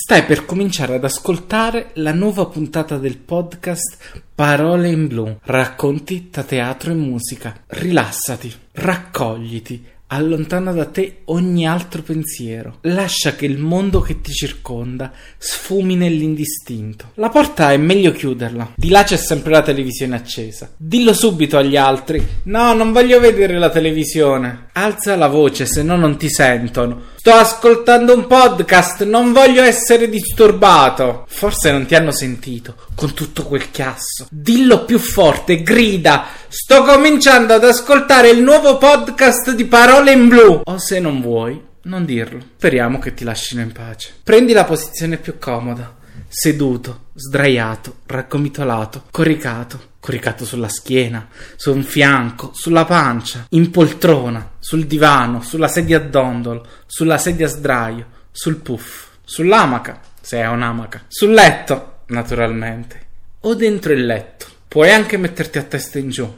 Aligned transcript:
Stai 0.00 0.22
per 0.22 0.44
cominciare 0.44 0.94
ad 0.94 1.02
ascoltare 1.02 1.90
la 1.94 2.12
nuova 2.12 2.46
puntata 2.46 2.98
del 2.98 3.18
podcast 3.18 4.22
Parole 4.32 4.90
in 4.90 5.08
blu, 5.08 5.38
racconti 5.42 6.28
da 6.30 6.44
teatro 6.44 6.92
e 6.92 6.94
musica. 6.94 7.64
Rilassati, 7.66 8.54
raccogliti, 8.74 9.84
allontana 10.06 10.70
da 10.70 10.84
te 10.84 11.22
ogni 11.24 11.66
altro 11.66 12.02
pensiero. 12.02 12.78
Lascia 12.82 13.34
che 13.34 13.46
il 13.46 13.58
mondo 13.58 14.00
che 14.00 14.20
ti 14.20 14.30
circonda 14.30 15.10
sfumi 15.36 15.96
nell'indistinto. 15.96 17.10
La 17.14 17.28
porta 17.28 17.72
è 17.72 17.76
meglio 17.76 18.12
chiuderla. 18.12 18.74
Di 18.76 18.90
là 18.90 19.02
c'è 19.02 19.16
sempre 19.16 19.50
la 19.50 19.62
televisione 19.62 20.14
accesa. 20.14 20.70
Dillo 20.76 21.12
subito 21.12 21.56
agli 21.56 21.76
altri: 21.76 22.24
No, 22.44 22.72
non 22.72 22.92
voglio 22.92 23.18
vedere 23.18 23.58
la 23.58 23.70
televisione. 23.70 24.68
Alza 24.74 25.16
la 25.16 25.26
voce, 25.26 25.66
se 25.66 25.82
no 25.82 25.96
non 25.96 26.16
ti 26.16 26.30
sentono. 26.30 27.16
Sto 27.28 27.36
ascoltando 27.36 28.14
un 28.14 28.26
podcast, 28.26 29.04
non 29.04 29.34
voglio 29.34 29.62
essere 29.62 30.08
disturbato. 30.08 31.26
Forse 31.28 31.70
non 31.70 31.84
ti 31.84 31.94
hanno 31.94 32.10
sentito 32.10 32.74
con 32.94 33.12
tutto 33.12 33.44
quel 33.44 33.70
chiasso. 33.70 34.28
Dillo 34.30 34.86
più 34.86 34.98
forte, 34.98 35.62
grida. 35.62 36.24
Sto 36.48 36.84
cominciando 36.84 37.52
ad 37.52 37.64
ascoltare 37.64 38.30
il 38.30 38.42
nuovo 38.42 38.78
podcast 38.78 39.50
di 39.50 39.66
Parole 39.66 40.12
in 40.12 40.26
Blu. 40.26 40.62
O 40.64 40.78
se 40.78 41.00
non 41.00 41.20
vuoi, 41.20 41.62
non 41.82 42.06
dirlo. 42.06 42.40
Speriamo 42.56 42.98
che 42.98 43.12
ti 43.12 43.24
lascino 43.24 43.60
in 43.60 43.72
pace. 43.72 44.14
Prendi 44.24 44.54
la 44.54 44.64
posizione 44.64 45.18
più 45.18 45.36
comoda. 45.38 45.96
Seduto, 46.28 47.08
sdraiato, 47.12 47.96
raccomitolato, 48.06 49.02
coricato 49.10 49.88
coricato 50.00 50.44
sulla 50.44 50.68
schiena, 50.68 51.28
su 51.56 51.72
un 51.72 51.82
fianco, 51.82 52.52
sulla 52.54 52.84
pancia, 52.84 53.46
in 53.50 53.70
poltrona, 53.70 54.52
sul 54.68 54.84
divano, 54.84 55.40
sulla 55.40 55.66
sedia 55.66 55.96
a 55.96 56.00
dondolo, 56.00 56.66
sulla 56.84 57.16
sedia 57.16 57.46
a 57.46 57.48
sdraio, 57.48 58.06
sul 58.30 58.56
puff, 58.56 59.12
sull'amaca, 59.24 59.98
se 60.20 60.40
è 60.40 60.46
un'amaca, 60.46 61.04
sul 61.08 61.32
letto, 61.32 62.00
naturalmente, 62.08 63.06
o 63.40 63.54
dentro 63.54 63.94
il 63.94 64.04
letto. 64.04 64.44
Puoi 64.68 64.90
anche 64.90 65.16
metterti 65.16 65.56
a 65.56 65.62
testa 65.62 65.98
in 65.98 66.10
giù, 66.10 66.30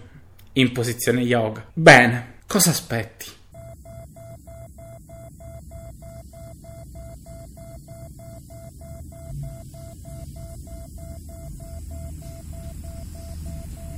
in 0.53 0.71
posizione 0.71 1.23
yoga. 1.23 1.67
Bene, 1.73 2.35
cosa 2.47 2.71
aspetti? 2.71 3.27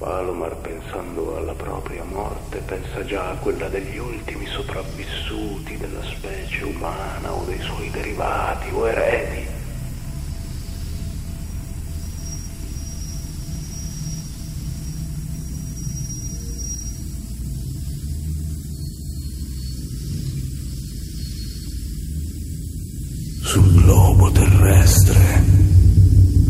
Palomar 0.03 0.57
pensando 0.57 1.37
alla 1.37 1.55
propria 1.55 2.03
morte 2.03 2.59
pensa 2.67 3.05
già 3.05 3.31
a 3.31 3.37
quella 3.37 3.69
degli 3.69 3.99
ultimi 3.99 4.47
sopravvissuti 4.47 5.77
della 5.77 6.03
specie 6.03 6.65
umana 6.65 7.33
o 7.33 7.45
dei 7.45 7.61
suoi 7.61 7.89
derivati 7.89 8.69
o 8.73 8.89
eredi. 8.89 9.47
Sul 23.45 23.83
globo 23.85 24.33
terrestre 24.33 25.62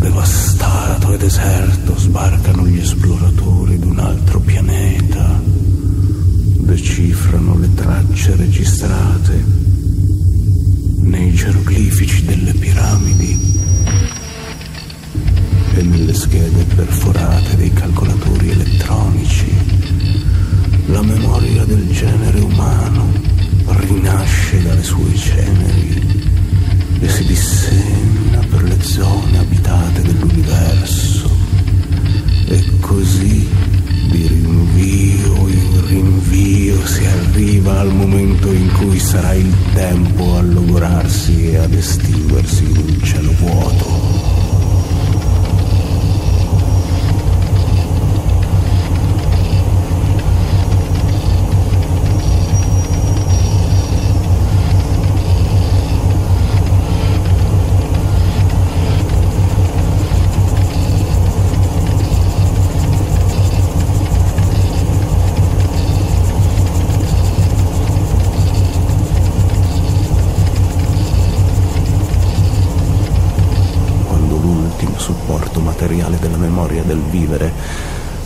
devastato 0.03 1.13
e 1.13 1.17
deserto 1.17 1.97
sbarcano 1.97 2.67
gli 2.67 2.81
esploratori 2.81 3.79
di 3.79 3.87
un 3.87 4.01
altro 4.01 4.41
pianeta, 4.41 5.41
decifrano 6.59 7.57
le 7.57 7.73
tracce 7.73 8.35
registrate 8.35 9.45
nei 11.03 11.33
geroglifici 11.33 12.25
delle 12.25 12.53
piramidi 12.53 13.61
e 15.75 15.83
nelle 15.83 16.15
schede 16.15 16.65
perforate 16.75 17.57
dei 17.57 17.73
calcolatori 17.73 18.51
elettronici. 18.51 19.55
La 20.87 21.03
memoria 21.03 21.65
del 21.65 21.89
genere 21.93 22.41
umano 22.41 23.09
rinasce 23.67 24.63
dalle 24.63 24.83
sue 24.83 25.15
ceneri 25.15 26.31
e 26.99 27.09
si 27.09 27.25
le 27.27 27.35
zone 28.83 29.39
abitate 29.39 30.03
dell'universo. 30.03 31.31
E 32.49 32.65
così 32.81 33.49
di 34.11 34.27
rinvio 34.27 35.49
in 35.49 35.87
rinvio 35.87 36.87
si 36.87 37.05
arriva 37.05 37.81
al 37.81 37.95
momento 37.95 38.53
in 38.53 38.73
cui 38.73 38.99
sarà 38.99 39.35
il 39.35 39.55
tempo 39.75 40.37
a 40.37 40.43
logorarsi 40.43 41.51
e 41.51 41.57
ad 41.57 41.73
estinguersi 41.73 42.65
in 42.65 42.77
un 42.77 43.03
cielo 43.03 43.33
vuoto. 43.39 44.03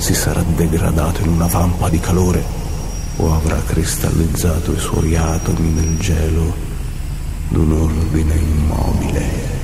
si 0.07 0.15
sarà 0.15 0.41
degradato 0.55 1.23
in 1.23 1.31
una 1.31 1.47
vampa 1.47 1.89
di 1.89 1.99
calore 1.99 2.41
o 3.17 3.35
avrà 3.35 3.57
cristallizzato 3.87 4.73
i 4.73 4.79
suoi 4.81 5.15
atomi 5.15 5.69
nel 5.69 5.97
gelo 5.99 6.53
d'un 7.51 7.71
ordine 7.71 8.35
immobile. 8.35 9.56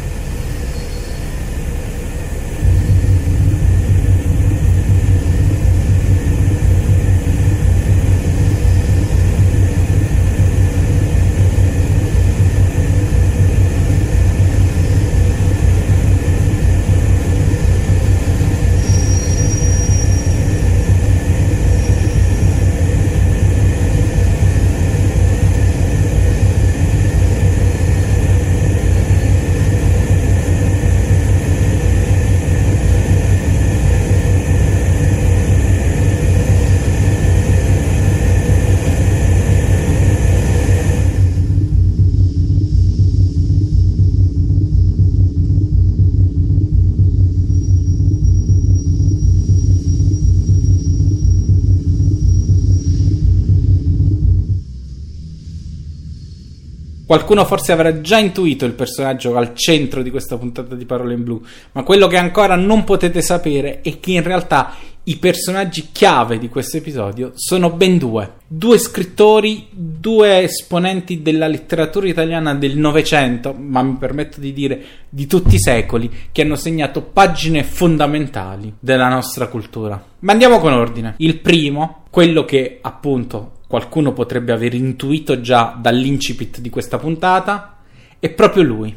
Qualcuno 57.13 57.45
forse 57.45 57.73
avrà 57.73 58.01
già 58.01 58.17
intuito 58.17 58.65
il 58.65 58.73
personaggio 58.73 59.37
al 59.37 59.55
centro 59.55 60.01
di 60.01 60.09
questa 60.09 60.39
puntata 60.39 60.75
di 60.75 60.87
Parole 60.87 61.13
in 61.13 61.23
Blu, 61.23 61.45
ma 61.73 61.83
quello 61.83 62.07
che 62.07 62.17
ancora 62.17 62.57
non 62.57 62.85
potete 62.85 63.21
sapere 63.21 63.83
è 63.83 64.01
che 64.01 64.13
in 64.13 64.23
realtà 64.23 64.75
i 65.03 65.17
personaggi 65.17 65.89
chiave 65.93 66.39
di 66.39 66.49
questo 66.49 66.79
episodio 66.79 67.33
sono 67.35 67.69
ben 67.69 67.99
due. 67.99 68.37
Due 68.47 68.79
scrittori, 68.79 69.67
due 69.71 70.45
esponenti 70.45 71.21
della 71.21 71.49
letteratura 71.49 72.07
italiana 72.07 72.55
del 72.55 72.79
Novecento, 72.79 73.53
ma 73.53 73.83
mi 73.83 73.97
permetto 73.97 74.41
di 74.41 74.55
dire 74.55 74.83
di 75.11 75.27
tutti 75.27 75.57
i 75.57 75.61
secoli, 75.61 76.11
che 76.33 76.41
hanno 76.41 76.57
segnato 76.57 77.03
pagine 77.03 77.63
fondamentali 77.63 78.73
della 78.79 79.11
nostra 79.11 79.49
cultura. 79.49 80.03
Ma 80.21 80.33
andiamo 80.33 80.59
con 80.61 80.73
ordine. 80.73 81.13
Il 81.19 81.41
primo, 81.41 82.05
quello 82.09 82.47
che 82.47 82.79
appunto 82.81 83.61
qualcuno 83.73 84.13
potrebbe 84.13 84.53
aver 84.53 84.75
intuito 84.75 85.41
già 85.41 85.75
dall'incipit 85.81 86.61
di 86.61 86.69
questa 86.69 86.99
puntata, 86.99 87.79
è 88.19 88.29
proprio 88.29 88.65
lui, 88.65 88.95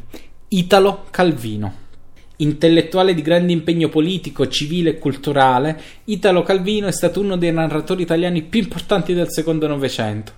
Italo 0.49 1.05
Calvino. 1.11 1.73
Intellettuale 2.35 3.13
di 3.13 3.21
grande 3.21 3.53
impegno 3.53 3.87
politico, 3.87 4.49
civile 4.49 4.89
e 4.89 4.97
culturale, 4.97 5.81
Italo 6.03 6.43
Calvino 6.43 6.87
è 6.87 6.91
stato 6.91 7.21
uno 7.21 7.37
dei 7.37 7.53
narratori 7.53 8.01
italiani 8.01 8.41
più 8.41 8.59
importanti 8.59 9.13
del 9.13 9.31
secondo 9.31 9.65
Novecento. 9.65 10.33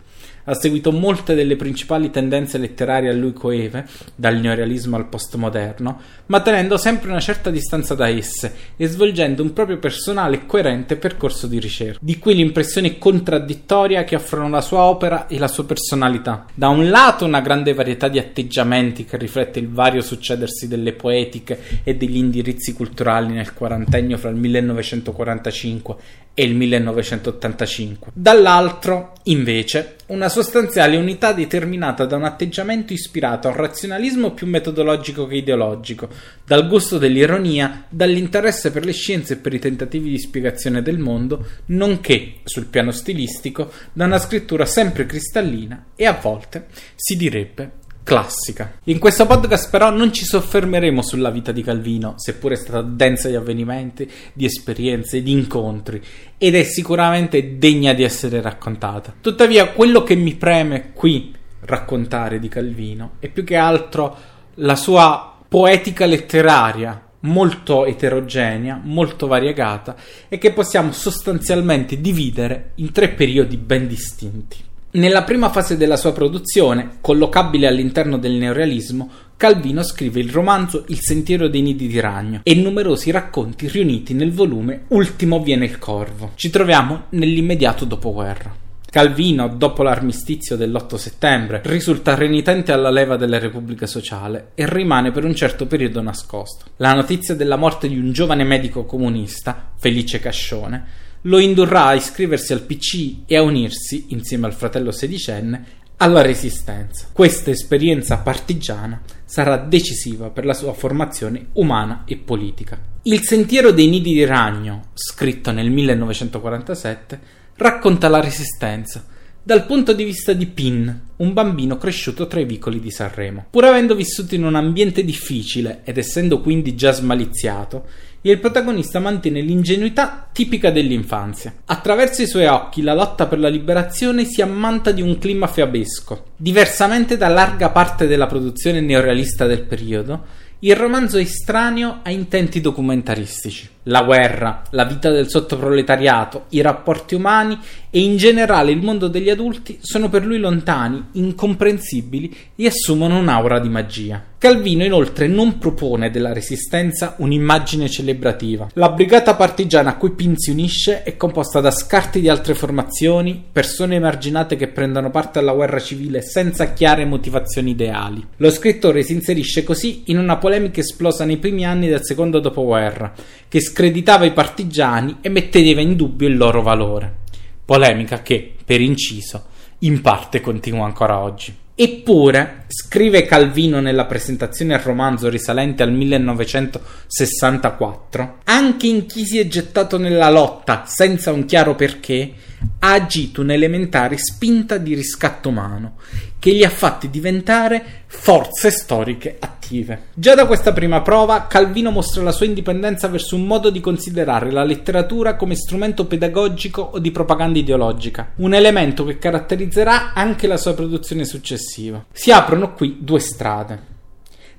Ha 0.49 0.53
seguito 0.53 0.91
molte 0.91 1.35
delle 1.35 1.55
principali 1.55 2.09
tendenze 2.09 2.57
letterarie 2.57 3.09
a 3.09 3.13
lui 3.13 3.33
coeve, 3.33 3.85
dal 4.15 4.37
neorealismo 4.37 4.95
al 4.95 5.07
postmoderno, 5.07 5.99
ma 6.27 6.41
tenendo 6.41 6.77
sempre 6.77 7.09
una 7.09 7.19
certa 7.19 7.49
distanza 7.49 7.95
da 7.95 8.07
esse 8.07 8.53
e 8.77 8.87
svolgendo 8.87 9.43
un 9.43 9.51
proprio 9.51 9.77
personale 9.77 10.37
e 10.37 10.45
coerente 10.45 10.95
percorso 10.95 11.47
di 11.47 11.59
ricerca. 11.59 11.99
Di 12.01 12.17
qui 12.17 12.35
l'impressione 12.35 12.97
contraddittoria 12.97 14.05
che 14.05 14.15
offrono 14.15 14.49
la 14.49 14.61
sua 14.61 14.83
opera 14.83 15.27
e 15.27 15.37
la 15.37 15.49
sua 15.49 15.65
personalità. 15.65 16.45
Da 16.53 16.69
un 16.69 16.89
lato 16.89 17.25
una 17.25 17.41
grande 17.41 17.73
varietà 17.73 18.07
di 18.07 18.19
atteggiamenti 18.19 19.03
che 19.03 19.17
riflette 19.17 19.59
il 19.59 19.69
vario 19.69 20.01
succedersi 20.01 20.67
delle 20.67 20.93
poetiche 20.93 21.59
e 21.83 21.95
degli 21.95 22.17
indirizzi 22.17 22.73
culturali 22.73 23.33
nel 23.33 23.53
quarantennio 23.53 24.17
fra 24.17 24.29
il 24.29 24.37
1945 24.37 25.95
e 26.39 26.43
il 26.43 26.53
1985. 26.53 28.11
Dall'altro, 28.13 29.13
invece, 29.23 29.95
una 30.07 30.29
sostanziale 30.29 30.95
unità 30.95 31.33
determinata 31.33 32.05
da 32.05 32.15
un 32.15 32.25
atteggiamento 32.25 32.93
ispirato 32.93 33.47
al 33.47 33.55
razionalismo 33.55 34.33
più 34.33 34.45
metodologico 34.45 35.25
che 35.25 35.37
ideologico, 35.37 36.07
dal 36.45 36.67
gusto 36.67 36.99
dell'ironia, 36.99 37.85
dall'interesse 37.89 38.69
per 38.69 38.85
le 38.85 38.93
scienze 38.93 39.33
e 39.33 39.37
per 39.37 39.55
i 39.55 39.59
tentativi 39.59 40.11
di 40.11 40.19
spiegazione 40.19 40.83
del 40.83 40.99
mondo, 40.99 41.43
nonché, 41.65 42.35
sul 42.43 42.67
piano 42.67 42.91
stilistico, 42.91 43.71
da 43.91 44.05
una 44.05 44.19
scrittura 44.19 44.65
sempre 44.65 45.07
cristallina 45.07 45.85
e 45.95 46.05
a 46.05 46.19
volte, 46.21 46.67
si 46.93 47.17
direbbe, 47.17 47.71
classica. 48.07 48.79
In 48.85 48.99
questo 48.99 49.25
podcast 49.25 49.69
però 49.69 49.89
non 49.89 50.13
ci 50.13 50.23
soffermeremo 50.23 51.01
sulla 51.01 51.29
vita 51.29 51.51
di 51.51 51.61
Calvino, 51.61 52.13
seppure 52.15 52.53
è 52.53 52.57
stata 52.57 52.81
densa 52.81 53.27
di 53.27 53.35
avvenimenti, 53.35 54.09
di 54.31 54.45
esperienze, 54.45 55.21
di 55.21 55.33
incontri, 55.33 56.01
ed 56.37 56.55
è 56.55 56.63
sicuramente 56.63 57.57
degna 57.57 57.91
di 57.91 58.03
essere 58.03 58.39
raccontata. 58.39 59.13
Tuttavia, 59.19 59.71
quello 59.73 60.03
che 60.03 60.15
mi 60.15 60.35
preme 60.35 60.93
qui 60.93 61.35
raccontare 61.65 62.39
di 62.39 62.47
Calvino 62.47 63.15
è 63.19 63.27
più 63.27 63.43
che 63.43 63.57
altro 63.57 64.15
la 64.53 64.77
sua 64.77 65.39
poetica 65.45 66.05
letteraria, 66.05 67.09
molto 67.21 67.85
eterogenea, 67.85 68.79
molto 68.81 69.27
variegata 69.27 69.97
e 70.29 70.37
che 70.37 70.53
possiamo 70.53 70.93
sostanzialmente 70.93 71.99
dividere 71.99 72.71
in 72.75 72.93
tre 72.93 73.09
periodi 73.09 73.57
ben 73.57 73.85
distinti. 73.85 74.63
Nella 74.97 75.21
prima 75.21 75.51
fase 75.51 75.77
della 75.77 75.95
sua 75.95 76.11
produzione, 76.11 76.97
collocabile 77.01 77.67
all'interno 77.67 78.17
del 78.17 78.31
neorealismo, 78.31 79.07
Calvino 79.37 79.83
scrive 79.83 80.19
il 80.19 80.31
romanzo 80.31 80.85
Il 80.87 80.97
sentiero 81.01 81.47
dei 81.47 81.61
nidi 81.61 81.85
di 81.85 81.99
ragno 81.99 82.39
e 82.41 82.55
numerosi 82.55 83.11
racconti 83.11 83.67
riuniti 83.67 84.15
nel 84.15 84.33
volume 84.33 84.85
Ultimo 84.87 85.43
viene 85.43 85.65
il 85.65 85.77
corvo. 85.77 86.31
Ci 86.33 86.49
troviamo 86.49 87.03
nell'immediato 87.09 87.85
dopoguerra. 87.85 88.51
Calvino, 88.89 89.47
dopo 89.49 89.83
l'armistizio 89.83 90.55
dell'8 90.55 90.95
settembre, 90.95 91.61
risulta 91.65 92.15
renitente 92.15 92.71
alla 92.71 92.89
leva 92.89 93.17
della 93.17 93.37
Repubblica 93.37 93.85
Sociale 93.85 94.53
e 94.55 94.67
rimane 94.67 95.11
per 95.11 95.25
un 95.25 95.35
certo 95.35 95.67
periodo 95.67 96.01
nascosto. 96.01 96.65
La 96.77 96.93
notizia 96.93 97.35
della 97.35 97.57
morte 97.57 97.87
di 97.87 97.99
un 97.99 98.11
giovane 98.13 98.43
medico 98.43 98.85
comunista, 98.85 99.73
Felice 99.75 100.19
Cascione, 100.19 101.05
lo 101.27 101.39
indurrà 101.39 101.87
a 101.87 101.93
iscriversi 101.93 102.53
al 102.53 102.61
PC 102.61 103.15
e 103.25 103.35
a 103.35 103.41
unirsi, 103.41 104.05
insieme 104.09 104.47
al 104.47 104.53
fratello 104.53 104.91
sedicenne, 104.91 105.75
alla 105.97 106.21
resistenza. 106.21 107.07
Questa 107.11 107.51
esperienza 107.51 108.17
partigiana 108.17 109.01
sarà 109.25 109.57
decisiva 109.57 110.29
per 110.29 110.45
la 110.45 110.53
sua 110.53 110.73
formazione 110.73 111.47
umana 111.53 112.03
e 112.05 112.17
politica. 112.17 112.79
Il 113.03 113.23
sentiero 113.23 113.71
dei 113.71 113.87
nidi 113.87 114.13
di 114.13 114.25
ragno, 114.25 114.89
scritto 114.93 115.51
nel 115.51 115.69
1947, 115.69 117.19
racconta 117.55 118.07
la 118.07 118.21
resistenza 118.21 119.05
dal 119.47 119.65
punto 119.65 119.93
di 119.93 120.03
vista 120.03 120.33
di 120.33 120.45
Pin, 120.45 121.03
un 121.15 121.31
bambino 121.31 121.77
cresciuto 121.77 122.27
tra 122.27 122.41
i 122.41 122.45
vicoli 122.45 122.81
di 122.81 122.91
Sanremo. 122.91 123.45
Pur 123.49 123.63
avendo 123.63 123.95
vissuto 123.95 124.35
in 124.35 124.43
un 124.43 124.55
ambiente 124.55 125.05
difficile 125.05 125.83
ed 125.85 125.97
essendo 125.97 126.41
quindi 126.41 126.75
già 126.75 126.91
smaliziato, 126.91 127.85
il 128.31 128.39
protagonista 128.39 128.99
mantiene 128.99 129.41
l'ingenuità 129.41 130.27
tipica 130.31 130.71
dell'infanzia. 130.71 131.53
Attraverso 131.65 132.21
i 132.21 132.27
suoi 132.27 132.45
occhi 132.45 132.81
la 132.81 132.93
lotta 132.93 133.27
per 133.27 133.39
la 133.39 133.49
liberazione 133.49 134.25
si 134.25 134.41
ammanta 134.41 134.91
di 134.91 135.01
un 135.01 135.17
clima 135.17 135.47
fiabesco. 135.47 136.25
Diversamente 136.35 137.17
da 137.17 137.27
larga 137.27 137.69
parte 137.69 138.07
della 138.07 138.27
produzione 138.27 138.81
neorealista 138.81 139.45
del 139.45 139.63
periodo, 139.63 140.25
il 140.59 140.75
romanzo 140.75 141.17
è 141.17 141.21
estraneo 141.21 141.99
a 142.03 142.09
intenti 142.09 142.61
documentaristici. 142.61 143.69
La 143.89 144.03
guerra, 144.03 144.63
la 144.71 144.83
vita 144.83 145.09
del 145.09 145.29
sottoproletariato, 145.29 146.47
i 146.49 146.61
rapporti 146.61 147.15
umani 147.15 147.57
e 147.89 148.01
in 148.01 148.17
generale 148.17 148.71
il 148.71 148.81
mondo 148.81 149.07
degli 149.07 149.29
adulti 149.29 149.79
sono 149.81 150.09
per 150.09 150.25
lui 150.25 150.39
lontani, 150.39 151.05
incomprensibili 151.13 152.35
e 152.57 152.67
assumono 152.67 153.17
un'aura 153.17 153.59
di 153.59 153.69
magia. 153.69 154.21
Calvino 154.39 154.83
inoltre 154.83 155.25
non 155.25 155.57
propone 155.57 156.11
della 156.11 156.31
resistenza 156.31 157.15
un'immagine 157.17 157.89
celebrativa. 157.89 158.69
La 158.73 158.91
brigata 158.91 159.33
partigiana 159.33 159.91
a 159.91 159.97
cui 159.97 160.11
Pin 160.11 160.37
si 160.37 160.51
unisce 160.51 161.01
è 161.01 161.17
composta 161.17 161.59
da 161.59 161.71
scarti 161.71 162.19
di 162.19 162.29
altre 162.29 162.53
formazioni, 162.53 163.43
persone 163.51 163.95
emarginate 163.95 164.55
che 164.55 164.67
prendono 164.67 165.09
parte 165.09 165.39
alla 165.39 165.53
guerra 165.53 165.79
civile 165.79 166.21
senza 166.21 166.73
chiare 166.73 167.03
motivazioni 167.05 167.71
ideali. 167.71 168.23
Lo 168.35 168.51
scrittore 168.51 169.01
si 169.01 169.13
inserisce 169.13 169.63
così 169.63 170.03
in 170.07 170.19
una 170.19 170.37
polemica 170.37 170.81
esplosa 170.81 171.25
nei 171.25 171.37
primi 171.37 171.65
anni 171.65 171.87
del 171.87 172.05
secondo 172.05 172.39
dopoguerra, 172.39 173.11
che 173.47 173.61
screditava 173.61 174.25
i 174.25 174.33
partigiani 174.33 175.17
e 175.21 175.29
metteva 175.29 175.81
in 175.81 175.95
dubbio 175.95 176.27
il 176.27 176.37
loro 176.37 176.61
valore. 176.61 177.25
Polemica 177.63 178.21
che, 178.21 178.55
per 178.63 178.81
inciso, 178.81 179.45
in 179.79 180.01
parte 180.01 180.41
continua 180.41 180.85
ancora 180.85 181.19
oggi. 181.19 181.55
Eppure, 181.75 182.65
scrive 182.67 183.25
Calvino 183.25 183.79
nella 183.79 184.03
presentazione 184.05 184.73
al 184.73 184.81
romanzo 184.81 185.29
risalente 185.29 185.83
al 185.83 185.93
1964, 185.93 188.39
anche 188.43 188.87
in 188.87 189.05
chi 189.05 189.25
si 189.25 189.39
è 189.39 189.47
gettato 189.47 189.97
nella 189.97 190.29
lotta 190.29 190.83
senza 190.85 191.31
un 191.31 191.45
chiaro 191.45 191.75
perché, 191.75 192.33
ha 192.79 192.93
agito 192.93 193.41
un'elementare 193.41 194.17
spinta 194.17 194.77
di 194.77 194.95
riscatto 194.95 195.49
umano 195.49 195.97
che 196.39 196.51
li 196.51 196.63
ha 196.63 196.69
fatti 196.69 197.09
diventare 197.09 198.03
forze 198.05 198.69
storiche 198.69 199.37
attive. 199.39 200.09
Già 200.13 200.35
da 200.35 200.45
questa 200.45 200.71
prima 200.71 201.01
prova 201.01 201.47
Calvino 201.47 201.91
mostra 201.91 202.23
la 202.23 202.31
sua 202.31 202.45
indipendenza 202.45 203.07
verso 203.07 203.35
un 203.35 203.45
modo 203.45 203.69
di 203.69 203.81
considerare 203.81 204.51
la 204.51 204.63
letteratura 204.63 205.35
come 205.35 205.55
strumento 205.55 206.05
pedagogico 206.05 206.81
o 206.81 206.99
di 206.99 207.11
propaganda 207.11 207.59
ideologica, 207.59 208.31
un 208.35 208.53
elemento 208.53 209.03
che 209.03 209.17
caratterizzerà 209.17 210.13
anche 210.13 210.47
la 210.47 210.57
sua 210.57 210.73
produzione 210.73 211.25
successiva. 211.25 212.05
Si 212.11 212.31
aprono 212.57 212.73
qui 212.73 212.97
due 212.99 213.19
strade. 213.19 213.95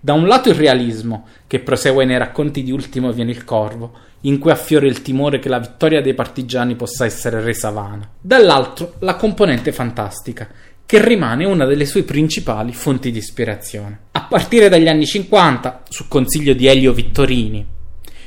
Da 0.00 0.12
un 0.12 0.26
lato 0.26 0.48
il 0.48 0.54
realismo, 0.54 1.26
che 1.46 1.58
prosegue 1.58 2.04
nei 2.04 2.18
racconti 2.18 2.62
di 2.62 2.70
Ultimo 2.70 3.12
viene 3.12 3.32
il 3.32 3.44
corvo, 3.44 3.92
in 4.22 4.38
cui 4.38 4.50
affiora 4.50 4.86
il 4.86 5.02
timore 5.02 5.38
che 5.40 5.48
la 5.48 5.58
vittoria 5.58 6.00
dei 6.00 6.14
partigiani 6.14 6.76
possa 6.76 7.04
essere 7.04 7.40
resa 7.40 7.70
vana. 7.70 8.08
Dall'altro 8.20 8.94
la 9.00 9.16
componente 9.16 9.72
fantastica, 9.72 10.48
che 10.86 11.04
rimane 11.04 11.44
una 11.44 11.66
delle 11.66 11.84
sue 11.84 12.04
principali 12.04 12.72
fonti 12.72 13.10
di 13.10 13.18
ispirazione. 13.18 13.98
A 14.12 14.22
partire 14.22 14.68
dagli 14.68 14.88
anni 14.88 15.04
50, 15.04 15.82
su 15.88 16.06
consiglio 16.08 16.54
di 16.54 16.66
Elio 16.66 16.92
Vittorini, 16.92 17.66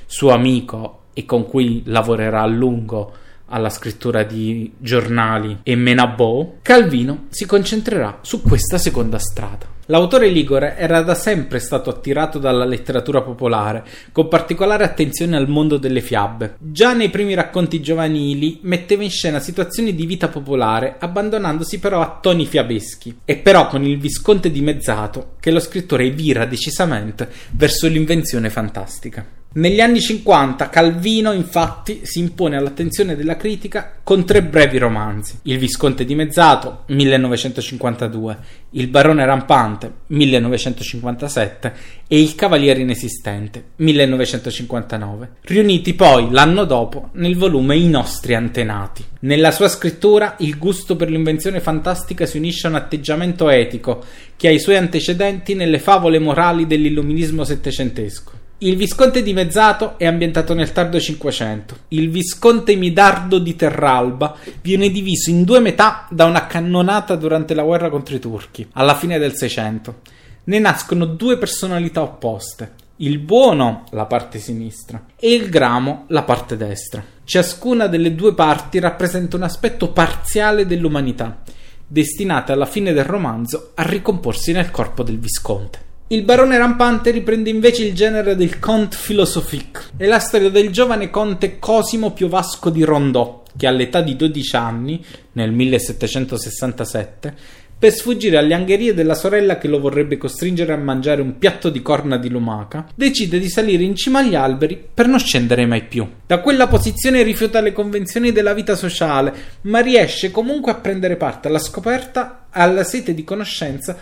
suo 0.06 0.32
amico 0.32 1.04
e 1.14 1.26
con 1.26 1.48
cui 1.48 1.84
lavorerà 1.86 2.42
a 2.42 2.48
lungo 2.48 3.14
alla 3.52 3.70
scrittura 3.70 4.24
di 4.24 4.72
giornali 4.78 5.60
e 5.62 5.76
Menabò, 5.76 6.56
Calvino 6.62 7.26
si 7.30 7.46
concentrerà 7.46 8.20
su 8.22 8.42
questa 8.42 8.78
seconda 8.78 9.20
strada. 9.20 9.80
L'autore 9.92 10.30
ligure 10.30 10.78
era 10.78 11.02
da 11.02 11.16
sempre 11.16 11.60
stato 11.60 11.90
attirato 11.90 12.40
dalla 12.40 12.64
letteratura 12.64 13.22
popolare, 13.22 13.84
con 14.14 14.30
particolare 14.30 14.86
attenzione 14.86 15.36
al 15.36 15.50
mondo 15.50 15.76
delle 15.76 16.00
fiabe. 16.00 16.56
Già 16.60 16.94
nei 16.94 17.10
primi 17.10 17.34
racconti 17.34 17.82
giovanili 17.82 18.60
metteva 18.62 19.04
in 19.04 19.10
scena 19.10 19.40
situazioni 19.40 19.94
di 19.94 20.06
vita 20.06 20.30
popolare, 20.30 20.96
abbandonandosi 20.98 21.80
però 21.80 22.00
a 22.00 22.20
toni 22.22 22.46
fiabeschi. 22.46 23.20
È 23.26 23.38
però 23.38 23.68
con 23.68 23.84
il 23.84 24.00
Visconte 24.00 24.50
dimezzato 24.50 25.34
che 25.42 25.52
lo 25.52 25.60
scrittore 25.60 26.10
vira 26.12 26.46
decisamente 26.46 27.30
verso 27.52 27.88
l'invenzione 27.88 28.50
fantastica. 28.50 29.40
Negli 29.54 29.82
anni 29.82 30.00
50 30.00 30.70
Calvino 30.70 31.34
infatti 31.34 32.02
si 32.04 32.20
impone 32.20 32.56
all'attenzione 32.56 33.18
della 33.18 33.36
critica 33.36 33.96
con 34.02 34.26
tre 34.26 34.44
brevi 34.44 34.78
romanzi: 34.78 35.40
Il 35.44 35.58
Visconte 35.58 36.06
dimezzato 36.06 36.84
1952, 36.86 38.38
Il 38.70 38.88
Barone 38.88 39.26
rampante 39.26 39.92
1957 40.08 41.74
e 42.08 42.22
Il 42.22 42.34
Cavaliere 42.36 42.80
inesistente 42.80 43.72
1959, 43.76 45.32
riuniti 45.42 45.96
poi 45.96 46.32
l'anno 46.32 46.64
dopo 46.64 47.10
nel 47.16 47.36
volume 47.36 47.76
I 47.76 47.90
nostri 47.90 48.36
antenati. 48.36 49.04
Nella 49.20 49.52
sua 49.52 49.68
scrittura 49.68 50.38
il 50.40 50.58
gusto 50.58 50.96
per 50.96 51.10
l'invenzione 51.10 51.60
fantastica 51.60 52.26
si 52.26 52.38
unisce 52.38 52.68
a 52.68 52.70
un 52.70 52.78
atteggiamento 52.78 53.50
etico 53.50 54.02
che 54.38 54.48
ha 54.48 54.52
i 54.52 54.60
suoi 54.60 54.78
antecedenti 54.78 55.56
nelle 55.56 55.80
favole 55.80 56.20
morali 56.20 56.66
dell'illuminismo 56.66 57.44
settecentesco. 57.44 58.40
Il 58.64 58.76
Visconte 58.76 59.24
dimezzato 59.24 59.98
è 59.98 60.06
ambientato 60.06 60.54
nel 60.54 60.72
tardo 60.72 61.00
Cinquecento. 61.00 61.78
Il 61.88 62.12
Visconte 62.12 62.76
Midardo 62.76 63.40
di 63.40 63.56
Terralba 63.56 64.36
viene 64.62 64.92
diviso 64.92 65.32
in 65.32 65.44
due 65.44 65.60
metà 65.60 66.06
da 66.12 66.26
una 66.26 66.46
cannonata 66.46 67.16
durante 67.16 67.56
la 67.56 67.64
guerra 67.64 67.90
contro 67.90 68.16
i 68.16 68.20
turchi, 68.20 68.68
alla 68.74 68.94
fine 68.94 69.18
del 69.18 69.34
Seicento. 69.34 70.02
Ne 70.44 70.60
nascono 70.60 71.06
due 71.06 71.40
personalità 71.40 72.04
opposte. 72.04 72.74
Il 72.98 73.18
buono, 73.18 73.86
la 73.94 74.06
parte 74.06 74.38
sinistra, 74.38 75.06
e 75.16 75.34
il 75.34 75.50
gramo, 75.50 76.04
la 76.10 76.22
parte 76.22 76.56
destra. 76.56 77.04
Ciascuna 77.24 77.88
delle 77.88 78.14
due 78.14 78.36
parti 78.36 78.78
rappresenta 78.78 79.38
un 79.38 79.42
aspetto 79.42 79.92
parziale 79.92 80.68
dell'umanità, 80.68 81.42
destinata 81.88 82.54
alla 82.54 82.68
fine 82.68 82.94
del 82.94 83.06
romanzo 83.06 83.72
a 83.74 83.82
ricomporsi 83.82 84.52
nel 84.52 84.70
corpo 84.70 85.02
del 85.02 85.18
Visconte. 85.18 85.90
Il 86.12 86.24
barone 86.24 86.58
rampante 86.58 87.10
riprende 87.10 87.50
invece 87.50 87.86
il 87.86 87.94
genere 87.94 88.36
del 88.36 88.60
conte 88.60 88.98
philosophique. 89.02 89.84
È 89.96 90.06
la 90.08 90.20
storia 90.20 90.50
del 90.50 90.70
giovane 90.70 91.10
conte 91.10 91.58
Cosimo 91.58 92.12
Piovasco 92.12 92.70
di 92.70 92.84
Rondò, 92.84 93.44
che 93.56 93.66
all'età 93.66 94.02
di 94.02 94.18
12 94.18 94.56
anni, 94.58 95.02
nel 95.32 95.54
1767, 95.54 97.34
per 97.80 97.94
sfuggire 97.94 98.36
alle 98.36 98.54
angherie 98.54 98.94
della 98.94 99.14
sorella 99.14 99.58
che 99.58 99.70
lo 99.70 99.80
vorrebbe 99.80 100.18
costringere 100.18 100.74
a 100.74 100.78
mangiare 100.78 101.22
un 101.22 101.38
piatto 101.38 101.70
di 101.70 101.82
corna 101.82 102.18
di 102.18 102.28
lumaca, 102.28 102.88
decide 102.94 103.40
di 103.40 103.48
salire 103.50 103.84
in 103.84 103.96
cima 103.96 104.20
agli 104.20 104.36
alberi 104.36 104.86
per 104.94 105.08
non 105.08 105.18
scendere 105.18 105.66
mai 105.66 105.86
più. 105.86 106.06
Da 106.28 106.42
quella 106.42 106.68
posizione 106.68 107.24
rifiuta 107.24 107.62
le 107.62 107.72
convenzioni 107.72 108.34
della 108.34 108.54
vita 108.54 108.76
sociale, 108.76 109.34
ma 109.62 109.80
riesce 109.80 110.30
comunque 110.30 110.74
a 110.74 110.76
prendere 110.76 111.16
parte 111.16 111.48
alla 111.48 111.58
scoperta 111.58 112.41
alla 112.52 112.84
sete 112.84 113.14
di 113.14 113.24
conoscenza 113.24 113.98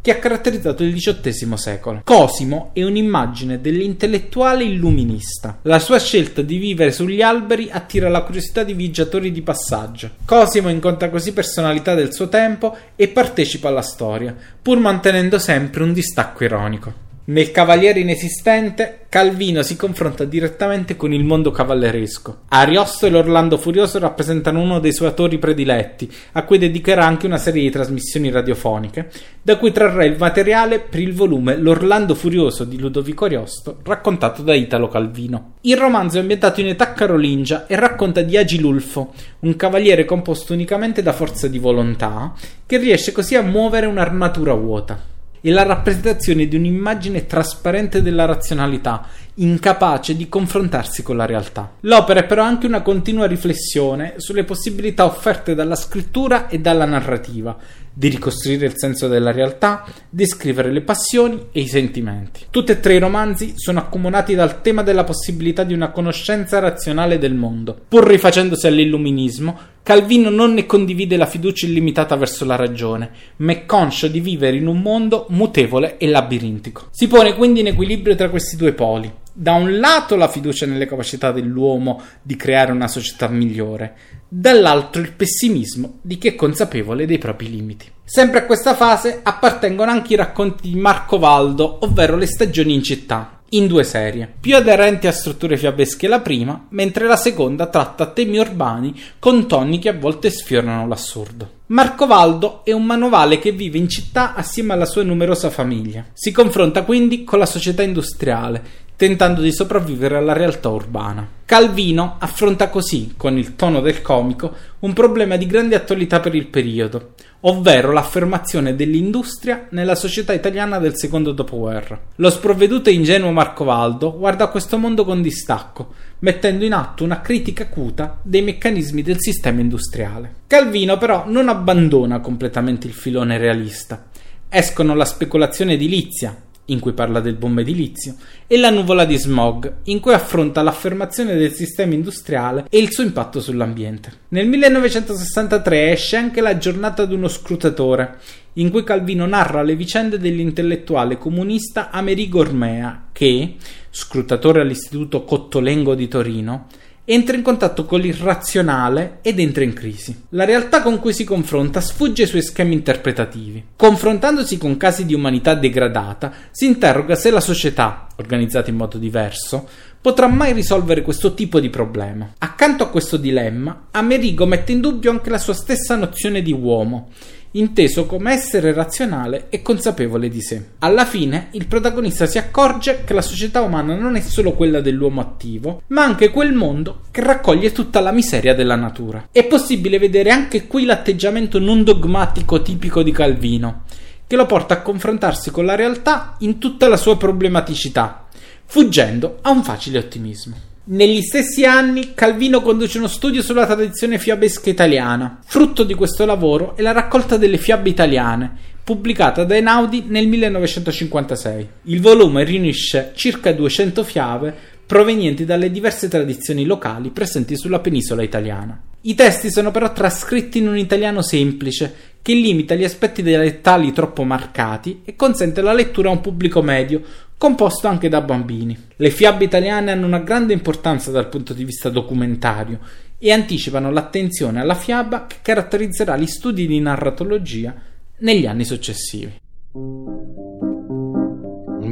che 0.00 0.10
ha 0.10 0.16
caratterizzato 0.16 0.82
il 0.82 0.94
XVIII 0.94 1.56
secolo. 1.56 2.00
Cosimo 2.04 2.70
è 2.72 2.82
un'immagine 2.82 3.60
dell'intellettuale 3.60 4.64
illuminista. 4.64 5.58
La 5.62 5.78
sua 5.78 5.98
scelta 5.98 6.42
di 6.42 6.58
vivere 6.58 6.92
sugli 6.92 7.22
alberi 7.22 7.68
attira 7.70 8.08
la 8.08 8.22
curiosità 8.22 8.62
di 8.62 8.74
viaggiatori 8.74 9.32
di 9.32 9.42
passaggio. 9.42 10.10
Cosimo 10.24 10.68
incontra 10.68 11.10
così 11.10 11.32
personalità 11.32 11.94
del 11.94 12.12
suo 12.12 12.28
tempo 12.28 12.76
e 12.96 13.08
partecipa 13.08 13.68
alla 13.68 13.82
storia, 13.82 14.34
pur 14.60 14.78
mantenendo 14.78 15.38
sempre 15.38 15.82
un 15.82 15.92
distacco 15.92 16.44
ironico. 16.44 17.04
Nel 17.26 17.52
Cavaliere 17.52 18.00
inesistente, 18.00 19.06
Calvino 19.08 19.62
si 19.62 19.76
confronta 19.76 20.24
direttamente 20.24 20.94
con 20.94 21.10
il 21.14 21.24
mondo 21.24 21.50
cavalleresco. 21.50 22.40
Ariosto 22.48 23.06
e 23.06 23.10
l'Orlando 23.10 23.56
Furioso 23.56 23.98
rappresentano 23.98 24.60
uno 24.60 24.78
dei 24.78 24.92
suoi 24.92 25.08
autori 25.08 25.38
prediletti, 25.38 26.12
a 26.32 26.42
cui 26.42 26.58
dedicherà 26.58 27.06
anche 27.06 27.24
una 27.24 27.38
serie 27.38 27.62
di 27.62 27.70
trasmissioni 27.70 28.30
radiofoniche, 28.30 29.10
da 29.40 29.56
cui 29.56 29.72
trarrà 29.72 30.04
il 30.04 30.16
materiale 30.18 30.80
per 30.80 31.00
il 31.00 31.14
volume 31.14 31.56
L'Orlando 31.56 32.14
Furioso 32.14 32.64
di 32.64 32.78
Ludovico 32.78 33.24
Ariosto, 33.24 33.78
raccontato 33.84 34.42
da 34.42 34.52
Italo 34.52 34.88
Calvino. 34.88 35.54
Il 35.62 35.78
romanzo 35.78 36.18
è 36.18 36.20
ambientato 36.20 36.60
in 36.60 36.66
età 36.66 36.92
carolingia 36.92 37.66
e 37.66 37.76
racconta 37.76 38.20
di 38.20 38.36
Agilulfo, 38.36 39.14
un 39.40 39.56
cavaliere 39.56 40.04
composto 40.04 40.52
unicamente 40.52 41.00
da 41.00 41.14
forza 41.14 41.48
di 41.48 41.58
volontà, 41.58 42.34
che 42.66 42.76
riesce 42.76 43.12
così 43.12 43.34
a 43.34 43.40
muovere 43.40 43.86
un'armatura 43.86 44.52
vuota 44.52 45.12
è 45.44 45.50
la 45.50 45.62
rappresentazione 45.62 46.48
di 46.48 46.56
un'immagine 46.56 47.26
trasparente 47.26 48.00
della 48.00 48.24
razionalità, 48.24 49.06
incapace 49.34 50.16
di 50.16 50.26
confrontarsi 50.26 51.02
con 51.02 51.18
la 51.18 51.26
realtà. 51.26 51.72
L'opera 51.80 52.20
è 52.20 52.24
però 52.24 52.42
anche 52.42 52.66
una 52.66 52.80
continua 52.80 53.26
riflessione 53.26 54.14
sulle 54.16 54.44
possibilità 54.44 55.04
offerte 55.04 55.54
dalla 55.54 55.74
scrittura 55.74 56.48
e 56.48 56.60
dalla 56.60 56.86
narrativa, 56.86 57.54
di 57.94 58.08
ricostruire 58.08 58.66
il 58.66 58.72
senso 58.74 59.06
della 59.06 59.30
realtà, 59.30 59.84
descrivere 60.10 60.72
le 60.72 60.82
passioni 60.82 61.46
e 61.52 61.60
i 61.60 61.68
sentimenti. 61.68 62.46
Tutti 62.50 62.72
e 62.72 62.80
tre 62.80 62.94
i 62.94 62.98
romanzi 62.98 63.54
sono 63.56 63.78
accomunati 63.78 64.34
dal 64.34 64.60
tema 64.60 64.82
della 64.82 65.04
possibilità 65.04 65.62
di 65.62 65.72
una 65.72 65.90
conoscenza 65.90 66.58
razionale 66.58 67.18
del 67.18 67.34
mondo. 67.34 67.78
Pur 67.88 68.04
rifacendosi 68.04 68.66
all'illuminismo, 68.66 69.72
Calvino 69.84 70.30
non 70.30 70.54
ne 70.54 70.66
condivide 70.66 71.16
la 71.16 71.26
fiducia 71.26 71.66
illimitata 71.66 72.16
verso 72.16 72.44
la 72.44 72.56
ragione, 72.56 73.10
ma 73.36 73.52
è 73.52 73.66
conscio 73.66 74.08
di 74.08 74.18
vivere 74.18 74.56
in 74.56 74.66
un 74.66 74.80
mondo 74.80 75.26
mutevole 75.28 75.98
e 75.98 76.08
labirintico. 76.08 76.88
Si 76.90 77.06
pone 77.06 77.34
quindi 77.34 77.60
in 77.60 77.68
equilibrio 77.68 78.16
tra 78.16 78.30
questi 78.30 78.56
due 78.56 78.72
poli. 78.72 79.12
Da 79.36 79.52
un 79.52 79.78
lato 79.78 80.16
la 80.16 80.28
fiducia 80.28 80.64
nelle 80.64 80.86
capacità 80.86 81.32
dell'uomo 81.32 82.00
di 82.22 82.36
creare 82.36 82.72
una 82.72 82.88
società 82.88 83.28
migliore, 83.28 83.94
dall'altro 84.36 85.00
il 85.00 85.12
pessimismo 85.12 85.98
di 86.02 86.18
chi 86.18 86.26
è 86.26 86.34
consapevole 86.34 87.06
dei 87.06 87.18
propri 87.18 87.48
limiti. 87.48 87.86
Sempre 88.02 88.40
a 88.40 88.46
questa 88.46 88.74
fase 88.74 89.20
appartengono 89.22 89.92
anche 89.92 90.14
i 90.14 90.16
racconti 90.16 90.70
di 90.70 90.78
Marco 90.78 91.18
Valdo, 91.18 91.78
ovvero 91.82 92.16
le 92.16 92.26
stagioni 92.26 92.74
in 92.74 92.82
città, 92.82 93.42
in 93.50 93.68
due 93.68 93.84
serie, 93.84 94.32
più 94.40 94.56
aderenti 94.56 95.06
a 95.06 95.12
strutture 95.12 95.56
fiabesche 95.56 96.08
la 96.08 96.18
prima, 96.18 96.66
mentre 96.70 97.06
la 97.06 97.14
seconda 97.14 97.68
tratta 97.68 98.06
temi 98.06 98.38
urbani 98.38 99.00
con 99.20 99.46
toni 99.46 99.78
che 99.78 99.90
a 99.90 99.96
volte 99.96 100.30
sfiorano 100.30 100.88
l'assurdo. 100.88 101.50
Marco 101.66 102.06
Valdo 102.06 102.64
è 102.64 102.72
un 102.72 102.84
manovale 102.84 103.38
che 103.38 103.52
vive 103.52 103.78
in 103.78 103.88
città 103.88 104.34
assieme 104.34 104.72
alla 104.72 104.84
sua 104.84 105.02
numerosa 105.02 105.48
famiglia. 105.48 106.04
Si 106.12 106.32
confronta 106.32 106.82
quindi 106.82 107.22
con 107.22 107.38
la 107.38 107.46
società 107.46 107.82
industriale, 107.82 108.62
tentando 108.96 109.40
di 109.40 109.52
sopravvivere 109.52 110.16
alla 110.16 110.32
realtà 110.32 110.68
urbana. 110.68 111.28
Calvino 111.44 112.16
affronta 112.18 112.70
così, 112.70 113.14
con 113.16 113.36
il 113.36 113.54
tono 113.56 113.80
del 113.80 114.00
comico, 114.00 114.54
un 114.80 114.92
problema 114.92 115.36
di 115.36 115.46
grande 115.46 115.74
attualità 115.74 116.20
per 116.20 116.34
il 116.34 116.46
periodo, 116.46 117.14
ovvero 117.40 117.92
l'affermazione 117.92 118.74
dell'industria 118.74 119.66
nella 119.70 119.94
società 119.94 120.32
italiana 120.32 120.78
del 120.78 120.96
secondo 120.96 121.32
dopoguerra. 121.32 122.00
Lo 122.16 122.30
sprovveduto 122.30 122.88
e 122.88 122.94
ingenuo 122.94 123.30
Marco 123.32 123.64
Valdo 123.64 124.16
guarda 124.16 124.48
questo 124.48 124.78
mondo 124.78 125.04
con 125.04 125.20
distacco, 125.20 125.92
mettendo 126.20 126.64
in 126.64 126.72
atto 126.72 127.04
una 127.04 127.20
critica 127.20 127.64
acuta 127.64 128.18
dei 128.22 128.42
meccanismi 128.42 129.02
del 129.02 129.20
sistema 129.20 129.60
industriale. 129.60 130.34
Calvino 130.46 130.96
però 130.96 131.24
non 131.26 131.48
abbandona 131.48 132.20
completamente 132.20 132.86
il 132.86 132.94
filone 132.94 133.36
realista. 133.36 134.06
Escono 134.48 134.94
la 134.94 135.04
speculazione 135.04 135.72
edilizia, 135.72 136.34
in 136.66 136.80
cui 136.80 136.92
parla 136.92 137.20
del 137.20 137.34
boom 137.34 137.58
edilizio, 137.58 138.16
e 138.46 138.58
La 138.58 138.70
nuvola 138.70 139.04
di 139.04 139.16
smog, 139.16 139.76
in 139.84 140.00
cui 140.00 140.12
affronta 140.12 140.62
l'affermazione 140.62 141.36
del 141.36 141.52
sistema 141.52 141.94
industriale 141.94 142.66
e 142.70 142.78
il 142.78 142.90
suo 142.92 143.04
impatto 143.04 143.40
sull'ambiente. 143.40 144.12
Nel 144.28 144.48
1963 144.48 145.92
esce 145.92 146.16
anche 146.16 146.40
La 146.40 146.56
giornata 146.56 147.04
di 147.04 147.14
uno 147.14 147.28
scrutatore, 147.28 148.18
in 148.54 148.70
cui 148.70 148.84
Calvino 148.84 149.26
narra 149.26 149.62
le 149.62 149.76
vicende 149.76 150.18
dell'intellettuale 150.18 151.18
comunista 151.18 151.90
Amerigo 151.90 152.40
Ormea, 152.40 153.08
che, 153.12 153.56
scrutatore 153.90 154.60
all'Istituto 154.60 155.24
Cottolengo 155.24 155.94
di 155.94 156.08
Torino, 156.08 156.66
entra 157.06 157.36
in 157.36 157.42
contatto 157.42 157.84
con 157.84 158.00
l'irrazionale 158.00 159.18
ed 159.20 159.38
entra 159.38 159.62
in 159.62 159.74
crisi. 159.74 160.24
La 160.30 160.44
realtà 160.44 160.80
con 160.82 160.98
cui 160.98 161.12
si 161.12 161.24
confronta 161.24 161.80
sfugge 161.80 162.22
ai 162.22 162.28
suoi 162.28 162.42
schemi 162.42 162.74
interpretativi. 162.74 163.64
Confrontandosi 163.76 164.56
con 164.56 164.76
casi 164.76 165.04
di 165.04 165.14
umanità 165.14 165.54
degradata, 165.54 166.32
si 166.50 166.66
interroga 166.66 167.14
se 167.14 167.30
la 167.30 167.40
società, 167.40 168.06
organizzata 168.16 168.70
in 168.70 168.76
modo 168.76 168.96
diverso, 168.96 169.68
potrà 170.00 170.26
mai 170.28 170.52
risolvere 170.52 171.02
questo 171.02 171.34
tipo 171.34 171.60
di 171.60 171.70
problema. 171.70 172.32
Accanto 172.38 172.84
a 172.84 172.88
questo 172.88 173.16
dilemma, 173.16 173.88
Amerigo 173.90 174.46
mette 174.46 174.72
in 174.72 174.80
dubbio 174.80 175.10
anche 175.10 175.30
la 175.30 175.38
sua 175.38 175.54
stessa 175.54 175.96
nozione 175.96 176.42
di 176.42 176.52
uomo 176.52 177.10
inteso 177.56 178.06
come 178.06 178.32
essere 178.32 178.72
razionale 178.72 179.46
e 179.48 179.62
consapevole 179.62 180.28
di 180.28 180.40
sé. 180.40 180.70
Alla 180.78 181.04
fine, 181.04 181.48
il 181.52 181.66
protagonista 181.66 182.26
si 182.26 182.38
accorge 182.38 183.02
che 183.04 183.14
la 183.14 183.22
società 183.22 183.60
umana 183.62 183.94
non 183.94 184.16
è 184.16 184.20
solo 184.20 184.52
quella 184.52 184.80
dell'uomo 184.80 185.20
attivo, 185.20 185.82
ma 185.88 186.02
anche 186.02 186.30
quel 186.30 186.52
mondo 186.52 187.02
che 187.10 187.22
raccoglie 187.22 187.72
tutta 187.72 188.00
la 188.00 188.12
miseria 188.12 188.54
della 188.54 188.76
natura. 188.76 189.28
È 189.30 189.44
possibile 189.44 189.98
vedere 189.98 190.30
anche 190.30 190.66
qui 190.66 190.84
l'atteggiamento 190.84 191.58
non 191.58 191.84
dogmatico 191.84 192.60
tipico 192.60 193.02
di 193.02 193.12
Calvino, 193.12 193.82
che 194.26 194.36
lo 194.36 194.46
porta 194.46 194.74
a 194.74 194.82
confrontarsi 194.82 195.50
con 195.50 195.64
la 195.64 195.76
realtà 195.76 196.34
in 196.38 196.58
tutta 196.58 196.88
la 196.88 196.96
sua 196.96 197.16
problematicità, 197.16 198.26
fuggendo 198.64 199.38
a 199.42 199.50
un 199.50 199.62
facile 199.62 199.98
ottimismo. 199.98 200.72
Negli 200.86 201.22
stessi 201.22 201.64
anni 201.64 202.12
Calvino 202.12 202.60
conduce 202.60 202.98
uno 202.98 203.06
studio 203.06 203.40
sulla 203.40 203.64
tradizione 203.64 204.18
fiabesca 204.18 204.68
italiana. 204.68 205.38
Frutto 205.42 205.82
di 205.82 205.94
questo 205.94 206.26
lavoro 206.26 206.76
è 206.76 206.82
la 206.82 206.92
raccolta 206.92 207.38
delle 207.38 207.56
fiabe 207.56 207.88
italiane, 207.88 208.52
pubblicata 208.84 209.44
da 209.44 209.54
Einaudi 209.54 210.04
nel 210.08 210.28
1956. 210.28 211.68
Il 211.84 212.02
volume 212.02 212.44
riunisce 212.44 213.12
circa 213.14 213.50
200 213.52 214.04
fiabe 214.04 214.54
provenienti 214.94 215.44
dalle 215.44 215.72
diverse 215.72 216.06
tradizioni 216.06 216.64
locali 216.64 217.10
presenti 217.10 217.56
sulla 217.56 217.80
penisola 217.80 218.22
italiana. 218.22 218.80
I 219.00 219.16
testi 219.16 219.50
sono 219.50 219.72
però 219.72 219.92
trascritti 219.92 220.58
in 220.58 220.68
un 220.68 220.78
italiano 220.78 221.20
semplice 221.20 221.92
che 222.22 222.32
limita 222.32 222.76
gli 222.76 222.84
aspetti 222.84 223.20
dialettali 223.20 223.92
troppo 223.92 224.22
marcati 224.22 225.00
e 225.04 225.16
consente 225.16 225.62
la 225.62 225.72
lettura 225.72 226.10
a 226.10 226.12
un 226.12 226.20
pubblico 226.20 226.62
medio, 226.62 227.02
composto 227.36 227.88
anche 227.88 228.08
da 228.08 228.20
bambini. 228.20 228.78
Le 228.94 229.10
fiabe 229.10 229.42
italiane 229.42 229.90
hanno 229.90 230.06
una 230.06 230.20
grande 230.20 230.52
importanza 230.52 231.10
dal 231.10 231.28
punto 231.28 231.54
di 231.54 231.64
vista 231.64 231.88
documentario 231.88 232.78
e 233.18 233.32
anticipano 233.32 233.90
l'attenzione 233.90 234.60
alla 234.60 234.76
fiaba 234.76 235.26
che 235.26 235.38
caratterizzerà 235.42 236.16
gli 236.16 236.28
studi 236.28 236.68
di 236.68 236.78
narratologia 236.78 237.74
negli 238.18 238.46
anni 238.46 238.64
successivi. 238.64 239.40
Un 239.72 240.34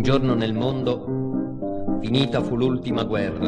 giorno 0.02 0.34
nel 0.34 0.52
mondo 0.52 1.21
Finita 2.02 2.42
fu 2.42 2.56
l'ultima 2.56 3.04
guerra. 3.04 3.46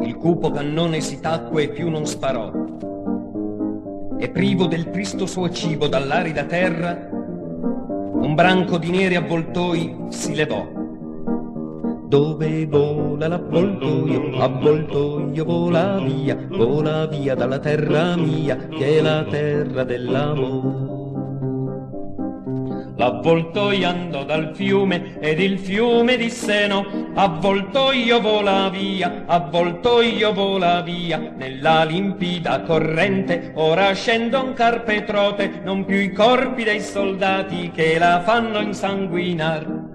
Il 0.00 0.16
cupo 0.16 0.50
cannone 0.50 1.02
si 1.02 1.20
tacque 1.20 1.64
e 1.64 1.68
più 1.68 1.90
non 1.90 2.06
sparò. 2.06 2.50
E 4.18 4.30
privo 4.30 4.64
del 4.64 4.88
tristo 4.88 5.26
suo 5.26 5.50
cibo 5.50 5.86
dall'arida 5.86 6.44
terra, 6.44 7.08
un 7.10 8.32
branco 8.34 8.78
di 8.78 8.90
neri 8.90 9.16
avvoltoi 9.16 10.06
si 10.08 10.34
levò. 10.34 10.66
Dove 12.06 12.66
vola 12.66 13.28
l'avvoltoio, 13.28 14.38
avvoltoio 14.38 15.44
vola 15.44 15.98
via, 15.98 16.38
vola 16.48 17.06
via 17.06 17.34
dalla 17.34 17.58
terra 17.58 18.16
mia, 18.16 18.56
che 18.56 18.96
è 18.96 19.02
la 19.02 19.24
terra 19.24 19.84
dell'amore. 19.84 20.93
L'avvoltoio 22.96 23.88
andò 23.88 24.24
dal 24.24 24.54
fiume 24.54 25.18
ed 25.18 25.40
il 25.40 25.58
fiume 25.58 26.16
disse 26.16 26.68
no, 26.68 26.86
avvoltoio 27.14 28.20
vola 28.20 28.68
via, 28.68 29.24
avvoltoio 29.26 30.32
vola 30.32 30.80
via, 30.80 31.32
nella 31.36 31.82
limpida 31.82 32.62
corrente 32.62 33.50
ora 33.56 33.92
scendo 33.94 34.44
un 34.44 34.52
carpetrote, 34.52 35.62
non 35.64 35.84
più 35.84 35.96
i 35.96 36.12
corpi 36.12 36.62
dei 36.62 36.80
soldati 36.80 37.72
che 37.74 37.98
la 37.98 38.20
fanno 38.20 38.60
insanguinar. 38.60 39.92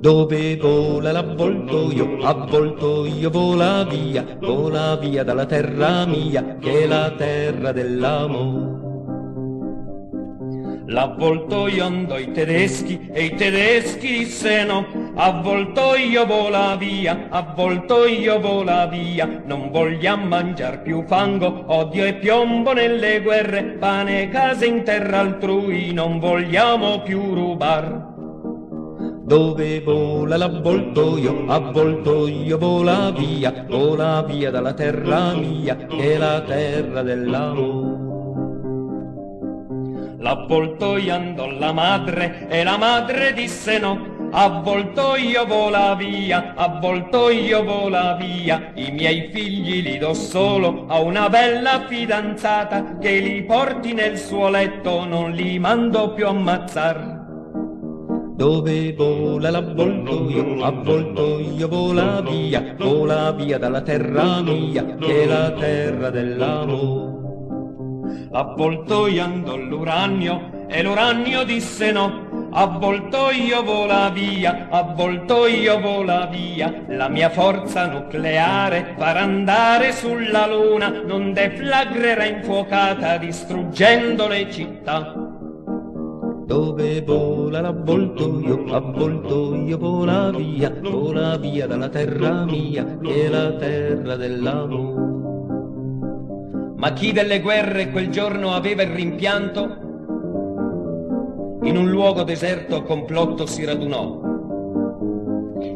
Dove 0.00 0.56
vola 0.56 1.12
l'avvoltoio, 1.12 2.18
avvoltoio 2.22 3.30
vola 3.30 3.84
via, 3.84 4.36
vola 4.40 4.96
via 4.96 5.22
dalla 5.22 5.46
terra 5.46 6.04
mia, 6.06 6.56
che 6.58 6.82
è 6.82 6.86
la 6.86 7.10
terra 7.16 7.70
dell'amore. 7.70 8.73
L'avvoltoio 10.86 11.84
andò 11.84 12.18
i 12.18 12.30
tedeschi 12.30 13.08
e 13.10 13.24
i 13.24 13.34
tedeschi 13.34 14.18
dissero 14.18 14.86
avvoltoio 15.14 16.26
vola 16.26 16.76
via, 16.76 17.28
avvoltoio 17.30 18.38
vola 18.38 18.86
via, 18.86 19.42
non 19.46 19.70
vogliamo 19.70 20.26
mangiar 20.26 20.82
più 20.82 21.02
fango, 21.06 21.64
odio 21.68 22.04
e 22.04 22.14
piombo 22.16 22.74
nelle 22.74 23.22
guerre, 23.22 23.62
pane 23.78 24.22
e 24.22 24.28
case 24.28 24.66
in 24.66 24.82
terra 24.82 25.20
altrui, 25.20 25.92
non 25.94 26.18
vogliamo 26.18 27.00
più 27.00 27.32
rubar. 27.32 28.12
Dove 29.24 29.80
vola 29.80 30.36
l'avvoltoio, 30.36 31.46
avvoltoio 31.46 32.58
vola 32.58 33.10
via, 33.10 33.64
vola 33.66 34.22
via 34.22 34.50
dalla 34.50 34.74
terra 34.74 35.32
mia, 35.32 35.76
che 35.76 36.14
è 36.14 36.18
la 36.18 36.42
terra 36.42 37.00
dell'amore. 37.00 37.93
L'avvoltoio 40.24 41.12
andò 41.12 41.50
la 41.50 41.70
madre 41.70 42.46
e 42.48 42.64
la 42.64 42.78
madre 42.78 43.34
disse 43.34 43.78
no, 43.78 44.30
avvoltoio 44.30 45.44
vola 45.44 45.94
via, 45.96 46.54
avvoltoio 46.56 47.62
vola 47.62 48.16
via, 48.18 48.72
i 48.74 48.90
miei 48.90 49.28
figli 49.30 49.82
li 49.82 49.98
do 49.98 50.14
solo 50.14 50.86
a 50.88 50.98
una 51.00 51.28
bella 51.28 51.84
fidanzata 51.86 52.96
che 52.96 53.18
li 53.18 53.42
porti 53.42 53.92
nel 53.92 54.16
suo 54.16 54.48
letto, 54.48 55.04
non 55.04 55.32
li 55.32 55.58
mando 55.58 56.14
più 56.14 56.26
ammazzar. 56.26 57.22
Dove 58.34 58.94
vola 58.94 59.50
l'avvoltoio, 59.50 60.64
avvoltoio 60.64 61.68
vola 61.68 62.22
via, 62.22 62.74
vola 62.78 63.30
via 63.32 63.58
dalla 63.58 63.82
terra 63.82 64.40
mia, 64.40 64.86
che 64.96 65.24
è 65.24 65.26
la 65.26 65.50
terra 65.50 66.08
dell'amore. 66.08 67.23
Avvoltoio 68.32 69.22
andò 69.22 69.56
l'uranio 69.56 70.66
e 70.68 70.82
l'uranio 70.82 71.44
disse 71.44 71.92
no, 71.92 72.48
avvoltoio 72.50 73.62
vola 73.62 74.10
via, 74.10 74.68
avvoltoio 74.70 75.80
vola 75.80 76.26
via, 76.26 76.84
la 76.88 77.08
mia 77.08 77.28
forza 77.30 77.86
nucleare 77.86 78.94
farà 78.96 79.20
andare 79.20 79.92
sulla 79.92 80.46
luna, 80.46 81.02
non 81.04 81.32
deflagrerà 81.32 82.24
infuocata 82.24 83.16
distruggendo 83.18 84.26
le 84.28 84.50
città. 84.50 85.14
Dove 86.46 87.00
vola 87.02 87.60
l'avvoltoio, 87.60 88.64
avvoltoio 88.72 89.78
vola 89.78 90.30
via, 90.30 90.70
vola 90.80 91.36
via 91.36 91.66
dalla 91.66 91.88
terra 91.88 92.44
mia, 92.44 92.98
che 92.98 93.24
è 93.24 93.28
la 93.28 93.52
terra 93.52 94.16
dell'amore. 94.16 95.23
Ma 96.84 96.92
chi 96.92 97.12
delle 97.12 97.40
guerre 97.40 97.88
quel 97.88 98.10
giorno 98.10 98.52
aveva 98.52 98.82
il 98.82 98.90
rimpianto? 98.90 99.62
In 101.62 101.78
un 101.78 101.88
luogo 101.88 102.24
deserto 102.24 102.82
complotto 102.82 103.46
si 103.46 103.64
radunò 103.64 104.20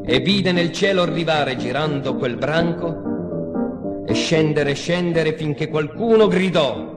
e 0.04 0.20
vide 0.20 0.52
nel 0.52 0.70
cielo 0.70 1.00
arrivare 1.00 1.56
girando 1.56 2.14
quel 2.14 2.36
branco 2.36 4.04
e 4.06 4.12
scendere 4.12 4.74
scendere 4.74 5.32
finché 5.32 5.68
qualcuno 5.68 6.26
gridò 6.26 6.94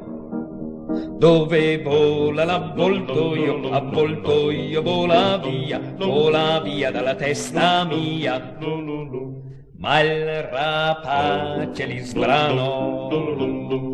dove 1.18 1.82
vola 1.82 2.44
l'avvoltoio, 2.44 3.72
avvoltoio 3.72 4.82
vola 4.82 5.38
via, 5.38 5.80
vola 5.96 6.60
via 6.60 6.92
dalla 6.92 7.16
testa 7.16 7.86
mia. 7.86 8.58
Ma 9.78 10.00
il 10.02 10.44
rapace 10.44 11.86
li 11.86 12.00
sbranò. 12.00 13.91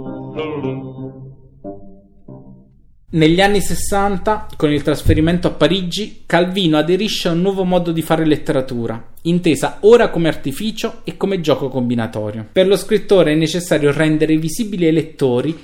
Negli 3.09 3.39
anni 3.39 3.61
60, 3.61 4.47
con 4.57 4.69
il 4.69 4.81
trasferimento 4.81 5.47
a 5.47 5.51
Parigi, 5.51 6.23
Calvino 6.25 6.75
aderisce 6.75 7.29
a 7.29 7.31
un 7.31 7.39
nuovo 7.39 7.63
modo 7.63 7.93
di 7.93 8.01
fare 8.01 8.25
letteratura, 8.25 9.01
intesa 9.21 9.77
ora 9.83 10.09
come 10.09 10.27
artificio 10.27 10.99
e 11.05 11.15
come 11.15 11.39
gioco 11.39 11.69
combinatorio. 11.69 12.45
Per 12.51 12.67
lo 12.67 12.75
scrittore 12.75 13.31
è 13.31 13.35
necessario 13.35 13.93
rendere 13.93 14.35
visibili 14.35 14.87
ai 14.87 14.91
lettori 14.91 15.57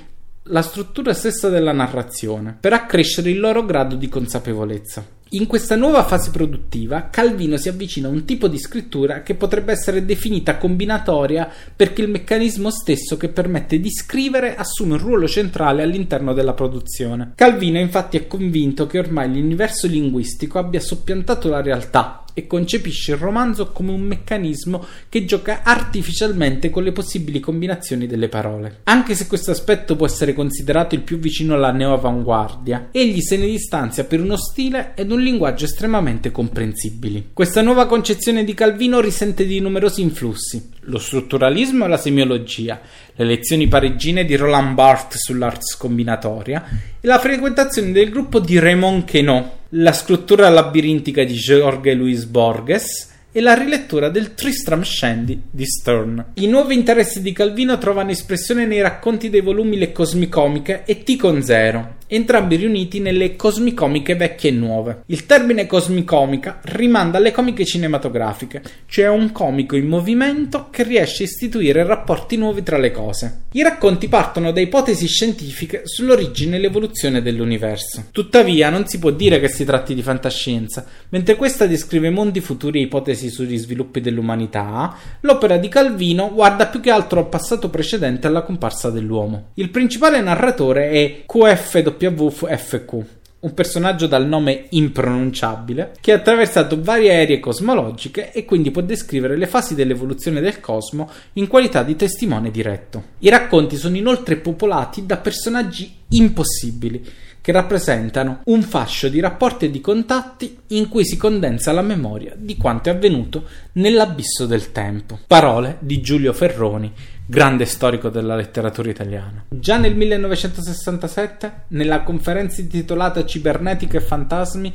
la 0.44 0.62
struttura 0.62 1.12
stessa 1.12 1.50
della 1.50 1.72
narrazione, 1.72 2.56
per 2.58 2.72
accrescere 2.72 3.28
il 3.28 3.40
loro 3.40 3.66
grado 3.66 3.94
di 3.94 4.08
consapevolezza. 4.08 5.04
In 5.34 5.48
questa 5.48 5.74
nuova 5.74 6.04
fase 6.04 6.30
produttiva, 6.30 7.08
Calvino 7.10 7.56
si 7.56 7.68
avvicina 7.68 8.06
a 8.06 8.10
un 8.12 8.24
tipo 8.24 8.46
di 8.46 8.56
scrittura 8.56 9.22
che 9.22 9.34
potrebbe 9.34 9.72
essere 9.72 10.04
definita 10.04 10.58
combinatoria 10.58 11.50
perché 11.74 12.02
il 12.02 12.08
meccanismo 12.08 12.70
stesso 12.70 13.16
che 13.16 13.28
permette 13.28 13.80
di 13.80 13.90
scrivere 13.90 14.54
assume 14.54 14.92
un 14.92 15.00
ruolo 15.00 15.26
centrale 15.26 15.82
all'interno 15.82 16.34
della 16.34 16.52
produzione. 16.52 17.32
Calvino 17.34 17.80
infatti 17.80 18.16
è 18.16 18.28
convinto 18.28 18.86
che 18.86 19.00
ormai 19.00 19.26
l'universo 19.26 19.88
linguistico 19.88 20.60
abbia 20.60 20.78
soppiantato 20.78 21.48
la 21.48 21.60
realtà 21.60 22.23
e 22.34 22.46
concepisce 22.46 23.12
il 23.12 23.18
romanzo 23.18 23.70
come 23.70 23.92
un 23.92 24.02
meccanismo 24.02 24.84
che 25.08 25.24
gioca 25.24 25.60
artificialmente 25.62 26.68
con 26.68 26.82
le 26.82 26.92
possibili 26.92 27.40
combinazioni 27.40 28.06
delle 28.06 28.28
parole. 28.28 28.80
Anche 28.84 29.14
se 29.14 29.26
questo 29.26 29.52
aspetto 29.52 29.96
può 29.96 30.04
essere 30.04 30.34
considerato 30.34 30.94
il 30.94 31.02
più 31.02 31.18
vicino 31.18 31.54
alla 31.54 31.70
neoavanguardia, 31.70 32.88
egli 32.90 33.20
se 33.20 33.36
ne 33.36 33.46
distanzia 33.46 34.04
per 34.04 34.20
uno 34.20 34.36
stile 34.36 34.92
ed 34.96 35.10
un 35.10 35.20
linguaggio 35.20 35.64
estremamente 35.64 36.30
comprensibili. 36.30 37.30
Questa 37.32 37.62
nuova 37.62 37.86
concezione 37.86 38.44
di 38.44 38.52
Calvino 38.52 39.00
risente 39.00 39.46
di 39.46 39.60
numerosi 39.60 40.02
influssi, 40.02 40.70
lo 40.80 40.98
strutturalismo 40.98 41.84
e 41.84 41.88
la 41.88 41.96
semiologia, 41.96 42.80
le 43.14 43.24
lezioni 43.24 43.68
parigine 43.68 44.24
di 44.24 44.34
Roland 44.34 44.74
Barthes 44.74 45.22
sull'arts 45.22 45.76
combinatoria 45.76 46.64
e 47.00 47.06
la 47.06 47.18
frequentazione 47.18 47.92
del 47.92 48.10
gruppo 48.10 48.40
di 48.40 48.58
Raymond 48.58 49.08
Queneau, 49.08 49.62
la 49.76 49.92
scrittura 49.92 50.48
labirintica 50.50 51.24
di 51.24 51.34
Jorge 51.34 51.94
Luis 51.94 52.24
Borges 52.26 53.13
e 53.36 53.40
la 53.40 53.54
rilettura 53.54 54.10
del 54.10 54.34
Tristram 54.34 54.84
Shandy 54.84 55.42
di 55.50 55.66
Stern. 55.66 56.24
I 56.34 56.46
nuovi 56.46 56.76
interessi 56.76 57.20
di 57.20 57.32
Calvino 57.32 57.78
trovano 57.78 58.12
espressione 58.12 58.64
nei 58.64 58.80
racconti 58.80 59.28
dei 59.28 59.40
volumi 59.40 59.76
Le 59.76 59.90
Cosmicomiche 59.90 60.84
e 60.84 61.02
T 61.02 61.16
con 61.16 61.42
Zero, 61.42 61.96
entrambi 62.06 62.54
riuniti 62.54 63.00
nelle 63.00 63.34
cosmicomiche 63.34 64.14
vecchie 64.14 64.50
e 64.50 64.52
nuove. 64.52 65.02
Il 65.06 65.26
termine 65.26 65.66
cosmicomica 65.66 66.60
rimanda 66.62 67.18
alle 67.18 67.32
comiche 67.32 67.64
cinematografiche, 67.64 68.62
cioè 68.86 69.06
a 69.06 69.10
un 69.10 69.32
comico 69.32 69.74
in 69.74 69.88
movimento 69.88 70.68
che 70.70 70.84
riesce 70.84 71.24
a 71.24 71.26
istituire 71.26 71.84
rapporti 71.84 72.36
nuovi 72.36 72.62
tra 72.62 72.78
le 72.78 72.92
cose. 72.92 73.46
I 73.50 73.62
racconti 73.64 74.06
partono 74.06 74.52
da 74.52 74.60
ipotesi 74.60 75.08
scientifiche 75.08 75.82
sull'origine 75.86 76.54
e 76.54 76.60
l'evoluzione 76.60 77.20
dell'universo. 77.20 78.04
Tuttavia 78.12 78.70
non 78.70 78.86
si 78.86 79.00
può 79.00 79.10
dire 79.10 79.40
che 79.40 79.48
si 79.48 79.64
tratti 79.64 79.92
di 79.92 80.02
fantascienza, 80.02 80.86
mentre 81.08 81.34
questa 81.34 81.66
descrive 81.66 82.10
mondi 82.10 82.40
futuri 82.40 82.78
e 82.78 82.82
ipotesi 82.82 83.23
sugli 83.30 83.58
sviluppi 83.58 84.00
dell'umanità, 84.00 84.96
l'opera 85.20 85.56
di 85.56 85.68
Calvino 85.68 86.30
guarda 86.32 86.66
più 86.66 86.80
che 86.80 86.90
altro 86.90 87.20
al 87.20 87.28
passato 87.28 87.68
precedente 87.70 88.26
alla 88.26 88.42
comparsa 88.42 88.90
dell'uomo. 88.90 89.50
Il 89.54 89.70
principale 89.70 90.20
narratore 90.20 90.90
è 90.90 91.22
QFW 91.26 92.24
WFQ, 92.24 93.04
un 93.40 93.54
personaggio 93.54 94.06
dal 94.06 94.26
nome 94.26 94.66
impronunciabile 94.70 95.92
che 96.00 96.12
ha 96.12 96.16
attraversato 96.16 96.80
varie 96.80 97.10
aeree 97.10 97.40
cosmologiche 97.40 98.32
e 98.32 98.44
quindi 98.44 98.70
può 98.70 98.80
descrivere 98.80 99.36
le 99.36 99.46
fasi 99.46 99.74
dell'evoluzione 99.74 100.40
del 100.40 100.60
cosmo 100.60 101.10
in 101.34 101.46
qualità 101.46 101.82
di 101.82 101.96
testimone 101.96 102.50
diretto. 102.50 103.02
I 103.18 103.28
racconti 103.28 103.76
sono 103.76 103.96
inoltre 103.96 104.36
popolati 104.36 105.04
da 105.04 105.18
personaggi 105.18 105.94
impossibili, 106.10 107.04
che 107.44 107.52
rappresentano 107.52 108.40
un 108.44 108.62
fascio 108.62 109.10
di 109.10 109.20
rapporti 109.20 109.66
e 109.66 109.70
di 109.70 109.82
contatti 109.82 110.60
in 110.68 110.88
cui 110.88 111.04
si 111.04 111.18
condensa 111.18 111.72
la 111.72 111.82
memoria 111.82 112.32
di 112.34 112.56
quanto 112.56 112.88
è 112.88 112.92
avvenuto 112.92 113.44
nell'abisso 113.72 114.46
del 114.46 114.72
tempo. 114.72 115.18
Parole 115.26 115.76
di 115.80 116.00
Giulio 116.00 116.32
Ferroni, 116.32 116.90
grande 117.26 117.66
storico 117.66 118.08
della 118.08 118.34
letteratura 118.34 118.88
italiana. 118.88 119.44
Già 119.50 119.76
nel 119.76 119.94
1967, 119.94 121.64
nella 121.68 122.02
conferenza 122.02 122.62
intitolata 122.62 123.26
Cibernetica 123.26 123.98
e 123.98 124.00
fantasmi, 124.00 124.72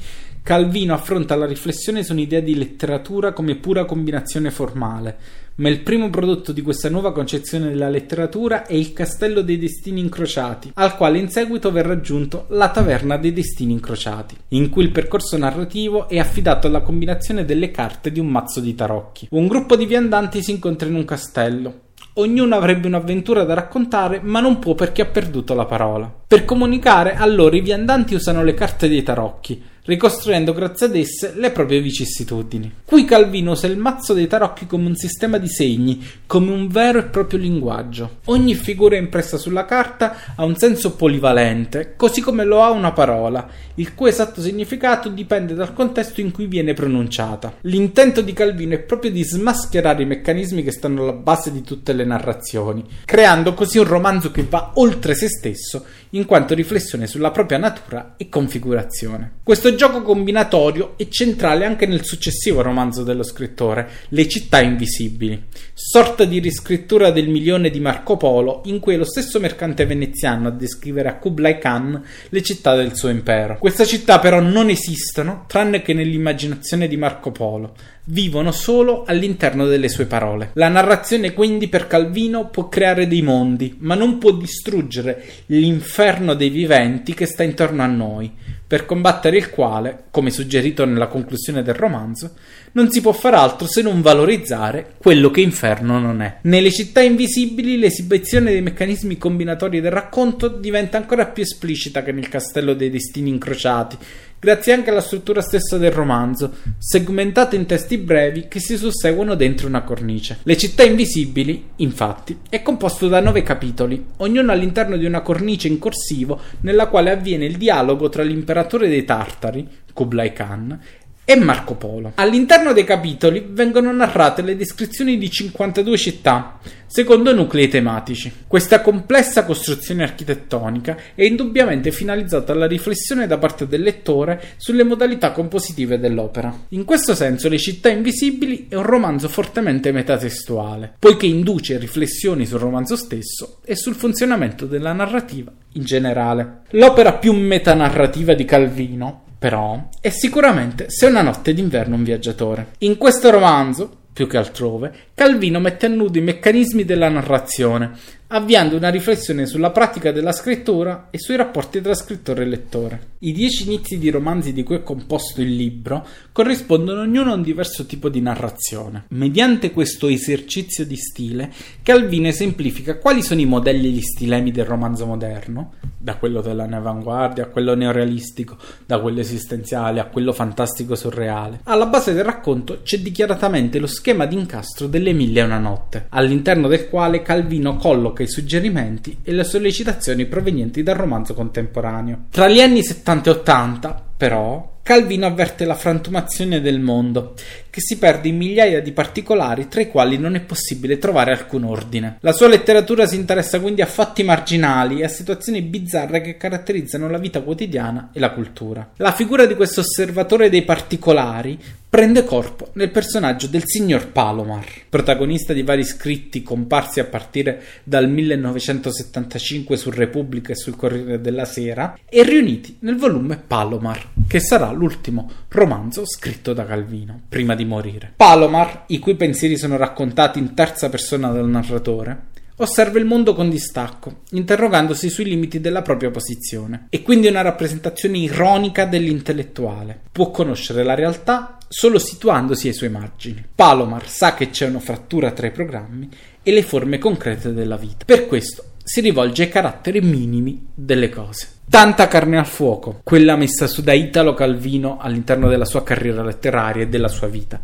Calvino 0.49 0.95
affronta 0.95 1.35
la 1.35 1.45
riflessione 1.45 2.01
su 2.01 2.12
un'idea 2.13 2.39
di 2.39 2.55
letteratura 2.55 3.33
come 3.33 3.53
pura 3.53 3.85
combinazione 3.85 4.49
formale, 4.49 5.15
ma 5.57 5.69
il 5.69 5.81
primo 5.81 6.09
prodotto 6.09 6.51
di 6.51 6.63
questa 6.63 6.89
nuova 6.89 7.13
concezione 7.13 7.69
della 7.69 7.88
letteratura 7.88 8.65
è 8.65 8.73
il 8.73 8.91
Castello 8.91 9.41
dei 9.41 9.59
Destini 9.59 9.99
Incrociati, 9.99 10.71
al 10.73 10.97
quale 10.97 11.19
in 11.19 11.29
seguito 11.29 11.71
verrà 11.71 11.93
aggiunto 11.93 12.47
la 12.49 12.71
Taverna 12.71 13.17
dei 13.17 13.31
Destini 13.31 13.73
Incrociati, 13.73 14.35
in 14.47 14.69
cui 14.69 14.85
il 14.85 14.91
percorso 14.91 15.38
narrativo 15.38 16.09
è 16.09 16.17
affidato 16.17 16.65
alla 16.65 16.81
combinazione 16.81 17.45
delle 17.45 17.69
carte 17.69 18.12
di 18.12 18.19
un 18.19 18.29
mazzo 18.29 18.59
di 18.59 18.73
tarocchi. 18.73 19.27
Un 19.29 19.45
gruppo 19.45 19.75
di 19.75 19.85
viandanti 19.85 20.41
si 20.41 20.49
incontra 20.49 20.88
in 20.88 20.95
un 20.95 21.05
castello. 21.05 21.81
Ognuno 22.13 22.55
avrebbe 22.55 22.88
un'avventura 22.88 23.43
da 23.43 23.53
raccontare, 23.53 24.19
ma 24.23 24.39
non 24.39 24.57
può 24.57 24.73
perché 24.73 25.03
ha 25.03 25.05
perduto 25.05 25.53
la 25.53 25.65
parola. 25.65 26.12
Per 26.27 26.43
comunicare, 26.43 27.13
allora 27.13 27.55
i 27.55 27.62
viandanti 27.62 28.15
usano 28.15 28.43
le 28.43 28.55
carte 28.55 28.89
dei 28.89 29.03
tarocchi, 29.03 29.62
ricostruendo 29.89 30.54
grazie 30.54 30.86
ad 30.86 30.95
esse 30.95 31.34
le 31.36 31.49
proprie 31.49 31.82
vicissitudini. 31.82 32.71
Qui 32.86 33.06
Calvino 33.06 33.52
usa 33.52 33.65
il 33.65 33.78
mazzo 33.78 34.13
dei 34.13 34.28
tarocchi 34.28 34.67
come 34.67 34.86
un 34.86 34.95
sistema 34.95 35.39
di 35.39 35.49
segni, 35.49 36.06
come 36.28 36.52
un 36.52 36.67
vero 36.67 36.99
e 36.99 37.06
proprio 37.06 37.39
linguaggio. 37.39 38.17
Ogni 38.25 38.54
figura 38.54 38.97
impressa 38.97 39.38
sulla 39.38 39.65
carta 39.65 40.36
ha 40.36 40.45
un 40.45 40.56
senso 40.56 40.95
polivalente, 40.95 41.95
così 41.95 42.21
come 42.21 42.45
lo 42.45 42.62
ha 42.62 42.69
una 42.69 42.91
parola, 42.91 43.49
il 43.75 43.95
cui 43.95 44.10
esatto 44.10 44.41
significato 44.41 45.10
dipende 45.10 45.56
dal 45.56 45.73
contesto 45.73 46.21
in 46.21 46.32
cui 46.32 46.45
viene 46.45 46.73
pronunciata. 46.73 47.56
L'intento 47.62 48.21
di 48.21 48.34
Calvino 48.34 48.75
è 48.75 48.80
proprio 48.80 49.10
di 49.10 49.23
smascherare 49.23 50.04
i 50.04 50.06
meccanismi 50.06 50.63
che 50.63 50.71
stanno 50.71 51.02
alla 51.02 51.13
base 51.13 51.52
di 51.52 51.63
tutte 51.63 51.93
le 51.93 52.06
narrazioni, 52.06 52.86
creando 53.06 53.56
così 53.56 53.80
un 53.80 53.86
romanzo 53.86 54.30
che 54.30 54.45
va 54.47 54.73
oltre 54.75 55.15
se 55.15 55.28
stesso 55.28 55.84
in 56.11 56.25
quanto 56.25 56.53
riflessione 56.53 57.07
sulla 57.07 57.31
propria 57.31 57.57
natura 57.57 58.15
e 58.17 58.29
configurazione. 58.29 59.33
Questo 59.43 59.75
gioco 59.75 60.01
combinatorio 60.01 60.93
è 60.97 61.07
centrale 61.07 61.65
anche 61.65 61.85
nel 61.85 62.03
successivo 62.03 62.61
romanzo 62.61 63.03
dello 63.03 63.23
scrittore, 63.23 63.89
Le 64.09 64.27
città 64.27 64.61
invisibili, 64.61 65.45
sorta 65.73 66.25
di 66.25 66.39
riscrittura 66.39 67.11
del 67.11 67.29
milione 67.29 67.69
di 67.69 67.79
Marco 67.79 68.17
Polo 68.17 68.61
in 68.65 68.79
cui 68.79 68.95
è 68.95 68.97
lo 68.97 69.05
stesso 69.05 69.39
mercante 69.39 69.85
veneziano 69.85 70.47
a 70.47 70.51
descrivere 70.51 71.09
a 71.09 71.17
Kublai 71.17 71.57
Khan 71.59 72.03
le 72.29 72.43
città 72.43 72.75
del 72.75 72.95
suo 72.95 73.09
impero. 73.09 73.57
Queste 73.59 73.85
città 73.85 74.19
però 74.19 74.39
non 74.39 74.69
esistono 74.69 75.45
tranne 75.47 75.81
che 75.81 75.93
nell'immaginazione 75.93 76.87
di 76.87 76.97
Marco 76.97 77.31
Polo, 77.31 77.75
vivono 78.09 78.51
solo 78.51 79.03
all'interno 79.05 79.65
delle 79.65 79.89
sue 79.89 80.05
parole. 80.05 80.51
La 80.53 80.67
narrazione 80.67 81.33
quindi 81.33 81.67
per 81.67 81.87
Calvino 81.87 82.49
può 82.49 82.67
creare 82.67 83.07
dei 83.07 83.21
mondi, 83.21 83.75
ma 83.79 83.95
non 83.95 84.17
può 84.17 84.31
distruggere 84.31 85.23
l'inferno 85.47 86.33
dei 86.33 86.49
viventi 86.49 87.13
che 87.13 87.25
sta 87.25 87.43
intorno 87.43 87.83
a 87.83 87.87
noi, 87.87 88.31
per 88.69 88.85
combattere 88.85 89.37
il 89.37 89.49
quale, 89.49 90.03
come 90.11 90.29
suggerito 90.29 90.85
nella 90.85 91.07
conclusione 91.07 91.63
del 91.63 91.73
romanzo, 91.73 92.33
non 92.73 92.91
si 92.91 93.01
può 93.01 93.11
far 93.13 93.33
altro 93.33 93.65
se 93.65 93.81
non 93.81 94.01
valorizzare 94.01 94.93
quello 94.99 95.31
che 95.31 95.41
inferno 95.41 95.97
non 95.97 96.21
è. 96.21 96.37
Nelle 96.43 96.71
città 96.71 97.01
invisibili 97.01 97.79
l'esibizione 97.79 98.51
dei 98.51 98.61
meccanismi 98.61 99.17
combinatori 99.17 99.81
del 99.81 99.91
racconto 99.91 100.47
diventa 100.47 100.97
ancora 100.97 101.25
più 101.25 101.41
esplicita 101.41 102.03
che 102.03 102.11
nel 102.11 102.29
castello 102.29 102.75
dei 102.75 102.91
destini 102.91 103.29
incrociati, 103.29 103.97
grazie 104.39 104.73
anche 104.73 104.89
alla 104.89 105.02
struttura 105.02 105.41
stessa 105.41 105.78
del 105.78 105.91
romanzo, 105.91 106.54
segmentato 106.78 107.56
in 107.56 107.65
testi 107.65 107.97
brevi 107.97 108.47
che 108.47 108.60
si 108.60 108.78
susseguono 108.78 109.36
dentro 109.36 109.67
una 109.67 109.84
cornice. 109.84 110.39
Le 110.43 110.58
città 110.58 110.84
invisibili, 110.84 111.71
infatti, 111.78 112.39
è 112.49 112.62
composto 112.62 113.08
da 113.08 113.19
nove 113.19 113.43
capitoli, 113.43 114.04
ognuno 114.17 114.52
all'interno 114.52 114.97
di 114.97 115.06
una 115.06 115.21
cornice 115.21 115.67
in 115.67 115.80
corsivo 115.80 116.39
nella 116.62 116.88
quale 116.88 117.12
avviene 117.12 117.45
il 117.45 117.58
dialogo 117.58 118.10
tra 118.10 118.23
l'imperatore 118.23 118.88
dei 118.88 119.04
Tartari, 119.04 119.67
Kublai 119.93 120.32
Khan, 120.32 120.80
e 121.29 121.35
Marco 121.35 121.75
Polo. 121.75 122.13
All'interno 122.15 122.73
dei 122.73 122.83
capitoli 122.83 123.45
vengono 123.51 123.91
narrate 123.91 124.41
le 124.41 124.55
descrizioni 124.55 125.15
di 125.15 125.29
52 125.29 125.95
città, 125.95 126.57
secondo 126.87 127.35
nuclei 127.35 127.67
tematici. 127.67 128.33
Questa 128.47 128.81
complessa 128.81 129.45
costruzione 129.45 130.01
architettonica 130.01 130.97
è 131.13 131.21
indubbiamente 131.21 131.91
finalizzata 131.91 132.53
alla 132.53 132.65
riflessione 132.65 133.27
da 133.27 133.37
parte 133.37 133.67
del 133.67 133.83
lettore 133.83 134.41
sulle 134.57 134.83
modalità 134.83 135.31
compositive 135.31 135.99
dell'opera. 135.99 136.51
In 136.69 136.83
questo 136.83 137.13
senso 137.13 137.47
Le 137.47 137.59
città 137.59 137.89
invisibili 137.89 138.65
è 138.67 138.73
un 138.73 138.81
romanzo 138.81 139.29
fortemente 139.29 139.91
metatestuale, 139.91 140.95
poiché 140.97 141.27
induce 141.27 141.77
riflessioni 141.77 142.47
sul 142.47 142.57
romanzo 142.57 142.95
stesso 142.95 143.59
e 143.63 143.75
sul 143.75 143.93
funzionamento 143.93 144.65
della 144.65 144.93
narrativa 144.93 145.51
in 145.73 145.83
generale. 145.83 146.61
L'opera 146.71 147.13
più 147.13 147.33
metanarrativa 147.33 148.33
di 148.33 148.45
Calvino 148.45 149.27
però, 149.39 149.88
è 150.02 150.10
sicuramente 150.10 150.89
Se 150.89 151.06
una 151.06 151.21
notte 151.21 151.54
d'inverno 151.54 151.95
un 151.95 152.04
viaggiatore. 152.04 152.73
In 152.80 152.97
questo 152.97 153.30
romanzo, 153.30 153.89
più 154.12 154.28
che 154.28 154.36
altrove, 154.36 155.08
Calvino 155.19 155.60
mette 155.60 155.88
a 155.88 155.89
nudo 155.89 156.17
i 156.17 156.21
meccanismi 156.21 156.86
della 156.86 157.10
narrazione, 157.10 157.91
avviando 158.27 158.77
una 158.77 158.88
riflessione 158.88 159.45
sulla 159.45 159.71
pratica 159.71 160.13
della 160.13 160.32
scrittura 160.32 161.08
e 161.10 161.17
sui 161.19 161.36
rapporti 161.36 161.82
tra 161.82 161.93
scrittore 161.93 162.43
e 162.43 162.45
lettore. 162.45 163.08
I 163.19 163.34
dieci 163.34 163.65
inizi 163.65 163.97
di 163.97 164.10
romanzi 164.10 164.53
di 164.53 164.63
cui 164.63 164.77
è 164.77 164.84
composto 164.84 165.41
il 165.41 165.53
libro 165.53 166.08
corrispondono 166.32 167.01
ognuno 167.01 167.32
a 167.32 167.36
un 167.36 167.41
diverso 167.41 167.86
tipo 167.86 168.08
di 168.08 168.21
narrazione. 168.21 169.08
Mediante 169.10 169.71
questo 169.71 170.08
esercizio 170.08 170.86
di 170.86 170.95
stile, 170.95 171.51
Calvino 171.84 172.27
esemplifica 172.27 172.97
quali 172.97 173.21
sono 173.21 173.41
i 173.41 173.45
modelli 173.45 173.88
e 173.88 173.91
gli 173.91 174.01
stilemi 174.01 174.51
del 174.51 174.63
romanzo 174.63 175.05
moderno, 175.05 175.73
da 175.97 176.15
quello 176.15 176.39
della 176.39 176.65
neoavanguardia 176.65 177.43
a 177.43 177.47
quello 177.47 177.75
neorealistico, 177.75 178.55
da 178.86 178.99
quello 178.99 179.19
esistenziale 179.19 179.99
a 179.99 180.05
quello 180.05 180.32
fantastico 180.32 180.95
surreale. 180.95 181.60
Alla 181.63 181.88
base 181.88 182.13
del 182.13 182.23
racconto 182.23 182.79
c'è 182.84 182.99
dichiaratamente 182.99 183.79
lo 183.79 183.88
schema 183.88 184.25
di 184.25 184.36
incastro 184.36 184.88
delle 185.09 185.13
mille 185.13 185.39
e 185.39 185.43
una 185.43 185.57
notte, 185.57 186.05
all'interno 186.09 186.67
del 186.67 186.87
quale 186.89 187.21
Calvino 187.21 187.75
colloca 187.75 188.23
i 188.23 188.27
suggerimenti 188.27 189.17
e 189.23 189.31
le 189.31 189.43
sollecitazioni 189.43 190.25
provenienti 190.25 190.83
dal 190.83 190.95
romanzo 190.95 191.33
contemporaneo. 191.33 192.25
Tra 192.31 192.47
gli 192.47 192.61
anni 192.61 192.83
70 192.83 193.29
e 193.29 193.33
80, 193.33 194.03
però, 194.17 194.77
Calvino 194.83 195.25
avverte 195.25 195.65
la 195.65 195.75
frantumazione 195.75 196.61
del 196.61 196.79
mondo, 196.79 197.35
che 197.69 197.82
si 197.82 197.97
perde 197.97 198.29
in 198.29 198.38
migliaia 198.38 198.82
di 198.82 198.91
particolari 198.91 199.67
tra 199.67 199.82
i 199.82 199.88
quali 199.88 200.17
non 200.17 200.36
è 200.36 200.41
possibile 200.41 200.97
trovare 200.97 201.32
alcun 201.32 201.63
ordine. 201.63 202.17
La 202.21 202.34
sua 202.34 202.47
letteratura 202.47 203.05
si 203.05 203.15
interessa 203.15 203.60
quindi 203.60 203.82
a 203.82 203.86
fatti 203.86 204.23
marginali 204.23 204.99
e 204.99 205.05
a 205.05 205.10
situazioni 205.10 205.62
bizzarre 205.62 206.21
che 206.21 206.38
caratterizzano 206.38 207.10
la 207.10 207.17
vita 207.17 207.41
quotidiana 207.41 208.10
e 208.13 208.19
la 208.19 208.32
cultura. 208.32 208.91
La 208.97 209.13
figura 209.13 209.45
di 209.45 209.55
questo 209.55 209.82
osservatore 209.82 210.49
dei 210.49 210.63
particolari 210.63 211.58
prende 211.89 212.23
corpo 212.23 212.69
nel 212.73 212.91
personaggio 212.91 213.47
del 213.47 213.63
signor 213.65 214.12
Palomar, 214.12 214.65
protagonista 214.88 215.53
di 215.53 215.63
vari 215.63 215.84
scritti 215.84 216.43
comparsi 216.43 216.99
a 216.99 217.05
partire 217.05 217.63
dal 217.84 218.08
1975 218.08 219.75
su 219.75 219.89
Repubblica 219.89 220.51
e 220.51 220.55
sul 220.55 220.75
Corriere 220.75 221.19
della 221.19 221.45
Sera 221.45 221.97
e 222.08 222.21
riuniti 222.21 222.77
nel 222.82 222.95
volume 222.95 223.38
Palomar, 223.38 224.10
che 224.27 224.39
sarà 224.39 224.69
l'ultimo 224.71 225.32
romanzo 225.47 226.05
scritto 226.05 226.53
da 226.53 226.63
Calvino 226.63 227.21
prima 227.27 227.55
di 227.59 227.65
morire. 227.65 228.13
Palomar, 228.15 228.85
i 228.87 228.99
cui 228.99 229.15
pensieri 229.15 229.57
sono 229.57 229.75
raccontati 229.75 230.39
in 230.39 230.53
terza 230.53 230.87
persona 230.87 231.29
dal 231.29 231.49
narratore, 231.49 232.27
osserva 232.55 232.99
il 232.99 233.05
mondo 233.05 233.33
con 233.33 233.49
distacco, 233.49 234.21
interrogandosi 234.31 235.09
sui 235.09 235.25
limiti 235.25 235.59
della 235.59 235.81
propria 235.81 236.09
posizione. 236.09 236.87
È 236.89 237.01
quindi 237.01 237.27
una 237.27 237.41
rappresentazione 237.41 238.17
ironica 238.17 238.85
dell'intellettuale. 238.85 239.99
Può 240.11 240.31
conoscere 240.31 240.83
la 240.83 240.95
realtà 240.95 241.57
solo 241.67 241.99
situandosi 241.99 242.67
ai 242.67 242.73
suoi 242.73 242.89
margini. 242.89 243.45
Palomar 243.53 244.07
sa 244.07 244.33
che 244.33 244.49
c'è 244.49 244.67
una 244.67 244.79
frattura 244.79 245.31
tra 245.31 245.47
i 245.47 245.51
programmi 245.51 246.09
e 246.41 246.51
le 246.51 246.63
forme 246.63 246.97
concrete 246.97 247.53
della 247.53 247.77
vita. 247.77 248.05
Per 248.05 248.27
questo 248.27 248.68
si 248.89 249.02
rivolge 249.02 249.43
ai 249.43 249.49
caratteri 249.49 250.02
minimi 250.02 250.65
delle 250.73 251.10
cose. 251.10 251.47
Tanta 251.69 252.08
carne 252.08 252.39
al 252.39 252.47
fuoco, 252.47 253.02
quella 253.04 253.36
messa 253.36 253.67
su 253.67 253.84
da 253.84 253.93
Italo 253.93 254.34
Calvino 254.34 254.97
all'interno 254.99 255.47
della 255.47 255.65
sua 255.65 255.84
carriera 255.84 256.23
letteraria 256.23 256.82
e 256.82 256.88
della 256.88 257.08
sua 257.08 257.28
vita. 257.28 257.60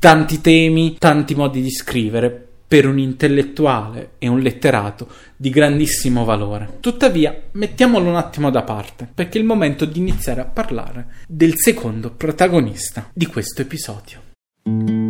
Tanti 0.00 0.40
temi, 0.40 0.96
tanti 0.98 1.36
modi 1.36 1.62
di 1.62 1.70
scrivere, 1.70 2.48
per 2.66 2.88
un 2.88 2.98
intellettuale 2.98 4.14
e 4.18 4.26
un 4.26 4.40
letterato 4.40 5.06
di 5.36 5.50
grandissimo 5.50 6.24
valore. 6.24 6.78
Tuttavia, 6.80 7.40
mettiamolo 7.52 8.08
un 8.08 8.16
attimo 8.16 8.50
da 8.50 8.62
parte, 8.62 9.08
perché 9.14 9.38
è 9.38 9.40
il 9.40 9.46
momento 9.46 9.84
di 9.84 10.00
iniziare 10.00 10.40
a 10.40 10.46
parlare 10.46 11.06
del 11.28 11.52
secondo 11.54 12.10
protagonista 12.10 13.10
di 13.14 13.26
questo 13.26 13.62
episodio. 13.62 15.03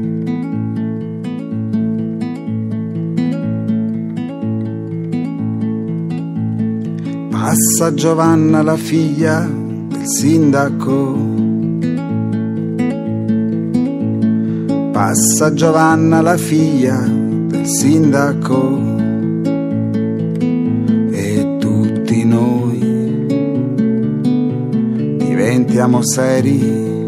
Passa 7.46 7.92
Giovanna 7.92 8.62
la 8.62 8.74
figlia 8.74 9.46
del 9.46 10.07
sindaco. 10.07 11.14
Passa 14.90 15.52
Giovanna 15.52 16.22
la 16.22 16.38
figlia 16.38 16.98
del 17.07 17.66
sindaco. 17.66 18.80
E 21.11 21.57
tutti 21.61 22.24
noi 22.24 22.78
diventiamo 25.18 26.02
seri. 26.02 27.07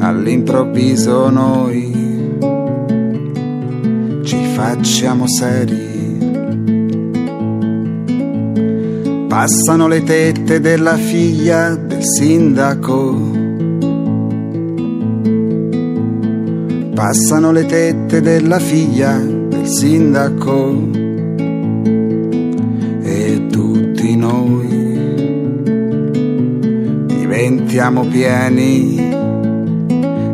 All'improvviso 0.00 1.30
noi 1.30 2.36
ci 4.22 4.44
facciamo 4.54 5.26
seri. 5.26 5.91
Passano 9.42 9.88
le 9.88 10.04
tette 10.04 10.60
della 10.60 10.96
figlia 10.96 11.74
del 11.74 12.04
sindaco. 12.04 13.12
Passano 16.94 17.50
le 17.50 17.66
tette 17.66 18.20
della 18.20 18.60
figlia 18.60 19.18
del 19.18 19.66
sindaco. 19.66 20.90
E 23.02 23.46
tutti 23.50 24.14
noi 24.14 24.68
diventiamo 27.06 28.04
pieni. 28.04 29.12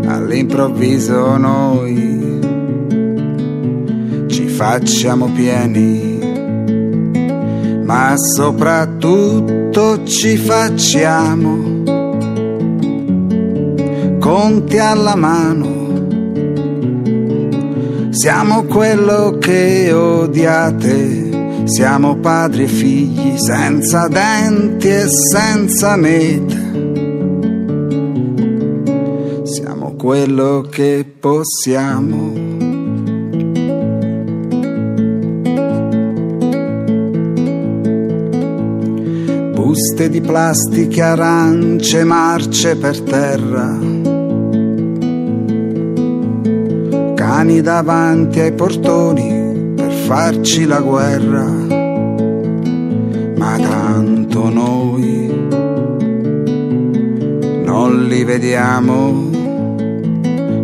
All'improvviso 0.05 1.35
noi 1.39 2.41
ci 4.27 4.49
facciamo 4.49 5.31
pieni 5.33 6.08
ma 7.89 8.13
soprattutto 8.19 10.05
ci 10.05 10.37
facciamo 10.37 11.57
conti 14.19 14.77
alla 14.77 15.17
mano. 15.17 15.87
Siamo 18.11 18.65
quello 18.65 19.39
che 19.41 19.91
odiate, 19.91 21.63
siamo 21.65 22.17
padri 22.17 22.65
e 22.65 22.67
figli 22.67 23.39
senza 23.39 24.07
denti 24.07 24.89
e 24.89 25.07
senza 25.09 25.97
mete. 25.97 26.57
Siamo 29.45 29.95
quello 29.97 30.67
che 30.71 31.07
possiamo. 31.19 32.58
Buste 39.99 40.09
di 40.09 40.21
plastiche, 40.21 41.03
arance, 41.03 42.05
marce 42.05 42.77
per 42.77 43.01
terra. 43.01 43.77
Cani 47.15 47.61
davanti 47.61 48.39
ai 48.39 48.53
portoni 48.53 49.73
per 49.75 49.91
farci 49.91 50.67
la 50.67 50.81
guerra. 50.81 51.45
Ma 53.37 53.59
tanto 53.59 54.49
noi 54.49 55.49
non 57.65 58.07
li 58.07 58.23
vediamo. 58.23 59.31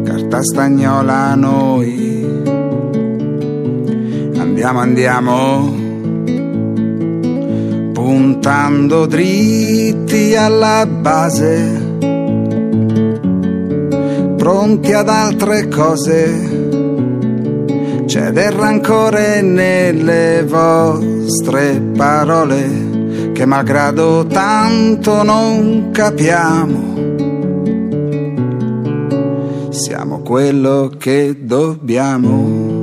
Carta 0.05 0.43
stagnola 0.45 1.35
noi. 1.35 2.23
Andiamo, 4.37 4.79
andiamo 4.79 5.74
puntando 8.15 9.07
dritti 9.07 10.37
alla 10.37 10.87
base, 10.87 11.97
pronti 14.37 14.93
ad 14.93 15.09
altre 15.09 15.67
cose. 15.67 16.63
C'è 18.07 18.31
del 18.31 18.53
rancore 18.53 19.43
nelle 19.43 20.45
vostre 20.47 21.81
parole 21.97 23.33
che 23.33 23.45
malgrado 23.47 24.25
tanto 24.27 25.25
non 25.25 25.91
capiamo. 25.91 26.93
Siamo 29.71 30.21
quello 30.21 30.93
che 30.97 31.35
dobbiamo. 31.41 32.74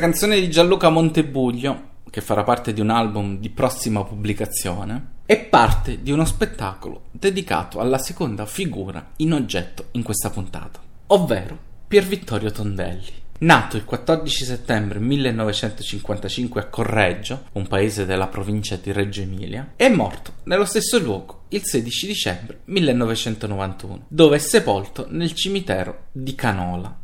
Canzone 0.00 0.40
di 0.40 0.48
Gianluca 0.48 0.88
Montebuglio, 0.88 1.88
che 2.08 2.22
farà 2.22 2.42
parte 2.42 2.72
di 2.72 2.80
un 2.80 2.88
album 2.88 3.38
di 3.38 3.50
prossima 3.50 4.02
pubblicazione, 4.02 5.18
è 5.26 5.38
parte 5.38 6.02
di 6.02 6.10
uno 6.10 6.24
spettacolo 6.24 7.02
dedicato 7.10 7.80
alla 7.80 7.98
seconda 7.98 8.46
figura 8.46 9.10
in 9.16 9.34
oggetto 9.34 9.88
in 9.92 10.02
questa 10.02 10.30
puntata, 10.30 10.80
ovvero 11.08 11.56
Pier 11.86 12.04
Vittorio 12.04 12.50
Tondelli. 12.50 13.12
Nato 13.40 13.76
il 13.76 13.84
14 13.84 14.44
settembre 14.44 14.98
1955 15.00 16.60
a 16.62 16.66
Correggio, 16.68 17.44
un 17.52 17.66
paese 17.68 18.06
della 18.06 18.28
provincia 18.28 18.76
di 18.76 18.92
Reggio 18.92 19.20
Emilia, 19.20 19.74
è 19.76 19.88
morto 19.90 20.32
nello 20.44 20.64
stesso 20.64 20.98
luogo 20.98 21.42
il 21.48 21.62
16 21.62 22.06
dicembre 22.06 22.60
1991, 22.64 24.06
dove 24.08 24.36
è 24.36 24.40
sepolto 24.40 25.06
nel 25.10 25.34
cimitero 25.34 26.06
di 26.12 26.34
Canola, 26.34 26.98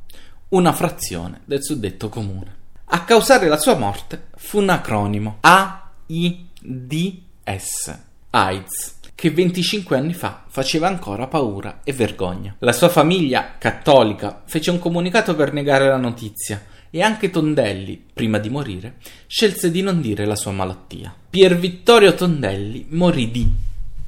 una 0.49 0.73
frazione 0.73 1.43
del 1.45 1.63
suddetto 1.63 2.09
comune. 2.09 2.65
A 2.88 3.03
causare 3.03 3.49
la 3.49 3.59
sua 3.59 3.75
morte 3.75 4.29
fu 4.37 4.59
un 4.59 4.68
acronimo 4.68 5.38
AIDS, 5.40 6.44
AIDS, 8.31 8.99
che 9.12 9.31
25 9.33 9.96
anni 9.96 10.14
fa 10.14 10.44
faceva 10.46 10.87
ancora 10.87 11.27
paura 11.27 11.81
e 11.83 11.92
vergogna. 11.92 12.55
La 12.61 12.70
sua 12.70 12.88
famiglia, 12.88 13.57
cattolica, 13.59 14.42
fece 14.46 14.70
un 14.70 14.79
comunicato 14.79 15.35
per 15.35 15.53
negare 15.53 15.88
la 15.88 15.96
notizia 15.96 16.64
e 16.88 17.03
anche 17.03 17.31
Tondelli, 17.31 18.01
prima 18.12 18.38
di 18.38 18.51
morire, 18.51 18.99
scelse 19.27 19.72
di 19.72 19.83
non 19.83 20.01
dire 20.01 20.25
la 20.25 20.37
sua 20.37 20.53
malattia. 20.53 21.12
Pier 21.29 21.59
Vittorio 21.59 22.14
Tondelli 22.14 22.87
morì 22.90 23.33
di 23.33 23.51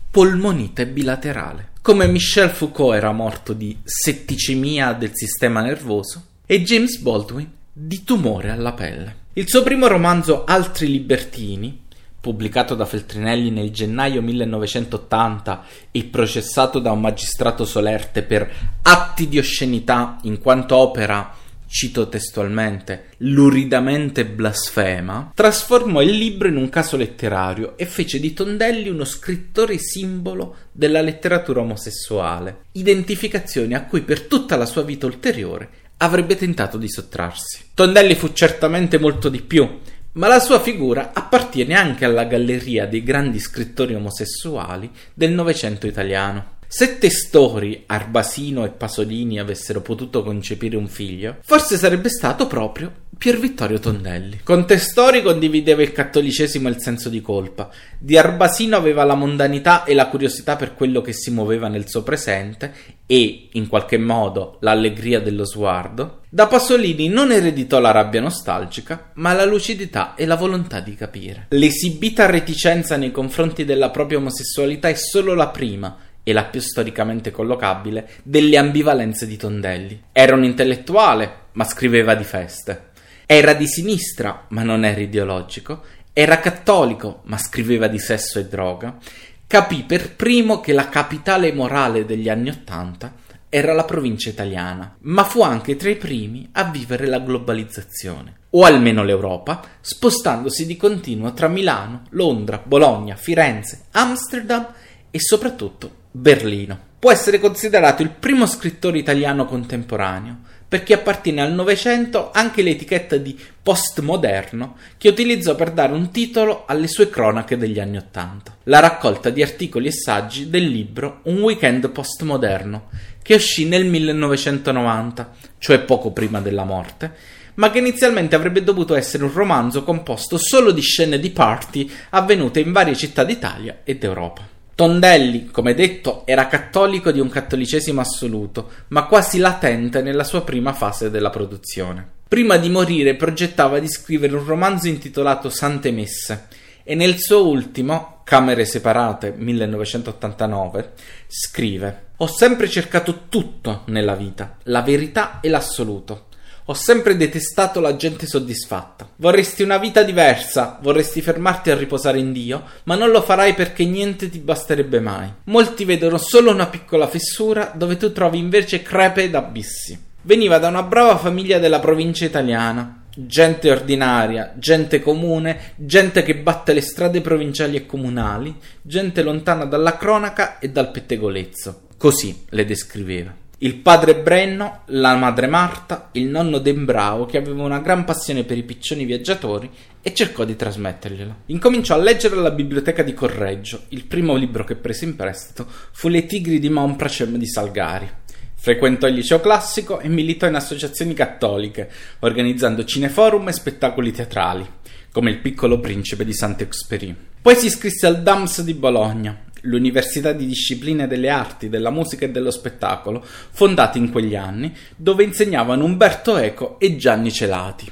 polmonite 0.08 0.86
bilaterale. 0.86 1.70
Come 1.82 2.06
Michel 2.06 2.50
Foucault 2.50 2.94
era 2.94 3.10
morto 3.10 3.52
di 3.52 3.76
setticemia 3.82 4.92
del 4.92 5.10
sistema 5.14 5.62
nervoso 5.62 6.22
e 6.46 6.62
James 6.62 6.98
Baldwin 6.98 7.56
di 7.80 8.02
tumore 8.02 8.50
alla 8.50 8.72
pelle. 8.72 9.26
Il 9.34 9.48
suo 9.48 9.62
primo 9.62 9.86
romanzo 9.86 10.44
Altri 10.44 10.88
libertini, 10.88 11.84
pubblicato 12.20 12.74
da 12.74 12.84
Feltrinelli 12.84 13.50
nel 13.50 13.70
gennaio 13.70 14.20
1980 14.20 15.64
e 15.92 16.04
processato 16.04 16.80
da 16.80 16.90
un 16.90 17.00
magistrato 17.00 17.64
solerte 17.64 18.22
per 18.22 18.50
atti 18.82 19.28
di 19.28 19.38
oscenità 19.38 20.18
in 20.22 20.40
quanto 20.40 20.74
opera 20.74 21.32
cito 21.68 22.08
testualmente, 22.08 23.10
luridamente 23.18 24.24
blasfema, 24.24 25.32
trasformò 25.34 26.00
il 26.00 26.12
libro 26.12 26.48
in 26.48 26.56
un 26.56 26.70
caso 26.70 26.96
letterario 26.96 27.76
e 27.76 27.84
fece 27.84 28.18
di 28.18 28.32
Tondelli 28.32 28.88
uno 28.88 29.04
scrittore 29.04 29.78
simbolo 29.78 30.56
della 30.72 31.02
letteratura 31.02 31.60
omosessuale, 31.60 32.62
identificazione 32.72 33.74
a 33.76 33.84
cui 33.84 34.00
per 34.00 34.22
tutta 34.22 34.56
la 34.56 34.66
sua 34.66 34.82
vita 34.82 35.06
ulteriore 35.06 35.86
avrebbe 35.98 36.36
tentato 36.36 36.76
di 36.78 36.88
sottrarsi. 36.88 37.70
Tondelli 37.74 38.14
fu 38.14 38.32
certamente 38.32 38.98
molto 38.98 39.28
di 39.28 39.40
più, 39.40 39.80
ma 40.12 40.26
la 40.26 40.40
sua 40.40 40.60
figura 40.60 41.12
appartiene 41.12 41.74
anche 41.74 42.04
alla 42.04 42.24
galleria 42.24 42.86
dei 42.86 43.02
grandi 43.02 43.38
scrittori 43.38 43.94
omosessuali 43.94 44.90
del 45.14 45.32
Novecento 45.32 45.86
italiano. 45.86 46.56
Se 46.70 46.98
Testori, 46.98 47.84
Arbasino 47.86 48.66
e 48.66 48.68
Pasolini 48.68 49.40
avessero 49.40 49.80
potuto 49.80 50.22
concepire 50.22 50.76
un 50.76 50.86
figlio, 50.86 51.38
forse 51.40 51.78
sarebbe 51.78 52.10
stato 52.10 52.46
proprio 52.46 52.92
Pier 53.16 53.38
Vittorio 53.38 53.78
Tondelli. 53.78 54.40
Con 54.44 54.66
Testori 54.66 55.22
condivideva 55.22 55.80
il 55.80 55.92
cattolicesimo 55.92 56.68
e 56.68 56.72
il 56.72 56.80
senso 56.82 57.08
di 57.08 57.22
colpa. 57.22 57.70
Di 57.98 58.18
Arbasino 58.18 58.76
aveva 58.76 59.04
la 59.04 59.14
mondanità 59.14 59.84
e 59.84 59.94
la 59.94 60.08
curiosità 60.08 60.56
per 60.56 60.74
quello 60.74 61.00
che 61.00 61.14
si 61.14 61.30
muoveva 61.30 61.68
nel 61.68 61.88
suo 61.88 62.02
presente 62.02 62.74
e, 63.06 63.48
in 63.52 63.66
qualche 63.66 63.96
modo, 63.96 64.58
l'allegria 64.60 65.20
dello 65.20 65.46
sguardo. 65.46 66.20
Da 66.28 66.48
Pasolini 66.48 67.08
non 67.08 67.32
ereditò 67.32 67.78
la 67.80 67.92
rabbia 67.92 68.20
nostalgica, 68.20 69.12
ma 69.14 69.32
la 69.32 69.46
lucidità 69.46 70.14
e 70.14 70.26
la 70.26 70.36
volontà 70.36 70.80
di 70.80 70.94
capire. 70.94 71.46
L'esibita 71.48 72.26
reticenza 72.26 72.98
nei 72.98 73.10
confronti 73.10 73.64
della 73.64 73.88
propria 73.88 74.18
omosessualità 74.18 74.88
è 74.88 74.94
solo 74.94 75.32
la 75.32 75.48
prima 75.48 75.96
e 76.28 76.34
la 76.34 76.44
più 76.44 76.60
storicamente 76.60 77.30
collocabile, 77.30 78.06
delle 78.22 78.58
ambivalenze 78.58 79.26
di 79.26 79.38
Tondelli. 79.38 79.98
Era 80.12 80.34
un 80.34 80.44
intellettuale, 80.44 81.46
ma 81.52 81.64
scriveva 81.64 82.14
di 82.14 82.24
feste. 82.24 82.90
Era 83.24 83.54
di 83.54 83.66
sinistra, 83.66 84.44
ma 84.48 84.62
non 84.62 84.84
era 84.84 85.00
ideologico, 85.00 85.82
era 86.12 86.38
cattolico, 86.38 87.22
ma 87.24 87.38
scriveva 87.38 87.86
di 87.86 87.98
sesso 87.98 88.38
e 88.38 88.44
droga, 88.44 88.98
capì 89.46 89.84
per 89.84 90.16
primo 90.16 90.60
che 90.60 90.74
la 90.74 90.90
capitale 90.90 91.50
morale 91.50 92.04
degli 92.04 92.28
anni 92.28 92.50
Ottanta 92.50 93.14
era 93.48 93.72
la 93.72 93.84
provincia 93.84 94.28
italiana, 94.28 94.96
ma 95.04 95.24
fu 95.24 95.40
anche 95.40 95.76
tra 95.76 95.88
i 95.88 95.96
primi 95.96 96.46
a 96.52 96.64
vivere 96.64 97.06
la 97.06 97.20
globalizzazione, 97.20 98.40
o 98.50 98.64
almeno 98.64 99.02
l'Europa, 99.02 99.62
spostandosi 99.80 100.66
di 100.66 100.76
continuo 100.76 101.32
tra 101.32 101.48
Milano, 101.48 102.02
Londra, 102.10 102.60
Bologna, 102.62 103.16
Firenze, 103.16 103.86
Amsterdam 103.92 104.66
e 105.10 105.18
soprattutto 105.20 105.98
Berlino. 106.18 106.86
Può 106.98 107.12
essere 107.12 107.38
considerato 107.38 108.02
il 108.02 108.10
primo 108.10 108.44
scrittore 108.44 108.98
italiano 108.98 109.44
contemporaneo, 109.44 110.38
perché 110.66 110.92
appartiene 110.92 111.40
al 111.40 111.52
Novecento 111.52 112.30
anche 112.32 112.62
l'etichetta 112.62 113.16
di 113.16 113.38
postmoderno 113.62 114.76
che 114.98 115.08
utilizzò 115.08 115.54
per 115.54 115.70
dare 115.70 115.92
un 115.92 116.10
titolo 116.10 116.64
alle 116.66 116.88
sue 116.88 117.08
cronache 117.08 117.56
degli 117.56 117.78
anni 117.78 117.98
Ottanta, 117.98 118.56
la 118.64 118.80
raccolta 118.80 119.30
di 119.30 119.42
articoli 119.42 119.86
e 119.86 119.92
saggi 119.92 120.50
del 120.50 120.66
libro 120.66 121.20
Un 121.24 121.40
weekend 121.40 121.88
postmoderno, 121.88 122.88
che 123.22 123.34
uscì 123.36 123.66
nel 123.66 123.86
1990, 123.86 125.34
cioè 125.58 125.78
poco 125.78 126.10
prima 126.10 126.40
della 126.40 126.64
morte, 126.64 127.14
ma 127.54 127.70
che 127.70 127.78
inizialmente 127.78 128.34
avrebbe 128.34 128.64
dovuto 128.64 128.96
essere 128.96 129.22
un 129.22 129.32
romanzo 129.32 129.84
composto 129.84 130.36
solo 130.36 130.72
di 130.72 130.82
scene 130.82 131.20
di 131.20 131.30
party 131.30 131.88
avvenute 132.10 132.58
in 132.58 132.72
varie 132.72 132.96
città 132.96 133.22
d'Italia 133.22 133.82
ed 133.84 134.02
Europa. 134.02 134.57
Tondelli, 134.78 135.46
come 135.50 135.74
detto, 135.74 136.22
era 136.24 136.46
cattolico 136.46 137.10
di 137.10 137.18
un 137.18 137.28
cattolicesimo 137.28 138.00
assoluto, 138.00 138.70
ma 138.90 139.06
quasi 139.06 139.38
latente 139.38 140.02
nella 140.02 140.22
sua 140.22 140.44
prima 140.44 140.72
fase 140.72 141.10
della 141.10 141.30
produzione. 141.30 142.08
Prima 142.28 142.58
di 142.58 142.68
morire 142.68 143.16
progettava 143.16 143.80
di 143.80 143.88
scrivere 143.88 144.36
un 144.36 144.44
romanzo 144.44 144.86
intitolato 144.86 145.50
Sante 145.50 145.90
Messe 145.90 146.46
e 146.84 146.94
nel 146.94 147.18
suo 147.18 147.48
ultimo, 147.48 148.20
Camere 148.22 148.64
separate 148.64 149.34
1989, 149.36 150.92
scrive 151.26 152.10
Ho 152.18 152.28
sempre 152.28 152.68
cercato 152.68 153.22
tutto 153.28 153.82
nella 153.86 154.14
vita, 154.14 154.58
la 154.62 154.82
verità 154.82 155.40
e 155.40 155.48
l'assoluto. 155.48 156.26
Ho 156.70 156.74
sempre 156.74 157.16
detestato 157.16 157.80
la 157.80 157.96
gente 157.96 158.26
soddisfatta. 158.26 159.08
Vorresti 159.16 159.62
una 159.62 159.78
vita 159.78 160.02
diversa, 160.02 160.78
vorresti 160.82 161.22
fermarti 161.22 161.70
a 161.70 161.74
riposare 161.74 162.18
in 162.18 162.30
Dio, 162.30 162.62
ma 162.82 162.94
non 162.94 163.08
lo 163.08 163.22
farai 163.22 163.54
perché 163.54 163.86
niente 163.86 164.28
ti 164.28 164.38
basterebbe 164.38 165.00
mai. 165.00 165.32
Molti 165.44 165.86
vedono 165.86 166.18
solo 166.18 166.50
una 166.50 166.66
piccola 166.66 167.08
fessura 167.08 167.72
dove 167.74 167.96
tu 167.96 168.12
trovi 168.12 168.36
invece 168.36 168.82
crepe 168.82 169.22
ed 169.22 169.34
abissi. 169.34 169.98
Veniva 170.20 170.58
da 170.58 170.68
una 170.68 170.82
brava 170.82 171.16
famiglia 171.16 171.58
della 171.58 171.80
provincia 171.80 172.26
italiana, 172.26 173.04
gente 173.14 173.70
ordinaria, 173.70 174.52
gente 174.58 175.00
comune, 175.00 175.72
gente 175.76 176.22
che 176.22 176.36
batte 176.36 176.74
le 176.74 176.82
strade 176.82 177.22
provinciali 177.22 177.76
e 177.76 177.86
comunali, 177.86 178.54
gente 178.82 179.22
lontana 179.22 179.64
dalla 179.64 179.96
cronaca 179.96 180.58
e 180.58 180.68
dal 180.68 180.90
pettegolezzo. 180.90 181.86
Così 181.96 182.44
le 182.50 182.66
descriveva 182.66 183.46
il 183.60 183.74
padre 183.78 184.14
Brenno, 184.14 184.82
la 184.86 185.16
madre 185.16 185.48
Marta, 185.48 186.10
il 186.12 186.26
nonno 186.26 186.58
Dembrao, 186.58 187.26
che 187.26 187.38
aveva 187.38 187.64
una 187.64 187.80
gran 187.80 188.04
passione 188.04 188.44
per 188.44 188.56
i 188.56 188.62
piccioni 188.62 189.04
viaggiatori 189.04 189.68
e 190.00 190.14
cercò 190.14 190.44
di 190.44 190.54
trasmetterglielo. 190.54 191.36
Incominciò 191.46 191.94
a 191.94 191.98
leggere 191.98 192.36
alla 192.36 192.52
biblioteca 192.52 193.02
di 193.02 193.14
Correggio. 193.14 193.82
Il 193.88 194.04
primo 194.04 194.36
libro 194.36 194.62
che 194.62 194.76
prese 194.76 195.06
in 195.06 195.16
prestito 195.16 195.66
fu 195.90 196.06
Le 196.06 196.24
tigri 196.26 196.60
di 196.60 196.70
Monpracem 196.70 197.36
di 197.36 197.48
Salgari. 197.48 198.08
Frequentò 198.54 199.08
il 199.08 199.14
liceo 199.14 199.40
classico 199.40 199.98
e 199.98 200.08
militò 200.08 200.46
in 200.46 200.54
associazioni 200.54 201.14
cattoliche, 201.14 201.90
organizzando 202.20 202.84
cineforum 202.84 203.48
e 203.48 203.52
spettacoli 203.52 204.12
teatrali, 204.12 204.64
come 205.10 205.30
Il 205.30 205.40
piccolo 205.40 205.80
principe 205.80 206.24
di 206.24 206.32
Saint-Exupéry. 206.32 207.16
Poi 207.42 207.56
si 207.56 207.66
iscrisse 207.66 208.06
al 208.06 208.22
DAMS 208.22 208.62
di 208.62 208.74
Bologna, 208.74 209.46
l'Università 209.62 210.32
di 210.32 210.46
Discipline 210.46 211.06
delle 211.06 211.28
Arti, 211.28 211.68
della 211.68 211.90
Musica 211.90 212.24
e 212.24 212.30
dello 212.30 212.50
Spettacolo, 212.50 213.24
fondata 213.24 213.98
in 213.98 214.10
quegli 214.10 214.34
anni, 214.34 214.74
dove 214.96 215.24
insegnavano 215.24 215.84
Umberto 215.84 216.36
Eco 216.36 216.78
e 216.78 216.96
Gianni 216.96 217.32
Celati. 217.32 217.90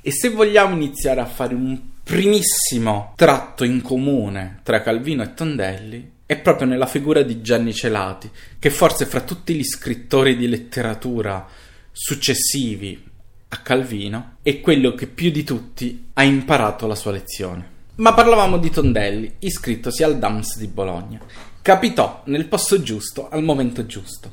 E 0.00 0.10
se 0.10 0.30
vogliamo 0.30 0.74
iniziare 0.74 1.20
a 1.20 1.26
fare 1.26 1.54
un 1.54 1.80
primissimo 2.02 3.12
tratto 3.16 3.64
in 3.64 3.80
comune 3.82 4.60
tra 4.62 4.82
Calvino 4.82 5.22
e 5.22 5.34
Tondelli, 5.34 6.10
è 6.26 6.38
proprio 6.38 6.66
nella 6.66 6.86
figura 6.86 7.22
di 7.22 7.40
Gianni 7.42 7.74
Celati, 7.74 8.30
che 8.58 8.70
forse 8.70 9.06
fra 9.06 9.20
tutti 9.20 9.54
gli 9.54 9.64
scrittori 9.64 10.36
di 10.36 10.48
letteratura 10.48 11.46
successivi 11.92 13.10
a 13.48 13.58
Calvino 13.58 14.36
è 14.42 14.60
quello 14.60 14.94
che 14.94 15.06
più 15.06 15.30
di 15.30 15.44
tutti 15.44 16.08
ha 16.14 16.22
imparato 16.22 16.86
la 16.86 16.94
sua 16.94 17.12
lezione. 17.12 17.71
Ma 17.94 18.14
parlavamo 18.14 18.56
di 18.56 18.70
Tondelli, 18.70 19.34
iscrittosi 19.40 20.02
al 20.02 20.18
DAMS 20.18 20.56
di 20.56 20.66
Bologna. 20.66 21.20
Capitò 21.60 22.22
nel 22.24 22.46
posto 22.46 22.80
giusto 22.80 23.28
al 23.28 23.42
momento 23.42 23.84
giusto, 23.84 24.32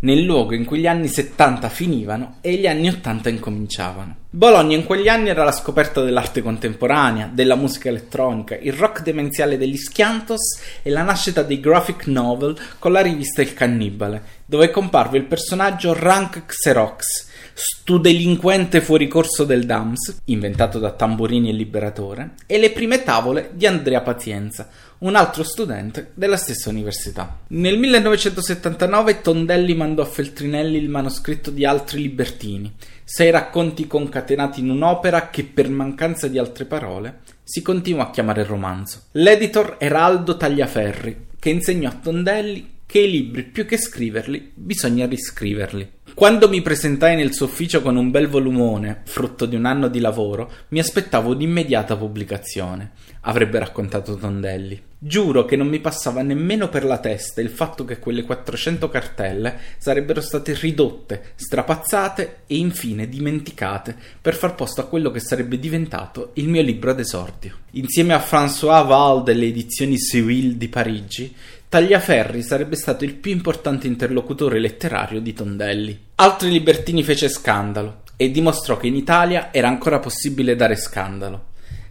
nel 0.00 0.22
luogo 0.22 0.54
in 0.54 0.64
cui 0.64 0.78
gli 0.78 0.86
anni 0.86 1.08
70 1.08 1.68
finivano 1.68 2.36
e 2.40 2.54
gli 2.54 2.66
anni 2.66 2.88
80 2.88 3.28
incominciavano. 3.28 4.16
Bologna 4.30 4.74
in 4.74 4.84
quegli 4.84 5.08
anni 5.08 5.28
era 5.28 5.44
la 5.44 5.52
scoperta 5.52 6.02
dell'arte 6.02 6.40
contemporanea, 6.40 7.28
della 7.30 7.56
musica 7.56 7.90
elettronica, 7.90 8.56
il 8.56 8.72
rock 8.72 9.02
demenziale 9.02 9.58
degli 9.58 9.76
Schiantos 9.76 10.60
e 10.82 10.88
la 10.88 11.02
nascita 11.02 11.42
dei 11.42 11.60
graphic 11.60 12.06
novel 12.06 12.58
con 12.78 12.90
la 12.90 13.02
rivista 13.02 13.42
Il 13.42 13.52
Cannibale, 13.52 14.22
dove 14.46 14.70
comparve 14.70 15.18
il 15.18 15.24
personaggio 15.24 15.92
Rank 15.92 16.46
Xerox, 16.46 17.32
stu 17.54 17.98
delinquente 17.98 18.80
fuori 18.80 19.06
corso 19.06 19.44
del 19.44 19.64
Dams, 19.64 20.22
inventato 20.26 20.78
da 20.78 20.90
Tamburini 20.90 21.50
e 21.50 21.52
Liberatore, 21.52 22.34
e 22.46 22.58
le 22.58 22.70
prime 22.70 23.02
tavole 23.04 23.50
di 23.54 23.66
Andrea 23.66 24.00
Pazienza, 24.00 24.68
un 24.98 25.14
altro 25.14 25.44
studente 25.44 26.10
della 26.14 26.36
stessa 26.36 26.68
università. 26.68 27.38
Nel 27.48 27.78
1979 27.78 29.20
Tondelli 29.20 29.74
mandò 29.74 30.02
a 30.02 30.06
Feltrinelli 30.06 30.78
il 30.78 30.88
manoscritto 30.88 31.50
di 31.50 31.64
Altri 31.64 32.02
Libertini, 32.02 32.74
sei 33.04 33.30
racconti 33.30 33.86
concatenati 33.86 34.60
in 34.60 34.70
un'opera 34.70 35.28
che 35.30 35.44
per 35.44 35.68
mancanza 35.68 36.26
di 36.26 36.38
altre 36.38 36.64
parole 36.64 37.20
si 37.44 37.62
continua 37.62 38.04
a 38.04 38.10
chiamare 38.10 38.44
romanzo. 38.44 39.02
L'editor 39.12 39.76
era 39.78 40.04
Aldo 40.04 40.36
Tagliaferri, 40.36 41.26
che 41.38 41.50
insegnò 41.50 41.90
a 41.90 41.98
Tondelli 42.02 42.72
che 42.94 43.00
i 43.00 43.10
libri 43.10 43.42
più 43.42 43.66
che 43.66 43.76
scriverli 43.76 44.52
bisogna 44.54 45.06
riscriverli. 45.06 45.90
Quando 46.14 46.48
mi 46.48 46.62
presentai 46.62 47.16
nel 47.16 47.32
suo 47.32 47.46
ufficio 47.46 47.82
con 47.82 47.96
un 47.96 48.12
bel 48.12 48.28
volumone, 48.28 49.00
frutto 49.04 49.46
di 49.46 49.56
un 49.56 49.64
anno 49.64 49.88
di 49.88 49.98
lavoro, 49.98 50.48
mi 50.68 50.78
aspettavo 50.78 51.32
un'immediata 51.32 51.96
pubblicazione, 51.96 52.92
avrebbe 53.22 53.58
raccontato 53.58 54.14
Tondelli. 54.14 54.80
Giuro 54.96 55.44
che 55.44 55.56
non 55.56 55.66
mi 55.66 55.80
passava 55.80 56.22
nemmeno 56.22 56.68
per 56.68 56.84
la 56.84 56.98
testa 56.98 57.40
il 57.40 57.50
fatto 57.50 57.84
che 57.84 57.98
quelle 57.98 58.22
400 58.22 58.88
cartelle 58.88 59.58
sarebbero 59.76 60.20
state 60.20 60.54
ridotte, 60.54 61.32
strapazzate 61.34 62.42
e 62.46 62.56
infine 62.58 63.08
dimenticate 63.08 63.96
per 64.20 64.36
far 64.36 64.54
posto 64.54 64.82
a 64.82 64.86
quello 64.86 65.10
che 65.10 65.18
sarebbe 65.18 65.58
diventato 65.58 66.30
il 66.34 66.48
mio 66.48 66.62
libro 66.62 66.92
ad 66.92 67.00
esordio. 67.00 67.56
Insieme 67.72 68.14
a 68.14 68.24
François 68.24 68.86
Val 68.86 69.24
delle 69.24 69.46
edizioni 69.46 69.98
Civil 69.98 70.54
di 70.56 70.68
Parigi, 70.68 71.34
Tagliaferri 71.74 72.40
sarebbe 72.44 72.76
stato 72.76 73.02
il 73.02 73.16
più 73.16 73.32
importante 73.32 73.88
interlocutore 73.88 74.60
letterario 74.60 75.20
di 75.20 75.32
Tondelli. 75.32 75.98
Altri 76.14 76.52
libertini 76.52 77.02
fece 77.02 77.28
scandalo 77.28 78.02
e 78.14 78.30
dimostrò 78.30 78.76
che 78.76 78.86
in 78.86 78.94
Italia 78.94 79.52
era 79.52 79.66
ancora 79.66 79.98
possibile 79.98 80.54
dare 80.54 80.76
scandalo. 80.76 81.46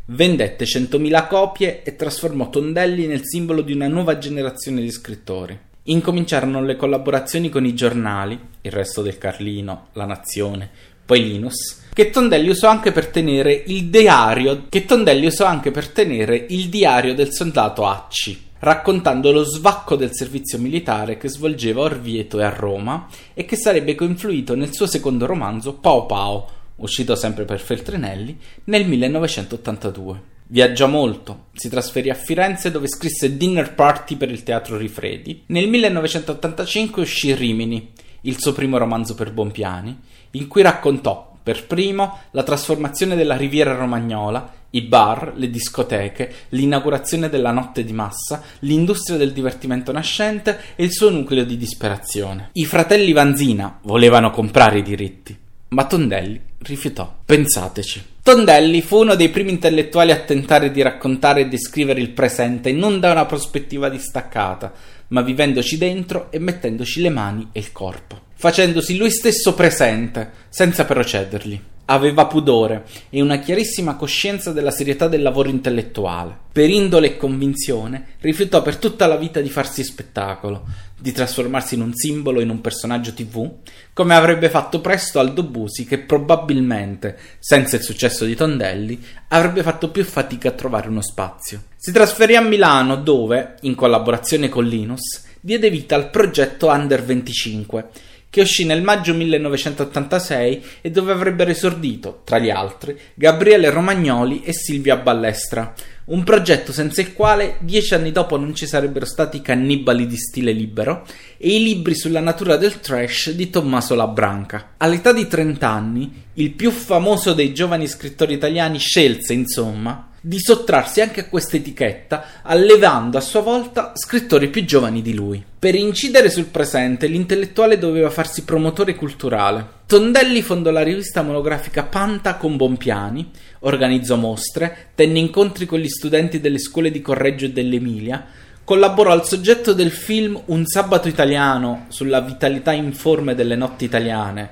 Vendette 0.05 0.63
100.000 0.63 1.27
copie 1.27 1.83
e 1.83 1.97
trasformò 1.97 2.49
Tondelli 2.49 3.07
nel 3.07 3.25
simbolo 3.25 3.61
di 3.61 3.73
una 3.73 3.89
nuova 3.89 4.17
generazione 4.17 4.79
di 4.79 4.89
scrittori. 4.89 5.59
Incominciarono 5.83 6.63
le 6.63 6.77
collaborazioni 6.77 7.49
con 7.49 7.65
i 7.65 7.75
giornali, 7.75 8.39
il 8.61 8.71
resto 8.71 9.01
del 9.01 9.17
Carlino, 9.17 9.87
La 9.95 10.05
Nazione, 10.05 10.69
poi 11.05 11.27
Linus, 11.27 11.81
che 11.91 12.09
Tondelli 12.09 12.47
usò 12.47 12.69
anche 12.69 12.93
per 12.93 13.07
tenere 13.07 13.51
il 13.65 13.87
diario, 13.87 14.63
che 14.69 14.85
Tondelli 14.85 15.25
usò 15.25 15.43
anche 15.43 15.71
per 15.71 15.89
tenere 15.89 16.45
il 16.47 16.69
diario 16.69 17.13
del 17.13 17.33
soldato 17.33 17.85
Acci 17.85 18.51
raccontando 18.63 19.33
lo 19.33 19.43
svacco 19.43 19.97
del 19.97 20.13
servizio 20.13 20.57
militare 20.57 21.17
che 21.17 21.27
svolgeva 21.27 21.81
a 21.81 21.85
Orvieto 21.85 22.39
e 22.39 22.45
a 22.45 22.49
Roma 22.49 23.07
e 23.33 23.43
che 23.43 23.57
sarebbe 23.57 23.93
coinfluito 23.93 24.55
nel 24.55 24.73
suo 24.73 24.87
secondo 24.87 25.25
romanzo 25.25 25.73
Pao 25.73 26.05
Pao, 26.05 26.49
uscito 26.77 27.13
sempre 27.15 27.43
per 27.43 27.59
Feltrinelli, 27.59 28.39
nel 28.65 28.87
1982. 28.87 30.31
Viaggiò 30.47 30.87
molto, 30.87 31.47
si 31.51 31.67
trasferì 31.67 32.09
a 32.09 32.15
Firenze 32.15 32.71
dove 32.71 32.87
scrisse 32.87 33.35
Dinner 33.35 33.73
Party 33.73 34.15
per 34.15 34.31
il 34.31 34.43
teatro 34.43 34.77
Rifredi. 34.77 35.43
Nel 35.47 35.67
1985 35.67 37.01
uscì 37.01 37.35
Rimini, 37.35 37.91
il 38.21 38.39
suo 38.39 38.53
primo 38.53 38.77
romanzo 38.77 39.13
per 39.13 39.33
Bompiani, 39.33 39.99
in 40.31 40.47
cui 40.47 40.61
raccontò 40.61 41.32
per 41.43 41.67
primo 41.67 42.19
la 42.31 42.43
trasformazione 42.43 43.15
della 43.15 43.35
riviera 43.35 43.75
romagnola 43.75 44.61
i 44.73 44.81
bar, 44.81 45.33
le 45.35 45.49
discoteche, 45.49 46.33
l'inaugurazione 46.49 47.29
della 47.29 47.51
notte 47.51 47.83
di 47.83 47.93
massa, 47.93 48.41
l'industria 48.59 49.17
del 49.17 49.31
divertimento 49.31 49.91
nascente 49.91 50.59
e 50.75 50.83
il 50.83 50.91
suo 50.91 51.09
nucleo 51.11 51.43
di 51.43 51.57
disperazione. 51.57 52.49
I 52.53 52.65
fratelli 52.65 53.11
Vanzina 53.11 53.77
volevano 53.83 54.31
comprare 54.31 54.79
i 54.79 54.83
diritti, 54.83 55.37
ma 55.73 55.85
Tondelli 55.85 56.39
rifiutò. 56.59 57.13
Pensateci. 57.25 58.11
Tondelli 58.21 58.81
fu 58.81 59.01
uno 59.01 59.15
dei 59.15 59.29
primi 59.29 59.51
intellettuali 59.51 60.11
a 60.11 60.19
tentare 60.19 60.71
di 60.71 60.81
raccontare 60.81 61.41
e 61.41 61.47
descrivere 61.47 61.99
il 61.99 62.11
presente 62.11 62.71
non 62.71 62.99
da 62.99 63.11
una 63.11 63.25
prospettiva 63.25 63.89
distaccata, 63.89 64.71
ma 65.07 65.21
vivendoci 65.21 65.77
dentro 65.77 66.31
e 66.31 66.39
mettendoci 66.39 67.01
le 67.01 67.09
mani 67.09 67.49
e 67.51 67.59
il 67.59 67.71
corpo, 67.71 68.21
facendosi 68.35 68.95
lui 68.95 69.09
stesso 69.09 69.53
presente, 69.53 70.31
senza 70.49 70.85
però 70.85 71.03
cedergli. 71.03 71.59
Aveva 71.85 72.27
pudore 72.27 72.85
e 73.09 73.21
una 73.21 73.39
chiarissima 73.39 73.95
coscienza 73.95 74.53
della 74.53 74.71
serietà 74.71 75.07
del 75.07 75.21
lavoro 75.21 75.49
intellettuale. 75.49 76.37
Per 76.51 76.69
indole 76.69 77.07
e 77.07 77.17
convinzione 77.17 78.15
rifiutò 78.19 78.61
per 78.61 78.77
tutta 78.77 79.05
la 79.05 79.17
vita 79.17 79.41
di 79.41 79.49
farsi 79.49 79.83
spettacolo, 79.83 80.65
di 80.97 81.11
trasformarsi 81.11 81.75
in 81.75 81.81
un 81.81 81.93
simbolo, 81.93 82.39
in 82.39 82.49
un 82.49 82.61
personaggio 82.61 83.13
tv, 83.13 83.51
come 83.91 84.15
avrebbe 84.15 84.49
fatto 84.49 84.79
presto 84.79 85.19
Aldo 85.19 85.43
Busi 85.43 85.85
che 85.85 85.99
probabilmente, 85.99 87.17
senza 87.39 87.75
il 87.75 87.81
successo 87.81 88.23
di 88.23 88.35
Tondelli, 88.35 89.03
avrebbe 89.27 89.63
fatto 89.63 89.91
più 89.91 90.05
fatica 90.05 90.49
a 90.49 90.53
trovare 90.53 90.87
uno 90.87 91.01
spazio. 91.01 91.63
Si 91.75 91.91
trasferì 91.91 92.37
a 92.37 92.41
Milano 92.41 92.95
dove, 92.95 93.55
in 93.61 93.75
collaborazione 93.75 94.47
con 94.47 94.63
Linus, 94.63 95.25
diede 95.41 95.69
vita 95.69 95.95
al 95.95 96.09
progetto 96.09 96.67
Under 96.67 97.03
25, 97.03 97.89
che 98.33 98.41
uscì 98.41 98.65
nel 98.65 98.81
maggio 98.81 99.13
1986 99.13 100.63
e 100.81 100.89
dove 100.89 101.11
avrebbero 101.11 101.51
esordito, 101.51 102.21
tra 102.23 102.39
gli 102.39 102.49
altri, 102.49 102.97
Gabriele 103.13 103.69
Romagnoli 103.69 104.41
e 104.41 104.53
Silvia 104.53 104.95
Ballestra, 104.95 105.71
un 106.05 106.23
progetto 106.23 106.71
senza 106.71 107.01
il 107.01 107.13
quale 107.13 107.57
dieci 107.59 107.93
anni 107.93 108.11
dopo 108.11 108.35
non 108.35 108.55
ci 108.55 108.65
sarebbero 108.65 109.05
stati 109.05 109.39
Cannibali 109.43 110.07
di 110.07 110.17
stile 110.17 110.51
libero 110.51 111.05
e 111.37 111.57
i 111.57 111.61
libri 111.61 111.93
sulla 111.93 112.21
natura 112.21 112.57
del 112.57 112.79
trash 112.79 113.29
di 113.33 113.51
Tommaso 113.51 113.93
Labranca. 113.93 114.73
All'età 114.77 115.13
di 115.13 115.27
30 115.27 115.69
anni, 115.69 116.23
il 116.33 116.53
più 116.53 116.71
famoso 116.71 117.33
dei 117.33 117.53
giovani 117.53 117.85
scrittori 117.85 118.33
italiani 118.33 118.79
scelse, 118.79 119.33
insomma, 119.33 120.09
di 120.25 120.39
sottrarsi 120.39 121.01
anche 121.01 121.19
a 121.19 121.25
questa 121.25 121.57
etichetta, 121.57 122.25
allevando 122.43 123.17
a 123.17 123.21
sua 123.21 123.41
volta 123.41 123.91
scrittori 123.93 124.47
più 124.47 124.63
giovani 124.63 125.01
di 125.01 125.13
lui. 125.13 125.43
Per 125.59 125.75
incidere 125.75 126.29
sul 126.29 126.45
presente, 126.45 127.07
l'intellettuale 127.07 127.77
doveva 127.77 128.09
farsi 128.09 128.45
promotore 128.45 128.95
culturale. 128.95 129.81
Tondelli 129.85 130.41
fondò 130.41 130.71
la 130.71 130.81
rivista 130.81 131.23
monografica 131.23 131.83
Panta 131.83 132.35
con 132.35 132.55
Bompiani, 132.55 133.31
organizzò 133.59 134.15
mostre, 134.15 134.91
tenne 134.95 135.19
incontri 135.19 135.65
con 135.65 135.79
gli 135.79 135.89
studenti 135.89 136.39
delle 136.39 136.57
scuole 136.57 136.89
di 136.89 137.01
Correggio 137.01 137.45
e 137.45 137.51
dell'Emilia, 137.51 138.25
collaborò 138.63 139.11
al 139.11 139.25
soggetto 139.25 139.73
del 139.73 139.91
film 139.91 140.41
Un 140.45 140.65
sabato 140.65 141.09
italiano 141.09 141.87
sulla 141.89 142.21
vitalità 142.21 142.71
informe 142.71 143.35
delle 143.35 143.57
notti 143.57 143.83
italiane, 143.83 144.51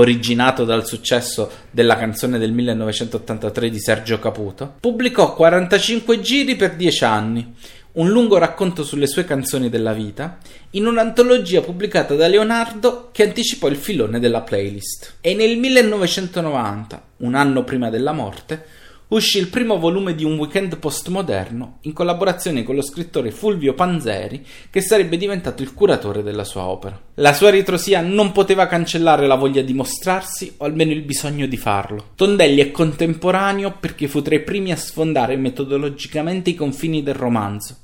originato 0.00 0.64
dal 0.64 0.86
successo 0.86 1.50
della 1.70 1.96
canzone 1.96 2.38
del 2.38 2.52
1983 2.52 3.70
di 3.70 3.80
Sergio 3.80 4.18
Caputo, 4.18 4.74
pubblicò 4.80 5.34
45 5.34 6.20
giri 6.20 6.56
per 6.56 6.76
10 6.76 7.04
anni, 7.04 7.54
un 7.92 8.08
lungo 8.08 8.38
racconto 8.38 8.84
sulle 8.84 9.06
sue 9.06 9.24
canzoni 9.24 9.68
della 9.68 9.92
vita, 9.92 10.38
in 10.72 10.86
un'antologia 10.86 11.62
pubblicata 11.62 12.14
da 12.14 12.28
Leonardo 12.28 13.08
che 13.12 13.24
anticipò 13.24 13.66
il 13.68 13.76
filone 13.76 14.20
della 14.20 14.42
playlist. 14.42 15.16
E 15.20 15.34
nel 15.34 15.56
1990, 15.56 17.02
un 17.18 17.34
anno 17.34 17.64
prima 17.64 17.90
della 17.90 18.12
morte, 18.12 18.64
uscì 19.08 19.38
il 19.38 19.48
primo 19.48 19.78
volume 19.78 20.14
di 20.14 20.24
un 20.24 20.36
weekend 20.36 20.76
postmoderno 20.78 21.78
in 21.82 21.92
collaborazione 21.92 22.62
con 22.62 22.74
lo 22.74 22.82
scrittore 22.82 23.30
Fulvio 23.30 23.74
Panzeri, 23.74 24.44
che 24.70 24.80
sarebbe 24.80 25.16
diventato 25.16 25.62
il 25.62 25.72
curatore 25.72 26.22
della 26.22 26.44
sua 26.44 26.66
opera. 26.66 27.00
La 27.14 27.32
sua 27.32 27.50
ritrosia 27.50 28.00
non 28.00 28.32
poteva 28.32 28.66
cancellare 28.66 29.26
la 29.26 29.36
voglia 29.36 29.62
di 29.62 29.72
mostrarsi 29.72 30.54
o 30.58 30.64
almeno 30.64 30.92
il 30.92 31.02
bisogno 31.02 31.46
di 31.46 31.56
farlo. 31.56 32.10
Tondelli 32.14 32.60
è 32.60 32.70
contemporaneo 32.70 33.76
perché 33.80 34.08
fu 34.08 34.20
tra 34.20 34.34
i 34.34 34.42
primi 34.42 34.72
a 34.72 34.76
sfondare 34.76 35.36
metodologicamente 35.36 36.50
i 36.50 36.54
confini 36.54 37.02
del 37.02 37.14
romanzo 37.14 37.76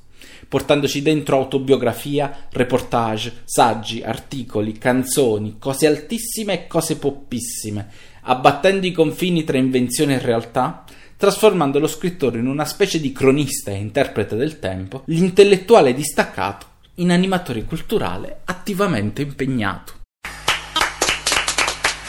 portandoci 0.47 1.01
dentro 1.01 1.37
autobiografia, 1.37 2.47
reportage, 2.51 3.41
saggi, 3.45 4.03
articoli, 4.03 4.77
canzoni, 4.77 5.57
cose 5.59 5.87
altissime 5.87 6.53
e 6.53 6.67
cose 6.67 6.97
poppissime, 6.97 7.89
abbattendo 8.21 8.85
i 8.85 8.91
confini 8.91 9.43
tra 9.43 9.57
invenzione 9.57 10.15
e 10.15 10.19
realtà, 10.19 10.84
trasformando 11.17 11.79
lo 11.79 11.87
scrittore 11.87 12.39
in 12.39 12.47
una 12.47 12.65
specie 12.65 12.99
di 12.99 13.11
cronista 13.11 13.71
e 13.71 13.75
interprete 13.75 14.35
del 14.35 14.59
tempo, 14.59 15.03
l'intellettuale 15.05 15.93
distaccato 15.93 16.73
in 16.95 17.11
animatore 17.11 17.63
culturale 17.63 18.41
attivamente 18.45 19.21
impegnato. 19.21 19.93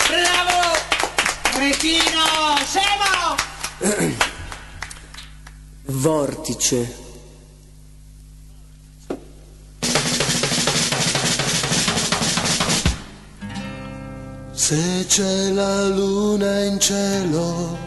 Bravo! 0.09 0.77
Cretino! 1.53 2.57
Scemo! 2.65 3.37
Vortice. 5.87 7.05
Se 14.53 15.05
c'è 15.07 15.51
la 15.51 15.87
luna 15.87 16.65
in 16.65 16.81
cielo, 16.81 17.86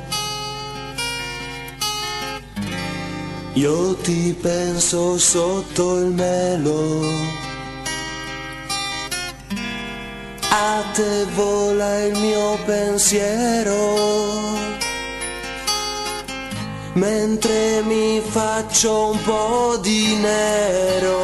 io 3.60 3.94
ti 3.96 4.34
penso 4.42 5.18
sotto 5.18 5.98
il 5.98 6.14
melo. 6.14 7.04
A 10.50 10.84
te 10.94 11.26
vola 11.36 12.06
il 12.06 12.18
mio 12.18 12.58
pensiero, 12.66 13.78
mentre 16.94 17.82
mi 17.84 18.22
faccio 18.22 19.12
un 19.12 19.22
po' 19.24 19.78
di 19.82 20.16
nero. 20.16 21.18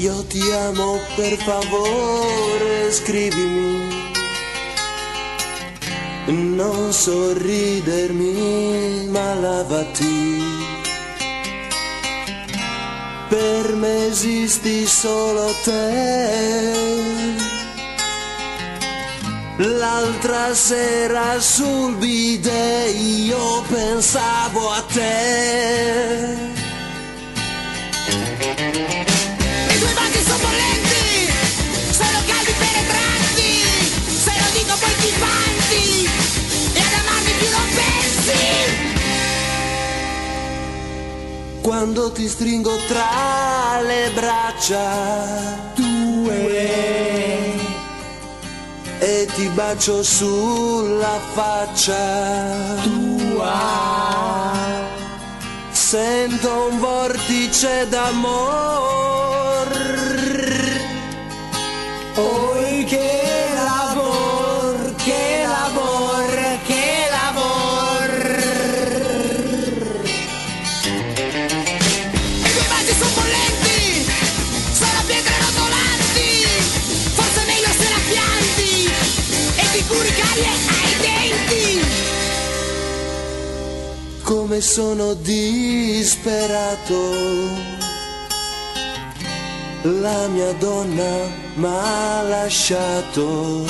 Io 0.00 0.24
ti 0.26 0.40
amo 0.52 1.00
per 1.16 1.36
favore, 1.38 2.92
scrivimi. 2.92 4.12
Non 6.26 6.92
sorridermi, 6.92 9.08
ma 9.08 9.34
lavati. 9.34 10.40
Per 13.28 13.74
me 13.74 14.06
esisti 14.06 14.86
solo 14.86 15.52
te. 15.64 17.34
L'altra 19.56 20.54
sera 20.54 21.40
sul 21.40 21.96
bidet 21.96 22.94
io 22.94 23.62
pensavo 23.62 24.70
a 24.70 24.82
te. 24.82 26.48
Quando 41.78 42.10
ti 42.10 42.26
stringo 42.26 42.74
tra 42.88 43.80
le 43.82 44.10
braccia 44.12 45.60
tue. 45.76 47.54
E 48.98 49.28
ti 49.36 49.46
bacio 49.50 50.02
sulla 50.02 51.20
faccia 51.34 52.74
tua. 52.82 53.60
Sento 55.70 56.68
un 56.68 56.80
vortice 56.80 57.86
d'amor. 57.88 59.68
Oi 62.16 62.47
come 84.48 84.62
sono 84.62 85.12
disperato 85.12 86.96
la 89.82 90.26
mia 90.28 90.52
donna 90.54 91.26
m'ha 91.56 92.22
lasciato. 92.22 93.66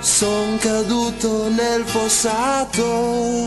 Son 0.00 0.58
caduto 0.58 1.48
nel 1.48 1.84
fossato 1.84 3.46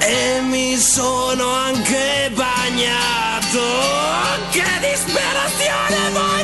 e 0.00 0.40
mi 0.40 0.76
sono 0.76 1.50
anche 1.50 2.32
bagnato. 2.34 3.62
Che 4.50 4.64
disperazione 4.80 6.10
voglio 6.10 6.43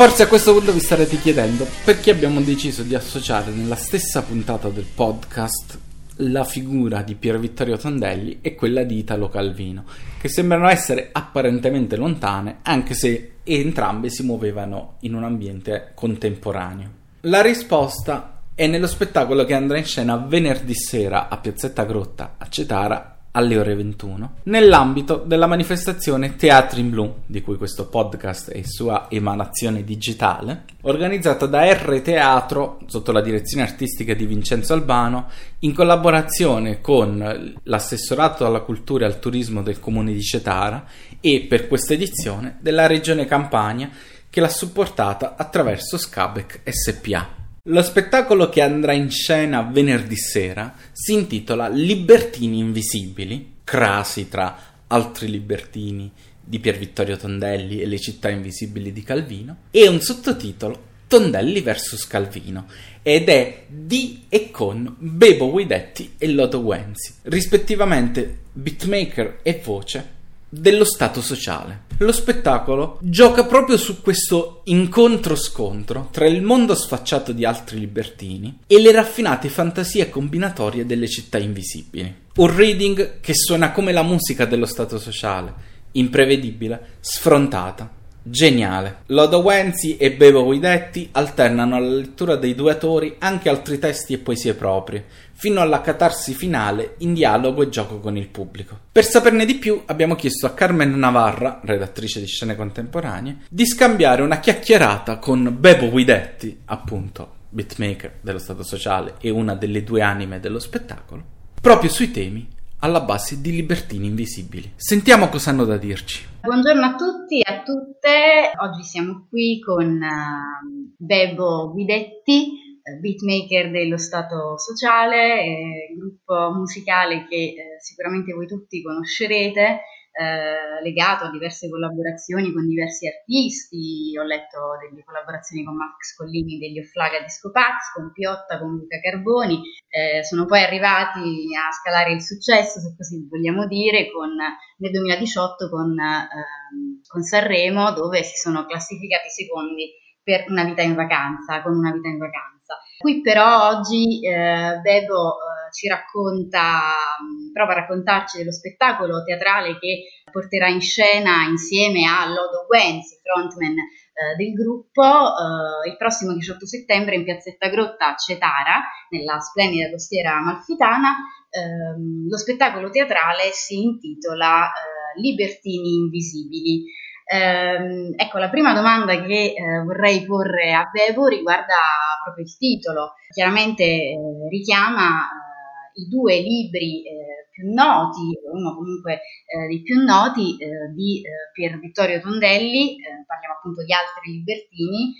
Forse 0.00 0.22
a 0.22 0.28
questo 0.28 0.54
punto 0.54 0.72
vi 0.72 0.80
starete 0.80 1.18
chiedendo 1.18 1.66
perché 1.84 2.10
abbiamo 2.10 2.40
deciso 2.40 2.82
di 2.82 2.94
associare 2.94 3.50
nella 3.50 3.76
stessa 3.76 4.22
puntata 4.22 4.70
del 4.70 4.86
podcast 4.86 5.78
la 6.16 6.42
figura 6.44 7.02
di 7.02 7.16
Pier 7.16 7.38
Vittorio 7.38 7.76
Tondelli 7.76 8.38
e 8.40 8.54
quella 8.54 8.82
di 8.82 8.96
Italo 8.96 9.28
Calvino, 9.28 9.84
che 10.18 10.30
sembrano 10.30 10.70
essere 10.70 11.10
apparentemente 11.12 11.96
lontane, 11.96 12.60
anche 12.62 12.94
se 12.94 13.32
entrambe 13.44 14.08
si 14.08 14.22
muovevano 14.22 14.96
in 15.00 15.12
un 15.12 15.24
ambiente 15.24 15.90
contemporaneo. 15.92 16.90
La 17.24 17.42
risposta 17.42 18.44
è 18.54 18.66
nello 18.66 18.86
spettacolo 18.86 19.44
che 19.44 19.52
andrà 19.52 19.76
in 19.76 19.84
scena 19.84 20.16
venerdì 20.16 20.74
sera 20.74 21.28
a 21.28 21.36
Piazzetta 21.36 21.84
Grotta 21.84 22.36
a 22.38 22.48
Cetara 22.48 23.19
alle 23.32 23.58
ore 23.58 23.74
21, 23.74 24.34
nell'ambito 24.44 25.22
della 25.24 25.46
manifestazione 25.46 26.34
Teatri 26.34 26.80
in 26.80 26.90
Blu, 26.90 27.14
di 27.26 27.42
cui 27.42 27.56
questo 27.56 27.86
podcast 27.86 28.50
è 28.50 28.62
sua 28.62 29.06
emanazione 29.08 29.84
digitale, 29.84 30.64
organizzata 30.82 31.46
da 31.46 31.72
R 31.72 32.00
Teatro 32.02 32.80
sotto 32.86 33.12
la 33.12 33.20
direzione 33.20 33.62
artistica 33.62 34.14
di 34.14 34.26
Vincenzo 34.26 34.72
Albano, 34.72 35.28
in 35.60 35.74
collaborazione 35.74 36.80
con 36.80 37.54
l'assessorato 37.62 38.44
alla 38.46 38.60
cultura 38.60 39.04
e 39.04 39.08
al 39.08 39.20
turismo 39.20 39.62
del 39.62 39.78
comune 39.78 40.12
di 40.12 40.22
Cetara 40.22 40.84
e 41.20 41.46
per 41.48 41.68
questa 41.68 41.94
edizione 41.94 42.56
della 42.60 42.86
regione 42.86 43.26
Campania 43.26 43.90
che 44.28 44.40
l'ha 44.40 44.48
supportata 44.48 45.34
attraverso 45.36 45.98
Scabec 45.98 46.62
SPA. 46.64 47.39
Lo 47.64 47.82
spettacolo 47.82 48.48
che 48.48 48.62
andrà 48.62 48.94
in 48.94 49.10
scena 49.10 49.60
venerdì 49.60 50.16
sera 50.16 50.74
si 50.92 51.12
intitola 51.12 51.68
Libertini 51.68 52.58
Invisibili, 52.58 53.56
crasi 53.64 54.30
tra 54.30 54.58
altri 54.86 55.28
libertini 55.28 56.10
di 56.42 56.58
Pier 56.58 56.78
Vittorio 56.78 57.18
Tondelli 57.18 57.82
e 57.82 57.86
le 57.86 57.98
città 57.98 58.30
invisibili 58.30 58.94
di 58.94 59.02
Calvino, 59.02 59.56
e 59.70 59.86
un 59.88 60.00
sottotitolo 60.00 60.88
Tondelli 61.06 61.60
vs 61.60 62.06
Calvino, 62.06 62.66
ed 63.02 63.28
è 63.28 63.64
di 63.66 64.22
e 64.30 64.50
con 64.50 64.94
Bebo 64.98 65.50
Guidetti 65.50 66.14
e 66.16 66.28
Lodo 66.28 66.60
Wenzi, 66.60 67.12
rispettivamente 67.24 68.38
beatmaker 68.54 69.40
e 69.42 69.60
voce 69.62 70.19
dello 70.52 70.84
stato 70.84 71.22
sociale. 71.22 71.84
Lo 71.98 72.12
spettacolo 72.12 72.98
gioca 73.00 73.44
proprio 73.44 73.76
su 73.76 74.02
questo 74.02 74.62
incontro-scontro 74.64 76.08
tra 76.10 76.26
il 76.26 76.42
mondo 76.42 76.74
sfacciato 76.74 77.32
di 77.32 77.44
altri 77.44 77.78
libertini 77.78 78.58
e 78.66 78.80
le 78.80 78.90
raffinate 78.90 79.48
fantasie 79.48 80.10
combinatorie 80.10 80.84
delle 80.84 81.08
città 81.08 81.38
invisibili. 81.38 82.14
Un 82.34 82.56
reading 82.56 83.20
che 83.20 83.34
suona 83.34 83.70
come 83.70 83.92
la 83.92 84.02
musica 84.02 84.44
dello 84.44 84.66
stato 84.66 84.98
sociale, 84.98 85.54
imprevedibile, 85.92 86.96
sfrontata, 87.00 87.88
geniale. 88.22 89.02
Lodo 89.06 89.38
Wenzi 89.38 89.96
e 89.96 90.12
Bevo 90.12 90.44
Guidetti 90.44 91.08
alternano 91.12 91.76
alla 91.76 91.94
lettura 91.94 92.36
dei 92.36 92.54
due 92.54 92.72
autori 92.72 93.16
anche 93.18 93.48
altri 93.48 93.78
testi 93.78 94.14
e 94.14 94.18
poesie 94.18 94.54
proprie, 94.54 95.04
fino 95.40 95.62
alla 95.62 95.80
catarsi 95.80 96.34
finale 96.34 96.96
in 96.98 97.14
dialogo 97.14 97.62
e 97.62 97.70
gioco 97.70 97.98
con 97.98 98.18
il 98.18 98.28
pubblico. 98.28 98.78
Per 98.92 99.04
saperne 99.04 99.46
di 99.46 99.54
più 99.54 99.80
abbiamo 99.86 100.14
chiesto 100.14 100.44
a 100.44 100.50
Carmen 100.50 100.98
Navarra, 100.98 101.60
redattrice 101.64 102.20
di 102.20 102.26
scene 102.26 102.54
contemporanee, 102.54 103.38
di 103.48 103.64
scambiare 103.64 104.20
una 104.20 104.38
chiacchierata 104.38 105.16
con 105.16 105.56
Bebo 105.58 105.88
Guidetti, 105.88 106.60
appunto 106.66 107.38
beatmaker 107.48 108.18
dello 108.20 108.38
Stato 108.38 108.62
sociale 108.62 109.14
e 109.18 109.30
una 109.30 109.54
delle 109.54 109.82
due 109.82 110.02
anime 110.02 110.40
dello 110.40 110.58
spettacolo, 110.58 111.24
proprio 111.58 111.88
sui 111.88 112.10
temi 112.10 112.46
alla 112.80 113.00
base 113.00 113.40
di 113.40 113.52
Libertini 113.52 114.08
Invisibili. 114.08 114.72
Sentiamo 114.76 115.30
cosa 115.30 115.48
hanno 115.48 115.64
da 115.64 115.78
dirci. 115.78 116.22
Buongiorno 116.42 116.84
a 116.84 116.94
tutti 116.96 117.40
e 117.40 117.50
a 117.50 117.62
tutte, 117.62 118.52
oggi 118.60 118.82
siamo 118.82 119.26
qui 119.30 119.58
con 119.58 120.02
eh, 120.02 120.90
Bebo 120.98 121.72
Guidetti, 121.72 122.59
beatmaker 123.00 123.70
dello 123.70 123.98
Stato 123.98 124.56
Sociale, 124.58 125.42
eh, 125.42 125.94
gruppo 125.96 126.52
musicale 126.52 127.26
che 127.28 127.36
eh, 127.36 127.80
sicuramente 127.80 128.32
voi 128.32 128.46
tutti 128.46 128.82
conoscerete, 128.82 129.80
eh, 130.12 130.82
legato 130.82 131.24
a 131.24 131.30
diverse 131.30 131.68
collaborazioni 131.68 132.52
con 132.52 132.66
diversi 132.66 133.06
artisti, 133.06 134.12
ho 134.18 134.24
letto 134.24 134.76
delle 134.82 135.04
collaborazioni 135.04 135.64
con 135.64 135.76
Max 135.76 136.16
Collini 136.16 136.58
degli 136.58 136.80
Offlaga 136.80 137.20
Disco 137.20 137.50
Pax, 137.52 137.92
con 137.94 138.10
Piotta, 138.12 138.58
con 138.58 138.76
Luca 138.76 138.98
Carboni, 138.98 139.62
eh, 139.88 140.24
sono 140.24 140.46
poi 140.46 140.62
arrivati 140.62 141.54
a 141.54 141.70
scalare 141.70 142.12
il 142.12 142.22
successo, 142.22 142.80
se 142.80 142.94
così 142.96 143.26
vogliamo 143.28 143.66
dire, 143.66 144.10
con, 144.10 144.34
nel 144.34 144.90
2018 144.90 145.70
con, 145.70 145.96
ehm, 145.98 147.00
con 147.06 147.22
Sanremo, 147.22 147.92
dove 147.92 148.22
si 148.22 148.36
sono 148.36 148.66
classificati 148.66 149.28
secondi 149.28 149.92
per 150.22 150.44
una 150.48 150.64
vita 150.64 150.82
in 150.82 150.94
vacanza, 150.94 151.62
con 151.62 151.76
una 151.76 151.92
vita 151.92 152.08
in 152.08 152.18
vacanza. 152.18 152.78
Qui 152.98 153.20
però 153.20 153.68
oggi 153.68 154.20
eh, 154.24 154.78
Bebo 154.82 155.32
eh, 155.32 155.72
ci 155.72 155.88
racconta, 155.88 156.92
mh, 157.18 157.52
prova 157.52 157.72
a 157.72 157.76
raccontarci 157.76 158.38
dello 158.38 158.52
spettacolo 158.52 159.24
teatrale 159.24 159.78
che 159.78 160.04
porterà 160.30 160.68
in 160.68 160.80
scena 160.80 161.44
insieme 161.48 162.06
a 162.06 162.26
Lodo 162.26 162.66
Wenzi, 162.68 163.18
frontman 163.22 163.72
eh, 163.72 164.36
del 164.36 164.52
gruppo, 164.52 165.02
eh, 165.02 165.88
il 165.88 165.96
prossimo 165.96 166.34
18 166.34 166.66
settembre 166.66 167.14
in 167.14 167.24
Piazzetta 167.24 167.68
Grotta 167.68 168.12
a 168.12 168.16
Cetara, 168.16 168.82
nella 169.08 169.38
splendida 169.40 169.90
costiera 169.90 170.36
amalfitana. 170.36 171.14
Ehm, 171.50 172.28
lo 172.28 172.36
spettacolo 172.36 172.90
teatrale 172.90 173.50
si 173.52 173.82
intitola 173.82 174.66
eh, 174.66 175.20
Libertini 175.20 175.94
Invisibili. 175.94 176.84
Ehm, 177.32 178.12
ecco, 178.16 178.38
la 178.38 178.50
prima 178.50 178.74
domanda 178.74 179.22
che 179.22 179.54
eh, 179.54 179.84
vorrei 179.84 180.24
porre 180.24 180.72
a 180.72 180.90
Bevo 180.90 181.28
riguarda 181.28 181.76
proprio 182.24 182.44
il 182.44 182.56
titolo. 182.56 183.12
Chiaramente 183.30 183.84
eh, 183.84 184.18
richiama 184.50 185.06
eh, 185.06 186.02
i 186.02 186.08
due 186.08 186.40
libri 186.40 187.06
eh, 187.06 187.46
più 187.52 187.72
noti, 187.72 188.34
uno 188.50 188.74
comunque 188.74 189.20
eh, 189.46 189.68
dei 189.68 189.80
più 189.82 190.02
noti 190.02 190.56
eh, 190.58 190.90
di 190.92 191.22
Pier 191.52 191.78
Vittorio 191.78 192.20
Tondelli, 192.20 192.96
parliamo 193.26 193.54
appunto 193.54 193.84
di 193.84 193.92
Altri 193.92 194.32
Libertini, 194.32 195.14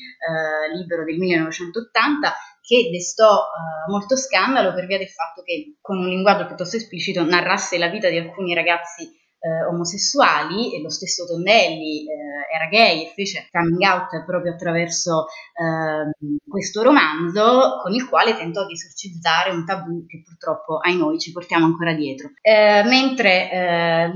libro 0.74 1.04
del 1.04 1.16
1980, 1.16 2.34
che 2.60 2.88
destò 2.90 3.36
eh, 3.36 3.90
molto 3.90 4.16
scandalo 4.16 4.74
per 4.74 4.86
via 4.86 4.98
del 4.98 5.08
fatto 5.08 5.42
che 5.42 5.76
con 5.80 5.98
un 5.98 6.08
linguaggio 6.08 6.46
piuttosto 6.46 6.76
esplicito 6.76 7.24
narrasse 7.24 7.78
la 7.78 7.88
vita 7.88 8.08
di 8.08 8.18
alcuni 8.18 8.54
ragazzi 8.54 9.19
eh, 9.40 9.64
omosessuali 9.64 10.74
e 10.74 10.82
lo 10.82 10.90
stesso 10.90 11.24
Tondelli 11.26 12.06
eh, 12.06 12.54
era 12.54 12.66
gay 12.66 13.04
e 13.04 13.12
fece 13.14 13.48
coming 13.50 13.80
out 13.82 14.24
proprio 14.24 14.52
attraverso 14.52 15.26
eh, 15.54 16.10
questo 16.46 16.82
romanzo 16.82 17.80
con 17.82 17.94
il 17.94 18.06
quale 18.06 18.36
tentò 18.36 18.66
di 18.66 18.74
esorcizzare 18.74 19.50
un 19.50 19.64
tabù 19.64 20.04
che 20.06 20.22
purtroppo 20.22 20.78
ai 20.78 20.96
noi 20.96 21.18
ci 21.18 21.32
portiamo 21.32 21.64
ancora 21.64 21.94
dietro. 21.94 22.32
Eh, 22.42 22.82
mentre 22.84 23.50
eh, 23.50 24.12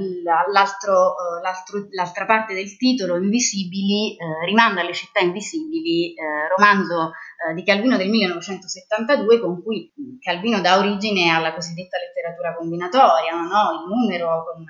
l'altro, 0.52 1.14
eh, 1.16 1.40
l'altro, 1.42 1.86
l'altra 1.90 2.26
parte 2.26 2.54
del 2.54 2.76
titolo, 2.76 3.16
Invisibili, 3.16 4.16
rimanda 4.44 4.80
alle 4.80 4.92
città 4.92 5.20
invisibili, 5.20 6.14
romanzo 6.56 7.12
di 7.54 7.64
Calvino 7.64 7.96
del 7.96 8.08
1972 8.08 9.40
con 9.40 9.62
cui 9.62 9.92
Calvino 10.20 10.60
dà 10.60 10.78
origine 10.78 11.30
alla 11.30 11.54
cosiddetta 11.54 11.98
letteratura 11.98 12.54
combinatoria, 12.54 13.34
no? 13.34 13.82
il 13.82 13.88
numero 13.88 14.44
con 14.44 14.64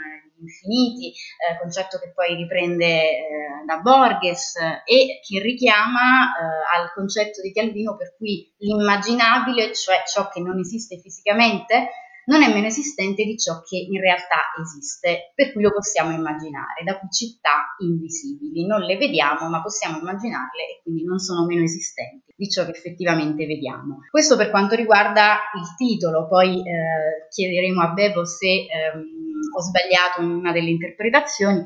infiniti, 0.44 1.08
eh, 1.10 1.58
concetto 1.58 1.98
che 1.98 2.12
poi 2.12 2.34
riprende 2.36 2.84
eh, 2.84 3.22
da 3.66 3.78
Borges 3.78 4.56
e 4.84 5.20
che 5.20 5.40
richiama 5.40 6.30
eh, 6.30 6.78
al 6.78 6.92
concetto 6.92 7.40
di 7.40 7.52
Calvino 7.52 7.96
per 7.96 8.14
cui 8.16 8.52
l'immaginabile, 8.58 9.74
cioè 9.74 10.02
ciò 10.06 10.28
che 10.28 10.40
non 10.40 10.58
esiste 10.58 11.00
fisicamente, 11.00 11.88
non 12.26 12.42
è 12.42 12.52
meno 12.52 12.66
esistente 12.66 13.24
di 13.24 13.36
ciò 13.36 13.60
che 13.60 13.76
in 13.76 14.00
realtà 14.00 14.36
esiste, 14.60 15.32
per 15.34 15.52
cui 15.52 15.62
lo 15.62 15.72
possiamo 15.72 16.10
immaginare, 16.10 16.82
da 16.84 16.98
qui 16.98 17.08
città 17.10 17.74
invisibili, 17.78 18.66
non 18.66 18.80
le 18.80 18.96
vediamo 18.96 19.48
ma 19.48 19.60
possiamo 19.60 19.98
immaginarle 19.98 20.62
e 20.62 20.80
quindi 20.82 21.04
non 21.04 21.18
sono 21.18 21.44
meno 21.44 21.62
esistenti 21.62 22.32
di 22.36 22.48
ciò 22.48 22.64
che 22.64 22.70
effettivamente 22.70 23.46
vediamo. 23.46 23.98
Questo 24.10 24.36
per 24.36 24.50
quanto 24.50 24.74
riguarda 24.74 25.38
il 25.54 25.74
titolo, 25.76 26.26
poi 26.26 26.60
eh, 26.60 27.28
chiederemo 27.28 27.82
a 27.82 27.88
Bebo 27.88 28.24
se 28.24 28.66
ehm, 28.66 29.23
ho 29.52 29.60
sbagliato 29.60 30.20
una 30.20 30.52
delle 30.52 30.70
interpretazioni. 30.70 31.64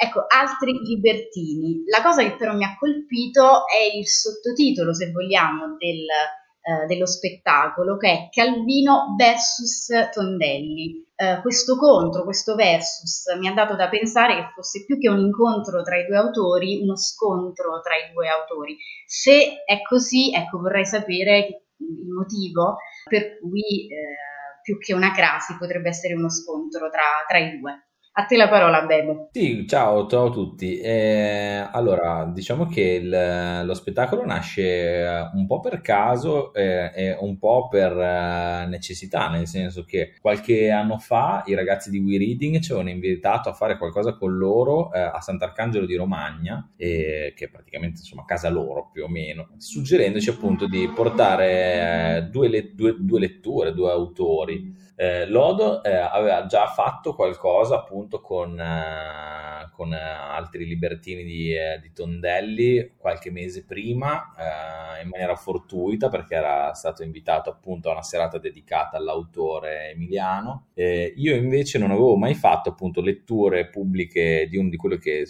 Ecco, 0.00 0.24
altri 0.28 0.72
libertini. 0.72 1.82
La 1.86 2.02
cosa 2.02 2.22
che 2.22 2.36
però 2.36 2.54
mi 2.54 2.64
ha 2.64 2.76
colpito 2.78 3.66
è 3.66 3.96
il 3.96 4.06
sottotitolo, 4.06 4.94
se 4.94 5.10
vogliamo, 5.10 5.76
del, 5.76 6.06
eh, 6.62 6.86
dello 6.86 7.06
spettacolo, 7.06 7.96
che 7.96 8.08
è 8.08 8.28
Calvino 8.30 9.14
versus 9.16 9.88
Tondelli. 10.12 11.04
Eh, 11.16 11.40
questo 11.40 11.76
contro, 11.76 12.22
questo 12.22 12.54
versus, 12.54 13.24
mi 13.40 13.48
ha 13.48 13.54
dato 13.54 13.74
da 13.74 13.88
pensare 13.88 14.36
che 14.36 14.52
fosse 14.54 14.84
più 14.84 14.98
che 14.98 15.08
un 15.08 15.18
incontro 15.18 15.82
tra 15.82 15.96
i 15.96 16.06
due 16.06 16.16
autori, 16.16 16.80
uno 16.80 16.96
scontro 16.96 17.80
tra 17.80 17.96
i 17.96 18.12
due 18.12 18.28
autori. 18.28 18.76
Se 19.04 19.64
è 19.64 19.82
così, 19.82 20.32
ecco, 20.32 20.58
vorrei 20.60 20.84
sapere 20.84 21.64
il 21.78 22.08
motivo 22.08 22.76
per 23.08 23.38
cui 23.38 23.88
eh, 23.88 24.27
più 24.68 24.78
che 24.78 24.92
una 24.92 25.12
crasi 25.12 25.56
potrebbe 25.56 25.88
essere 25.88 26.12
uno 26.12 26.28
scontro 26.28 26.90
tra, 26.90 27.24
tra 27.26 27.38
i 27.38 27.58
due. 27.58 27.87
A 28.18 28.24
te 28.26 28.36
la 28.36 28.48
parola, 28.48 28.84
Bebo. 28.84 29.28
Sì, 29.30 29.64
ciao, 29.68 30.08
ciao 30.08 30.26
a 30.26 30.30
tutti. 30.32 30.80
Eh, 30.80 31.64
allora, 31.70 32.28
diciamo 32.34 32.66
che 32.66 32.80
il- 33.00 33.62
lo 33.64 33.74
spettacolo 33.74 34.24
nasce 34.24 34.62
eh, 35.04 35.30
un 35.34 35.46
po' 35.46 35.60
per 35.60 35.80
caso 35.80 36.52
eh, 36.52 36.90
e 36.92 37.16
un 37.20 37.38
po' 37.38 37.68
per 37.68 37.92
eh, 37.96 38.66
necessità, 38.66 39.28
nel 39.28 39.46
senso 39.46 39.84
che 39.84 40.14
qualche 40.20 40.68
anno 40.68 40.98
fa 40.98 41.44
i 41.46 41.54
ragazzi 41.54 41.90
di 41.90 42.00
We 42.00 42.18
Reading 42.18 42.58
ci 42.58 42.72
avevano 42.72 42.92
invitato 42.92 43.50
a 43.50 43.52
fare 43.52 43.78
qualcosa 43.78 44.16
con 44.16 44.36
loro 44.36 44.92
eh, 44.92 44.98
a 44.98 45.20
Sant'Arcangelo 45.20 45.86
di 45.86 45.94
Romagna, 45.94 46.68
che 46.76 47.32
è 47.36 47.48
praticamente 47.48 48.00
insomma 48.00 48.24
casa 48.24 48.48
loro 48.48 48.90
più 48.92 49.04
o 49.04 49.08
meno, 49.08 49.50
suggerendoci 49.58 50.28
appunto 50.28 50.66
di 50.66 50.90
portare 50.92 52.26
due, 52.32 52.48
le- 52.48 52.74
due- 52.74 52.96
due 52.98 53.20
letture, 53.20 53.72
due 53.72 53.92
autori. 53.92 54.86
Eh, 55.00 55.26
Lodo 55.26 55.84
eh, 55.84 55.94
aveva 55.94 56.44
già 56.46 56.66
fatto 56.66 57.14
qualcosa 57.14 57.76
appunto 57.76 58.20
con, 58.20 58.58
eh, 58.58 59.70
con, 59.70 59.94
eh, 59.94 59.96
altri 59.96 60.66
libertini 60.66 61.22
di, 61.22 61.54
eh, 61.54 61.78
di 61.80 61.92
Tondelli 61.92 62.94
qualche 62.96 63.30
mese 63.30 63.64
prima, 63.64 64.34
eh, 64.36 65.02
in 65.04 65.08
maniera 65.08 65.36
fortuita 65.36 66.08
perché 66.08 66.34
era 66.34 66.74
stato 66.74 67.04
invitato 67.04 67.48
appunto 67.48 67.90
a 67.90 67.92
una 67.92 68.02
serata 68.02 68.38
dedicata 68.38 68.96
all'autore 68.96 69.90
emiliano. 69.92 70.70
Io 70.74 71.36
invece 71.36 71.78
non 71.78 71.92
avevo 71.92 72.16
mai 72.16 72.34
fatto 72.34 72.70
appunto 72.70 73.00
letture 73.00 73.68
pubbliche 73.68 74.48
di 74.48 74.56
uno 74.56 74.68
di 74.68 74.76
quello 74.76 74.96
che 74.96 75.24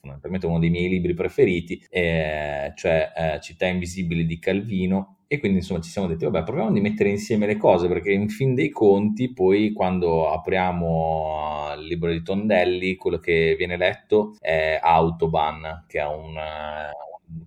fondamentalmente 0.00 0.46
uno 0.46 0.58
dei 0.58 0.70
miei 0.70 0.88
libri 0.88 1.14
preferiti, 1.14 1.80
cioè 1.90 3.38
Città 3.40 3.66
Invisibili 3.66 4.26
di 4.26 4.40
Calvino, 4.40 5.15
e 5.28 5.38
quindi 5.38 5.58
insomma 5.58 5.80
ci 5.80 5.90
siamo 5.90 6.06
detti, 6.06 6.24
vabbè, 6.24 6.44
proviamo 6.44 6.72
di 6.72 6.80
mettere 6.80 7.08
insieme 7.08 7.46
le 7.46 7.56
cose, 7.56 7.88
perché 7.88 8.12
in 8.12 8.28
fin 8.28 8.54
dei 8.54 8.70
conti, 8.70 9.32
poi 9.32 9.72
quando 9.72 10.30
apriamo 10.30 11.72
il 11.76 11.86
libro 11.86 12.10
di 12.12 12.22
Tondelli, 12.22 12.94
quello 12.96 13.18
che 13.18 13.54
viene 13.58 13.76
letto 13.76 14.36
è 14.38 14.78
Autobahn, 14.80 15.84
che 15.88 15.98
è 15.98 16.06
un, 16.06 16.34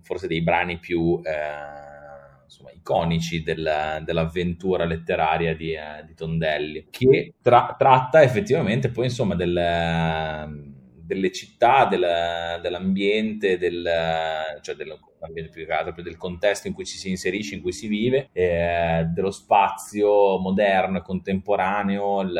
forse 0.02 0.26
dei 0.26 0.42
brani 0.42 0.78
più 0.78 1.20
eh, 1.24 2.42
insomma, 2.44 2.70
iconici 2.72 3.42
del- 3.42 4.02
dell'avventura 4.04 4.84
letteraria 4.84 5.54
di, 5.56 5.72
eh, 5.72 6.04
di 6.06 6.14
Tondelli, 6.14 6.86
che 6.90 7.34
tra- 7.40 7.74
tratta 7.78 8.22
effettivamente 8.22 8.90
poi 8.90 9.04
insomma 9.04 9.34
del 9.34 10.58
delle 11.10 11.32
città, 11.32 11.86
del- 11.86 12.60
dell'ambiente, 12.62 13.58
del, 13.58 13.82
cioè 14.60 14.76
dell'ambiente 15.20 15.50
più 15.52 15.66
che 15.66 15.72
altro, 15.72 16.02
del 16.02 16.16
contesto 16.16 16.66
in 16.66 16.74
cui 16.74 16.86
ci 16.86 16.96
si 16.96 17.10
inserisce, 17.10 17.54
in 17.54 17.60
cui 17.60 17.72
si 17.72 17.86
vive, 17.86 18.30
eh, 18.32 19.04
dello 19.12 19.30
spazio 19.30 20.38
moderno 20.38 20.98
e 20.98 21.02
contemporaneo, 21.02 22.22
il, 22.22 22.30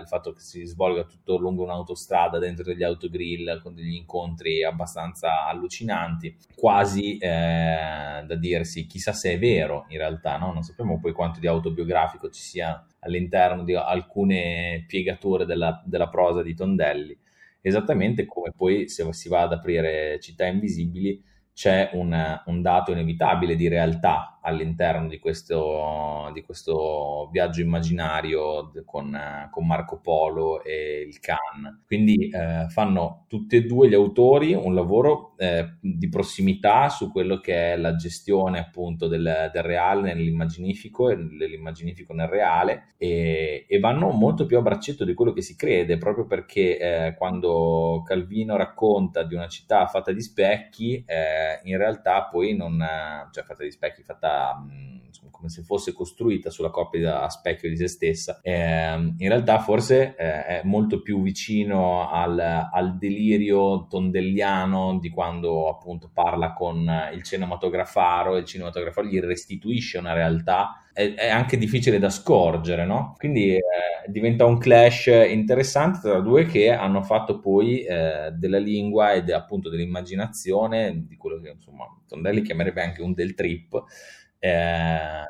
il 0.00 0.06
fatto 0.06 0.32
che 0.32 0.40
si 0.40 0.64
svolga 0.64 1.04
tutto 1.04 1.38
lungo 1.38 1.62
un'autostrada 1.62 2.38
dentro 2.38 2.64
degli 2.64 2.82
autogrill 2.82 3.60
con 3.62 3.74
degli 3.74 3.94
incontri 3.94 4.62
abbastanza 4.62 5.46
allucinanti, 5.46 6.36
quasi 6.54 7.16
eh, 7.16 8.22
da 8.26 8.34
dirsi 8.36 8.86
chissà 8.86 9.12
se 9.12 9.32
è 9.32 9.38
vero 9.38 9.86
in 9.88 9.98
realtà, 9.98 10.36
no? 10.36 10.52
non 10.52 10.62
sappiamo 10.62 11.00
poi 11.00 11.12
quanto 11.12 11.40
di 11.40 11.46
autobiografico 11.46 12.28
ci 12.28 12.42
sia 12.42 12.84
all'interno 13.00 13.64
di 13.64 13.74
alcune 13.74 14.84
piegature 14.86 15.46
della, 15.46 15.82
della 15.84 16.08
prosa 16.08 16.42
di 16.42 16.54
Tondelli 16.54 17.18
esattamente 17.60 18.26
come 18.26 18.52
poi 18.56 18.88
se 18.88 19.12
si 19.12 19.28
va 19.28 19.42
ad 19.42 19.52
aprire 19.52 20.20
Città 20.20 20.46
Invisibili 20.46 21.20
c'è 21.56 21.88
un, 21.94 22.42
un 22.44 22.60
dato 22.60 22.92
inevitabile 22.92 23.56
di 23.56 23.66
realtà 23.66 24.35
all'interno 24.46 25.08
di 25.08 25.18
questo, 25.18 26.30
di 26.32 26.42
questo 26.42 27.28
viaggio 27.32 27.60
immaginario 27.60 28.70
con, 28.84 29.18
con 29.50 29.66
Marco 29.66 29.98
Polo 29.98 30.62
e 30.62 31.04
il 31.06 31.18
Khan. 31.18 31.82
Quindi 31.84 32.30
eh, 32.30 32.66
fanno 32.68 33.24
tutti 33.28 33.56
e 33.56 33.64
due 33.64 33.88
gli 33.88 33.94
autori 33.94 34.54
un 34.54 34.74
lavoro 34.74 35.34
eh, 35.36 35.76
di 35.80 36.08
prossimità 36.08 36.88
su 36.88 37.10
quello 37.10 37.40
che 37.40 37.72
è 37.72 37.76
la 37.76 37.96
gestione 37.96 38.60
appunto 38.60 39.08
del, 39.08 39.50
del 39.52 39.62
reale 39.62 40.14
nell'immaginifico 40.14 41.10
e 41.10 41.16
dell'immaginifico 41.16 42.12
nel 42.12 42.28
reale 42.28 42.94
e, 42.96 43.66
e, 43.68 43.78
vanno 43.80 44.10
molto 44.10 44.46
più 44.46 44.58
a 44.58 44.62
braccetto 44.62 45.04
di 45.04 45.14
quello 45.14 45.32
che 45.32 45.42
si 45.42 45.56
crede, 45.56 45.98
proprio 45.98 46.26
perché 46.26 46.78
eh, 46.78 47.14
quando 47.16 48.02
Calvino 48.06 48.56
racconta 48.56 49.24
di 49.24 49.34
una 49.34 49.48
città 49.48 49.86
fatta 49.86 50.12
di 50.12 50.22
specchi, 50.22 51.04
eh, 51.04 51.60
in 51.64 51.76
realtà 51.76 52.24
poi 52.24 52.54
non, 52.56 52.82
cioè 53.32 53.44
fatta 53.44 53.64
di 53.64 53.70
specchi, 53.70 54.02
fatta 54.02 54.35
come 55.36 55.48
se 55.50 55.62
fosse 55.62 55.92
costruita 55.92 56.50
sulla 56.50 56.70
coppia 56.70 57.22
a 57.22 57.28
specchio 57.28 57.68
di 57.68 57.76
se 57.76 57.88
stessa. 57.88 58.40
Eh, 58.42 58.52
in 58.54 59.28
realtà 59.28 59.58
forse 59.58 60.14
eh, 60.16 60.46
è 60.46 60.60
molto 60.64 61.02
più 61.02 61.22
vicino 61.22 62.08
al, 62.10 62.38
al, 62.38 62.96
delirio 62.96 63.86
tondelliano 63.86 64.98
di 64.98 65.10
quando 65.10 65.68
appunto 65.68 66.10
parla 66.12 66.52
con 66.54 66.90
il 67.12 67.22
cinematografaro 67.22 68.36
e 68.36 68.40
il 68.40 68.44
cinematografaro 68.46 69.06
gli 69.06 69.20
restituisce 69.20 69.98
una 69.98 70.14
realtà 70.14 70.80
è, 70.92 71.12
è 71.12 71.28
anche 71.28 71.58
difficile 71.58 71.98
da 71.98 72.08
scorgere, 72.08 72.86
no? 72.86 73.14
Quindi 73.18 73.54
eh, 73.54 73.60
diventa 74.06 74.46
un 74.46 74.56
clash 74.56 75.08
interessante 75.28 76.00
tra 76.00 76.20
due 76.20 76.46
che 76.46 76.70
hanno 76.70 77.02
fatto 77.02 77.38
poi 77.38 77.82
eh, 77.82 78.30
della 78.32 78.58
lingua 78.58 79.12
e 79.12 79.22
de, 79.22 79.34
appunto 79.34 79.68
dell'immaginazione, 79.68 81.04
di 81.06 81.16
quello 81.18 81.38
che 81.40 81.50
insomma 81.50 81.84
Tondelli 82.08 82.40
chiamerebbe 82.40 82.82
anche 82.82 83.02
un 83.02 83.12
del 83.12 83.34
trip, 83.34 83.84
eh, 84.38 85.24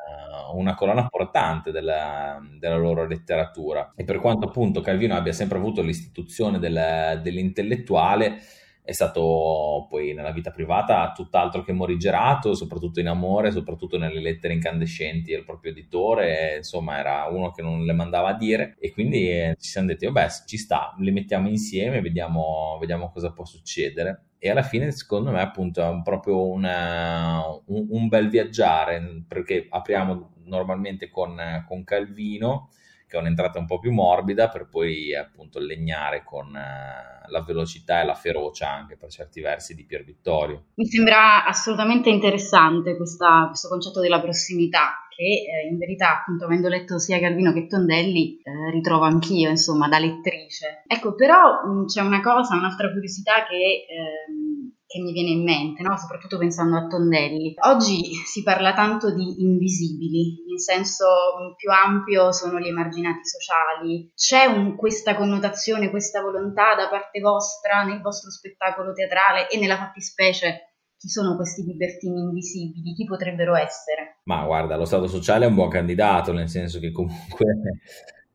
una 0.53 0.75
colonna 0.75 1.07
portante 1.07 1.71
della, 1.71 2.39
della, 2.57 2.77
loro 2.77 3.05
letteratura. 3.05 3.91
E 3.95 4.03
per 4.03 4.19
quanto 4.19 4.47
appunto 4.47 4.81
Calvino 4.81 5.15
abbia 5.15 5.33
sempre 5.33 5.57
avuto 5.57 5.81
l'istituzione 5.81 6.59
del, 6.59 7.19
dell'intellettuale, 7.21 8.39
è 8.87 8.93
stato 8.93 9.85
poi 9.89 10.13
nella 10.13 10.31
vita 10.31 10.49
privata 10.49 11.11
tutt'altro 11.13 11.61
che 11.61 11.73
morigerato, 11.73 12.55
soprattutto 12.55 13.01
in 13.01 13.09
amore, 13.09 13.51
soprattutto 13.51 13.97
nelle 13.97 14.21
lettere 14.21 14.53
incandescenti 14.53 15.33
al 15.33 15.43
proprio 15.43 15.71
editore, 15.71 16.55
insomma 16.55 16.97
era 16.97 17.25
uno 17.25 17.51
che 17.51 17.61
non 17.61 17.83
le 17.83 17.91
mandava 17.91 18.29
a 18.29 18.37
dire. 18.37 18.77
E 18.79 18.93
quindi 18.93 19.29
eh, 19.29 19.57
ci 19.59 19.71
siamo 19.71 19.87
detti, 19.87 20.05
vabbè 20.05 20.29
ci 20.45 20.55
sta, 20.55 20.95
le 20.99 21.11
mettiamo 21.11 21.49
insieme, 21.49 21.99
vediamo, 21.99 22.77
vediamo 22.79 23.11
cosa 23.11 23.33
può 23.33 23.43
succedere. 23.43 24.27
E 24.37 24.49
alla 24.49 24.63
fine 24.63 24.89
secondo 24.91 25.31
me 25.31 25.41
appunto 25.41 25.81
è 25.81 26.01
proprio 26.01 26.47
una, 26.47 27.41
un, 27.65 27.87
un, 27.89 28.07
bel 28.07 28.29
viaggiare 28.29 29.25
perché 29.27 29.67
apriamo 29.69 30.35
normalmente 30.45 31.09
con, 31.09 31.35
con, 31.67 31.83
Calvino 31.83 32.69
che 33.07 33.17
è 33.17 33.19
un'entrata 33.19 33.57
un 33.57 33.65
po' 33.65 33.79
più 33.79 33.91
morbida 33.91 34.49
per 34.49 34.67
poi 34.67 35.15
appunto 35.15 35.59
legnare 35.59 36.23
con 36.23 36.47
uh, 36.47 37.31
la 37.31 37.41
velocità 37.45 38.01
e 38.01 38.05
la 38.05 38.13
ferocia 38.13 38.69
anche 38.69 38.97
per 38.97 39.09
certi 39.09 39.39
versi 39.39 39.75
di 39.75 39.85
Pier 39.85 40.03
Vittorio. 40.03 40.65
Mi 40.75 40.85
sembra 40.85 41.45
assolutamente 41.45 42.09
interessante 42.09 42.97
questa, 42.97 43.45
questo 43.47 43.69
concetto 43.69 44.01
della 44.01 44.19
prossimità 44.19 45.07
che 45.17 45.23
eh, 45.23 45.67
in 45.67 45.79
verità 45.79 46.19
appunto 46.19 46.45
avendo 46.45 46.67
letto 46.67 46.99
sia 46.99 47.19
Calvino 47.19 47.51
che 47.51 47.65
Tondelli 47.65 48.39
eh, 48.43 48.69
ritrovo 48.71 49.05
anch'io 49.05 49.49
insomma 49.49 49.87
da 49.87 49.97
lettrice. 49.97 50.83
Ecco 50.85 51.15
però 51.15 51.65
mh, 51.65 51.85
c'è 51.85 52.01
una 52.01 52.21
cosa, 52.21 52.55
un'altra 52.55 52.91
curiosità 52.91 53.45
che 53.47 53.85
ehm, 53.89 54.36
che 54.87 55.01
mi 55.01 55.11
viene 55.11 55.31
in 55.31 55.43
mente, 55.43 55.83
no? 55.83 55.97
soprattutto 55.97 56.37
pensando 56.37 56.77
a 56.77 56.87
Tondelli. 56.87 57.53
Oggi 57.65 58.13
si 58.25 58.41
parla 58.41 58.73
tanto 58.73 59.13
di 59.13 59.43
invisibili, 59.43 60.43
in 60.47 60.57
senso 60.57 61.05
più 61.57 61.69
ampio 61.71 62.31
sono 62.31 62.57
gli 62.57 62.67
emarginati 62.67 63.19
sociali. 63.23 64.11
C'è 64.15 64.45
un, 64.45 64.77
questa 64.77 65.15
connotazione, 65.15 65.89
questa 65.89 66.21
volontà 66.21 66.73
da 66.75 66.87
parte 66.87 67.19
vostra 67.19 67.83
nel 67.83 68.01
vostro 68.01 68.31
spettacolo 68.31 68.93
teatrale 68.93 69.49
e 69.49 69.59
nella 69.59 69.77
fattispecie 69.77 70.71
chi 70.97 71.09
sono 71.09 71.35
questi 71.35 71.63
libertini 71.63 72.21
invisibili? 72.21 72.93
Chi 72.93 73.05
potrebbero 73.05 73.55
essere? 73.55 74.21
Ma 74.23 74.45
guarda, 74.45 74.77
lo 74.77 74.85
Stato 74.85 75.07
sociale 75.07 75.45
è 75.45 75.47
un 75.47 75.53
buon 75.53 75.69
candidato, 75.69 76.31
nel 76.31 76.49
senso 76.49 76.79
che 76.79 76.91
comunque 76.91 77.45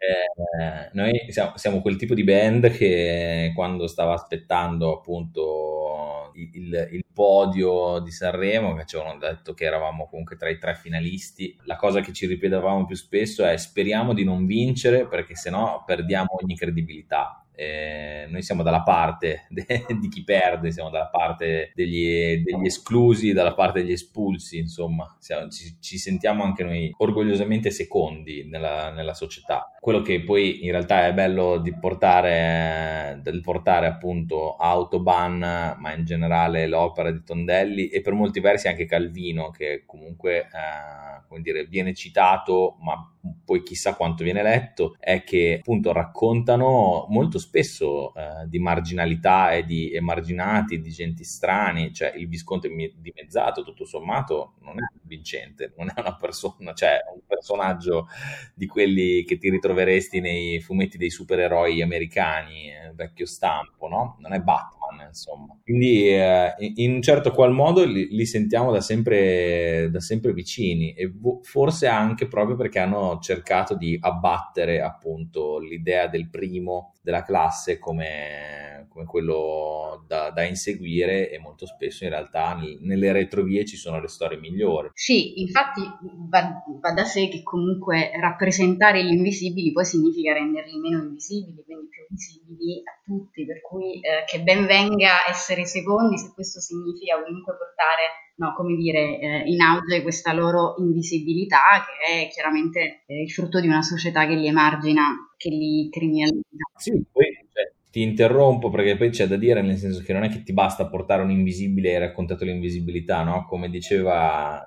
eh, 0.03 0.91
noi 0.93 1.27
siamo, 1.29 1.53
siamo, 1.57 1.81
quel 1.81 1.97
tipo 1.97 2.15
di 2.15 2.25
band 2.25 2.71
che 2.71 3.53
quando 3.55 3.87
stava 3.87 4.15
aspettando 4.15 4.99
appunto 4.99 6.33
il, 6.35 6.89
il, 6.91 7.05
podio 7.13 8.01
di 8.01 8.11
Sanremo, 8.11 8.75
che 8.75 8.87
ci 8.87 8.97
avevano 8.97 9.19
detto 9.19 9.55
che 9.55 9.65
eravamo 9.65 10.09
comunque 10.09 10.37
tra 10.37 10.49
i 10.49 10.59
tre 10.59 10.75
finalisti, 10.75 11.57
la 11.65 11.77
cosa 11.77 12.01
che 12.01 12.13
ci 12.13 12.27
ripetevamo 12.27 12.87
più 12.87 12.97
spesso 12.97 13.45
è 13.45 13.57
speriamo 13.57 14.15
di 14.15 14.25
non 14.25 14.47
vincere 14.47 15.07
perché 15.07 15.37
sennò 15.37 15.85
perdiamo 15.85 16.37
ogni 16.43 16.57
credibilità. 16.57 17.42
Eh, 17.55 18.27
noi 18.29 18.43
siamo 18.43 18.63
dalla 18.63 18.83
parte 18.83 19.47
de- 19.51 19.87
di 20.01 20.09
chi 20.09 20.25
perde, 20.25 20.73
siamo 20.73 20.91
dalla 20.91 21.09
parte 21.09 21.73
degli, 21.75 22.43
degli, 22.43 22.67
esclusi, 22.67 23.33
dalla 23.33 23.55
parte 23.55 23.83
degli 23.83 23.93
espulsi, 23.93 24.59
insomma, 24.59 25.17
siamo, 25.21 25.49
ci, 25.49 25.77
ci, 25.81 25.99
sentiamo 25.99 26.45
anche 26.45 26.65
noi 26.65 26.93
orgogliosamente 26.97 27.71
secondi 27.71 28.49
nella, 28.49 28.91
nella, 28.91 29.15
società. 29.15 29.71
Quello 29.79 30.01
che 30.01 30.23
poi 30.23 30.65
in 30.65 30.71
realtà 30.71 31.07
è 31.07 31.13
bello 31.13 31.59
di 31.59 31.77
portare, 31.79 33.21
del 33.23 33.41
portare 33.43 33.87
appunto 33.87 34.57
Autoban, 34.57 35.39
ma 35.79 35.95
in 35.95 36.05
generale 36.05 36.67
l'opera 36.67 37.11
di 37.11 37.23
Tondelli 37.23 37.89
e 37.89 38.01
per 38.01 38.15
molti 38.15 38.41
versi 38.41 38.69
anche 38.69 38.87
Calvino, 38.87 39.51
che 39.51 39.83
comunque 39.87 40.39
eh, 40.39 41.23
come 41.29 41.43
dire, 41.43 41.65
viene 41.67 41.95
citato, 41.95 42.77
ma 42.81 43.12
poi 43.45 43.63
chissà 43.63 43.95
quanto 43.95 44.25
viene 44.25 44.43
letto, 44.43 44.97
è 44.99 45.23
che 45.23 45.59
appunto 45.61 45.93
raccontano 45.93 47.07
molto 47.09 47.39
spesso 47.39 48.13
eh, 48.15 48.49
di 48.49 48.59
marginalità 48.59 49.53
e 49.53 49.65
di 49.65 49.93
emarginati, 49.95 50.81
di 50.81 50.91
genti 50.91 51.25
strani, 51.25 51.93
cioè 51.93 52.13
il 52.17 52.29
Visconte 52.29 52.69
dimezzato 52.69 53.63
tutto 53.63 53.85
sommato 53.85 54.55
non 54.61 54.79
è 54.79 54.87
vincente, 55.03 55.73
non 55.77 55.91
è 55.95 56.01
una 56.01 56.17
persona, 56.17 56.73
cioè 56.73 56.99
un 57.15 57.21
personaggio 57.27 58.09
di 58.55 58.67
quelli 58.67 59.25
che 59.25 59.39
ti 59.39 59.51
ritroveresti 59.51 60.21
nei 60.21 60.61
fumetti 60.61 60.99
dei 60.99 61.11
supereroi 61.11 61.81
americani, 61.83 62.71
eh, 62.71 62.93
vecchio 62.95 63.27
stampo, 63.27 63.89
no? 63.89 64.17
Non 64.21 64.33
è 64.33 64.41
Batman, 64.41 64.82
insomma. 65.07 65.59
Quindi 65.63 66.09
eh, 66.09 66.55
in 66.77 66.93
un 66.93 67.03
certo 67.03 67.33
qual 67.33 67.53
modo 67.53 67.85
li, 67.85 68.09
li 68.09 68.27
sentiamo 68.27 68.71
da 68.71 68.81
sempre, 68.81 69.89
da 69.91 70.01
sempre 70.01 70.33
vicini 70.33 70.93
e 70.93 71.13
forse 71.43 71.87
anche 71.87 72.29
proprio 72.29 72.57
perché 72.57 72.79
hanno 72.79 73.19
cercato 73.21 73.75
di 73.75 73.97
abbattere 74.01 74.81
appunto 74.81 75.59
l'idea 75.59 76.07
del 76.07 76.29
primo 76.29 76.93
della 77.03 77.25
classe 77.25 77.79
come, 77.79 78.87
come 78.89 79.05
quello 79.05 80.05
da, 80.07 80.31
da, 80.31 80.45
inseguire 80.45 81.31
e 81.31 81.39
molto 81.39 81.67
spesso 81.67 82.05
in 82.05 82.11
realtà 82.11 82.55
nel, 82.55 82.79
nelle 82.81 83.11
retrovie 83.11 83.65
ci 83.65 83.77
sono 83.77 84.01
le 84.01 84.07
storie 84.07 84.39
migliori. 84.39 84.91
Sì, 84.95 85.41
infatti 85.41 85.83
va, 86.29 86.63
va, 86.81 86.93
da 86.93 87.05
sé 87.05 87.29
che 87.29 87.43
comunque 87.43 88.13
rappresentare 88.21 89.05
gli 89.05 89.13
invisibili 89.13 89.73
poi 89.73 89.85
significa 89.85 90.33
renderli 90.33 90.79
meno 90.79 91.03
invisibili, 91.03 91.65
quindi 91.65 91.89
più 91.89 92.07
visibili 92.09 92.83
a 92.85 93.01
tutti, 93.05 93.45
per 93.45 93.61
cui 93.61 94.01
eh, 94.01 94.25
che 94.25 94.41
ben 94.43 94.67
venga 94.67 95.29
essere 95.29 95.67
secondi 95.67 96.19
se 96.19 96.33
questo 96.33 96.61
significa 96.61 97.21
comunque 97.21 97.57
portare 97.57 98.31
no, 98.37 98.55
come 98.55 98.77
dire, 98.77 99.19
eh, 99.19 99.43
in 99.47 99.61
auge 99.61 100.03
questa 100.03 100.33
loro 100.33 100.75
invisibilità 100.79 101.85
che 101.85 102.25
è 102.25 102.29
chiaramente 102.29 103.03
eh, 103.07 103.23
il 103.23 103.31
frutto 103.31 103.61
di 103.61 103.67
una 103.67 103.83
società 103.83 104.27
che 104.27 104.35
li 104.35 104.47
emargina, 104.47 105.33
che 105.37 105.51
li 105.51 105.89
criminalizza. 105.91 106.47
Sì, 106.77 107.03
poi 107.11 107.27
cioè, 107.53 107.73
ti 107.91 108.03
interrompo 108.03 108.71
perché 108.71 108.97
poi 108.97 109.11
c'è 109.11 109.27
da 109.27 109.37
dire, 109.37 109.63
nel 109.63 109.77
senso 109.77 110.03
che 110.03 110.13
non 110.13 110.25
è 110.25 110.29
che 110.29 110.43
ti 110.43 110.53
basta 110.53 110.89
portare 110.89 111.23
un 111.23 111.31
invisibile 111.31 111.91
e 111.91 111.95
hai 111.95 112.01
raccontato 112.01 112.45
l'invisibilità, 112.45 113.23
no? 113.23 113.45
Come 113.47 113.69
diceva 113.69 114.67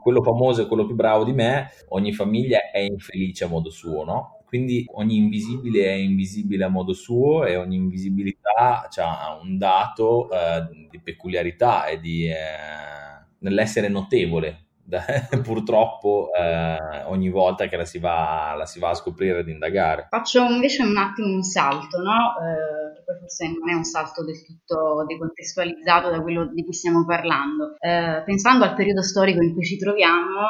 quello 0.00 0.22
famoso 0.22 0.62
e 0.62 0.66
quello 0.66 0.86
più 0.86 0.94
bravo 0.94 1.24
di 1.24 1.32
me, 1.32 1.68
ogni 1.88 2.12
famiglia 2.12 2.70
è 2.70 2.78
infelice 2.78 3.44
a 3.44 3.48
modo 3.48 3.70
suo, 3.70 4.04
no? 4.04 4.39
Quindi 4.50 4.84
ogni 4.94 5.18
invisibile 5.18 5.84
è 5.84 5.92
invisibile 5.92 6.64
a 6.64 6.68
modo 6.68 6.92
suo 6.92 7.44
e 7.44 7.54
ogni 7.54 7.76
invisibilità 7.76 8.88
ha 8.96 9.38
un 9.40 9.56
dato 9.58 10.28
eh, 10.28 10.88
di 10.90 11.00
peculiarità 11.00 11.86
e 11.86 12.00
di, 12.00 12.26
eh, 12.26 12.34
nell'essere 13.38 13.86
notevole. 13.86 14.64
purtroppo 15.42 16.30
eh, 16.32 17.04
ogni 17.04 17.30
volta 17.30 17.66
che 17.66 17.76
la 17.76 17.84
si, 17.84 17.98
va, 17.98 18.54
la 18.56 18.66
si 18.66 18.80
va 18.80 18.90
a 18.90 18.94
scoprire 18.94 19.38
ed 19.38 19.48
indagare. 19.48 20.08
Faccio 20.10 20.44
invece 20.44 20.82
un 20.82 20.96
attimo 20.96 21.28
un 21.28 21.42
salto, 21.42 22.02
no? 22.02 22.34
Eh, 22.40 22.94
che 22.94 23.02
poi 23.04 23.18
forse 23.20 23.46
non 23.46 23.70
è 23.70 23.74
un 23.74 23.84
salto 23.84 24.24
del 24.24 24.44
tutto 24.44 25.04
decontestualizzato 25.06 26.10
da 26.10 26.20
quello 26.20 26.46
di 26.46 26.64
cui 26.64 26.72
stiamo 26.72 27.04
parlando. 27.04 27.76
Eh, 27.78 28.22
pensando 28.24 28.64
al 28.64 28.74
periodo 28.74 29.02
storico 29.02 29.40
in 29.42 29.54
cui 29.54 29.64
ci 29.64 29.76
troviamo, 29.76 30.40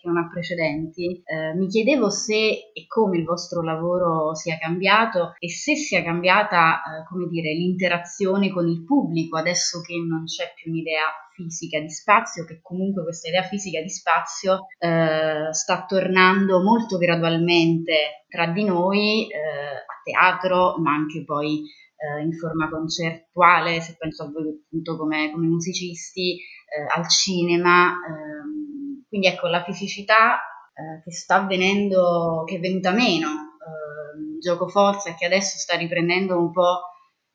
che 0.00 0.08
non 0.08 0.16
ha 0.16 0.28
precedenti. 0.28 1.22
Eh, 1.24 1.54
mi 1.54 1.68
chiedevo 1.68 2.08
se 2.08 2.72
e 2.72 2.86
come 2.86 3.18
il 3.18 3.24
vostro 3.24 3.62
lavoro 3.62 4.34
sia 4.34 4.56
cambiato 4.58 5.34
e 5.38 5.50
se 5.50 5.76
sia 5.76 6.02
cambiata, 6.02 6.76
eh, 6.76 7.06
come 7.08 7.26
dire, 7.28 7.52
l'interazione 7.52 8.50
con 8.50 8.66
il 8.66 8.84
pubblico 8.84 9.36
adesso 9.36 9.80
che 9.82 9.94
non 9.96 10.24
c'è 10.24 10.52
più 10.54 10.70
un'idea 10.70 11.04
fisica 11.34 11.78
di 11.80 11.90
spazio, 11.90 12.44
che 12.44 12.60
comunque 12.62 13.02
questa 13.02 13.28
idea 13.28 13.42
fisica 13.42 13.80
di 13.80 13.90
spazio 13.90 14.66
eh, 14.78 15.52
sta 15.52 15.84
tornando 15.86 16.62
molto 16.62 16.96
gradualmente 16.96 18.24
tra 18.28 18.46
di 18.46 18.64
noi 18.64 19.28
eh, 19.30 19.36
a 19.36 20.00
teatro, 20.02 20.76
ma 20.78 20.92
anche 20.92 21.24
poi 21.24 21.62
eh, 21.96 22.22
in 22.22 22.32
forma 22.32 22.70
concertuale, 22.70 23.80
se 23.80 23.96
penso 23.98 24.24
a 24.24 24.30
voi 24.30 24.48
appunto 24.48 24.96
come, 24.96 25.30
come 25.30 25.46
musicisti, 25.46 26.36
eh, 26.36 26.98
al 26.98 27.08
cinema. 27.08 27.92
Ehm, 27.92 28.59
quindi 29.10 29.26
ecco, 29.26 29.48
la 29.48 29.64
fisicità 29.64 30.36
eh, 30.36 31.02
che 31.02 31.10
sta 31.10 31.34
avvenendo, 31.34 32.44
che 32.46 32.56
è 32.56 32.60
venuta 32.60 32.92
meno, 32.92 33.28
eh, 33.28 34.38
gioco 34.38 34.68
forza 34.68 35.14
che 35.14 35.26
adesso 35.26 35.58
sta 35.58 35.76
riprendendo 35.76 36.38
un 36.38 36.52
po' 36.52 36.82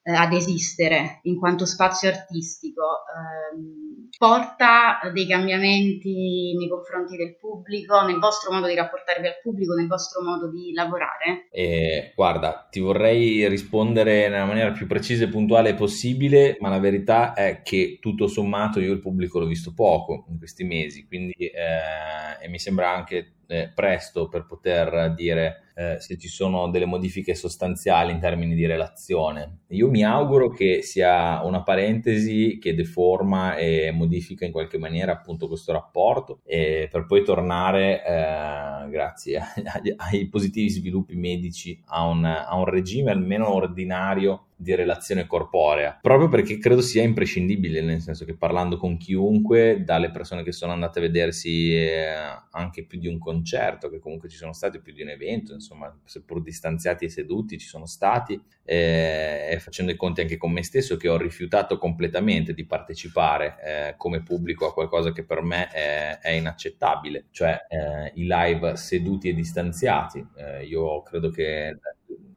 eh, 0.08 0.14
ad 0.14 0.34
esistere 0.34 1.20
in 1.24 1.40
quanto 1.40 1.66
spazio 1.66 2.10
artistico, 2.10 2.84
ehm, 3.10 4.10
porta 4.16 5.00
dei 5.12 5.26
cambiamenti 5.26 6.54
nei 6.56 6.70
confronti 6.70 7.18
del 7.18 7.36
pubblico, 7.36 8.06
nel 8.06 8.20
vostro 8.20 8.54
modo 8.54 8.68
di 8.68 8.76
rapportarvi 8.76 9.26
al 9.26 9.40
pubblico, 9.42 9.74
nel 9.74 9.88
vostro 9.88 10.22
modo 10.22 10.52
di 10.52 10.74
lavorare? 10.74 11.48
Eh, 11.50 12.14
guarda, 12.16 12.68
ti 12.70 12.80
vorrei 12.80 13.48
rispondere 13.50 14.30
nella 14.30 14.46
maniera 14.46 14.72
più 14.72 14.86
precisa 14.86 15.24
e 15.24 15.30
puntuale 15.30 15.74
possibile, 15.74 16.58
ma 16.60 16.70
la 16.70 16.80
verità 16.80 17.34
è 17.34 17.64
che 17.64 17.98
tutto 18.00 18.28
sommato 18.28 18.80
io 18.80 18.94
il 18.94 19.00
pubblico 19.00 19.40
l'ho 19.40 19.48
visto 19.48 19.74
poco 19.74 20.26
in 20.30 20.38
questi 20.38 20.64
mesi, 20.66 21.08
quindi 21.08 21.34
eh, 21.34 22.44
e 22.46 22.48
mi 22.48 22.60
sembra 22.60 22.94
anche 22.94 23.38
eh, 23.48 23.72
presto 23.74 24.30
per 24.30 24.46
poter 24.46 25.16
dire 25.16 25.65
eh, 25.76 26.00
se 26.00 26.18
ci 26.18 26.30
sono 26.30 26.70
delle 26.70 26.86
modifiche 26.86 27.36
sostanziali 27.36 28.12
in 28.12 28.20
termini 28.20 28.56
di 28.56 28.66
relazione. 28.66 29.60
Io 29.70 29.90
mi 29.90 30.04
auguro 30.04 30.50
che 30.50 30.82
sia 30.82 31.44
una 31.44 31.64
parentesi 31.64 32.58
che 32.60 32.74
deforma 32.74 33.56
e 33.56 33.92
modifica 33.92 34.46
in 34.46 34.52
qualche 34.52 34.78
maniera 34.78 35.12
appunto 35.12 35.48
questo 35.48 35.74
rapporto 35.74 36.40
e 36.46 36.88
per 36.90 37.06
poi 37.06 37.24
tornare, 37.24 38.04
eh, 38.06 38.90
grazie 38.90 39.40
ai, 39.66 39.94
ai, 39.98 40.28
positivi 40.30 40.70
sviluppi 40.70 41.16
medici, 41.16 41.82
a 41.88 42.08
un, 42.08 42.24
a 42.24 42.56
un 42.56 42.66
regime 42.66 43.12
almeno 43.12 43.54
ordinario 43.54 44.46
di 44.58 44.74
relazione 44.74 45.28
corporea, 45.28 45.98
proprio 46.02 46.30
perché 46.30 46.58
credo 46.58 46.82
sia 46.82 47.04
imprescindibile, 47.04 47.82
nel 47.82 48.02
senso 48.02 48.24
che 48.26 48.36
parlando 48.36 48.78
con 48.78 48.98
chiunque, 48.98 49.84
dalle 49.84 50.12
persone 50.12 50.44
che 50.44 50.52
sono 50.52 50.72
andate 50.72 51.00
a 51.00 51.02
vedersi 51.02 51.76
eh, 51.76 52.14
anche 52.52 52.86
più 52.86 52.98
di 52.98 53.08
un 53.08 53.20
concerto, 53.20 53.90
che 53.90 54.00
comunque 54.00 54.30
ci 54.30 54.38
sono 54.38 54.54
stati 54.54 54.80
più 54.80 54.94
di 54.94 55.02
un 55.02 55.10
evento, 55.10 55.54
insomma, 55.54 55.94
seppur 56.06 56.42
distanziati 56.42 57.06
e 57.06 57.10
seduti, 57.10 57.58
ci 57.58 57.68
sono 57.68 57.86
stati, 57.86 58.42
eh, 58.64 59.50
e 59.52 59.60
facendo 59.60 59.92
i 59.92 59.96
conti 59.96 60.22
anche 60.22 60.38
con 60.38 60.52
me 60.52 60.64
stesso, 60.64 60.96
che 60.96 61.10
ho 61.10 61.18
rifiutato 61.18 61.78
completamente 61.78 62.54
di 62.54 62.66
partecipare 62.66 63.56
eh, 63.64 63.94
come 63.98 64.24
pubblico 64.24 64.68
a 64.68 64.74
qualcosa 64.74 65.12
che 65.12 65.26
per 65.26 65.42
me 65.42 65.68
è, 65.68 66.20
è 66.20 66.32
inaccettabile, 66.32 67.26
cioè 67.32 67.66
eh, 67.68 68.12
i 68.16 68.26
live 68.26 68.78
seduti 68.78 69.30
e 69.30 69.34
distanziati. 69.34 70.26
Eh, 70.38 70.66
io 70.66 71.02
credo 71.02 71.30
che 71.30 71.78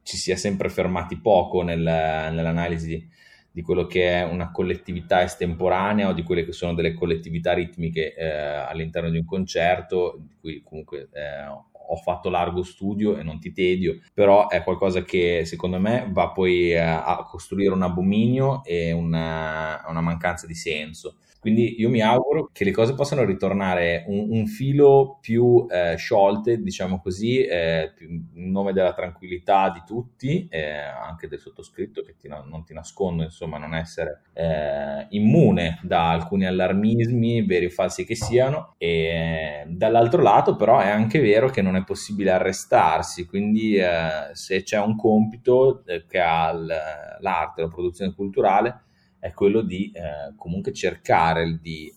ci 0.03 0.17
sia 0.17 0.35
sempre 0.35 0.69
fermati 0.69 1.17
poco 1.17 1.61
nel, 1.61 1.79
nell'analisi 1.79 3.07
di 3.51 3.61
quello 3.61 3.87
che 3.87 4.09
è 4.09 4.23
una 4.23 4.51
collettività 4.51 5.23
estemporanea 5.23 6.07
o 6.07 6.13
di 6.13 6.23
quelle 6.23 6.45
che 6.45 6.51
sono 6.51 6.73
delle 6.73 6.93
collettività 6.93 7.53
ritmiche 7.53 8.13
eh, 8.13 8.29
all'interno 8.29 9.09
di 9.09 9.17
un 9.17 9.25
concerto, 9.25 10.19
di 10.19 10.35
cui 10.39 10.61
comunque 10.63 11.09
eh, 11.11 11.45
ho 11.91 11.95
fatto 11.95 12.29
largo 12.29 12.61
studio 12.61 13.17
e 13.17 13.23
non 13.23 13.39
ti 13.39 13.51
tedio, 13.51 13.99
però 14.13 14.47
è 14.47 14.63
qualcosa 14.63 15.03
che 15.03 15.43
secondo 15.45 15.79
me 15.79 16.07
va 16.11 16.29
poi 16.29 16.71
eh, 16.71 16.77
a 16.77 17.25
costruire 17.27 17.73
un 17.73 17.81
abominio 17.81 18.63
e 18.63 18.91
una, 18.91 19.83
una 19.87 20.01
mancanza 20.01 20.45
di 20.45 20.55
senso. 20.55 21.17
Quindi 21.39 21.79
io 21.79 21.89
mi 21.89 22.01
auguro 22.01 22.49
che 22.51 22.65
le 22.65 22.71
cose 22.71 22.93
possano 22.93 23.23
ritornare 23.23 24.03
un, 24.07 24.27
un 24.29 24.45
filo 24.45 25.19
più 25.21 25.65
eh, 25.69 25.95
sciolte, 25.95 26.61
diciamo 26.61 26.99
così, 26.99 27.43
eh, 27.45 27.93
in 27.99 28.51
nome 28.51 28.73
della 28.73 28.93
tranquillità 28.93 29.69
di 29.69 29.81
tutti, 29.85 30.47
eh, 30.49 30.73
anche 30.73 31.29
del 31.29 31.39
sottoscritto, 31.39 32.01
che 32.01 32.15
ti, 32.17 32.27
non 32.27 32.63
ti 32.65 32.73
nascondo, 32.73 33.23
insomma, 33.23 33.57
non 33.57 33.73
essere 33.73 34.23
eh, 34.33 35.07
immune 35.11 35.79
da 35.83 36.11
alcuni 36.11 36.45
allarmismi, 36.45 37.45
veri 37.45 37.65
o 37.65 37.69
falsi 37.69 38.03
che 38.03 38.15
siano. 38.15 38.75
E 38.77 39.63
dall'altro 39.67 40.21
lato, 40.21 40.55
però, 40.55 40.79
è 40.79 40.89
anche 40.89 41.19
vero 41.21 41.49
che 41.49 41.61
non 41.61 41.77
è 41.77 41.83
possibile 41.83 42.31
arrestarsi, 42.31 43.25
quindi 43.25 43.75
eh, 43.75 44.29
se 44.33 44.63
c'è 44.63 44.79
un 44.79 44.97
compito 44.97 45.83
eh, 45.85 46.05
che 46.05 46.19
ha 46.19 46.51
l'arte, 46.51 47.61
la 47.61 47.67
produzione 47.67 48.13
culturale, 48.13 48.81
è 49.19 49.31
quello 49.33 49.61
di 49.61 49.91
eh, 49.93 50.33
comunque 50.35 50.73
cercare 50.73 51.59
di 51.61 51.93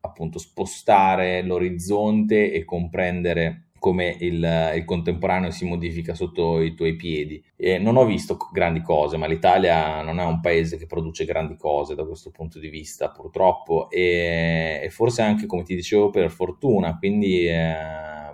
appunto 0.00 0.38
spostare 0.38 1.42
l'orizzonte 1.42 2.52
e 2.52 2.64
comprendere 2.64 3.66
come 3.82 4.16
il, 4.20 4.72
il, 4.76 4.84
contemporaneo 4.84 5.50
si 5.50 5.64
modifica 5.64 6.14
sotto 6.14 6.60
i 6.60 6.72
tuoi 6.74 6.94
piedi. 6.94 7.42
E 7.56 7.78
non 7.78 7.96
ho 7.96 8.04
visto 8.04 8.36
grandi 8.52 8.80
cose, 8.80 9.16
ma 9.16 9.26
l'Italia 9.26 10.02
non 10.02 10.20
è 10.20 10.24
un 10.24 10.40
paese 10.40 10.76
che 10.76 10.86
produce 10.86 11.24
grandi 11.24 11.56
cose 11.56 11.96
da 11.96 12.04
questo 12.04 12.30
punto 12.30 12.60
di 12.60 12.68
vista, 12.68 13.10
purtroppo, 13.10 13.90
e, 13.90 14.80
e 14.84 14.90
forse 14.90 15.22
anche, 15.22 15.46
come 15.46 15.64
ti 15.64 15.74
dicevo, 15.74 16.10
per 16.10 16.30
fortuna, 16.30 16.96
quindi 16.96 17.44
eh, 17.48 17.74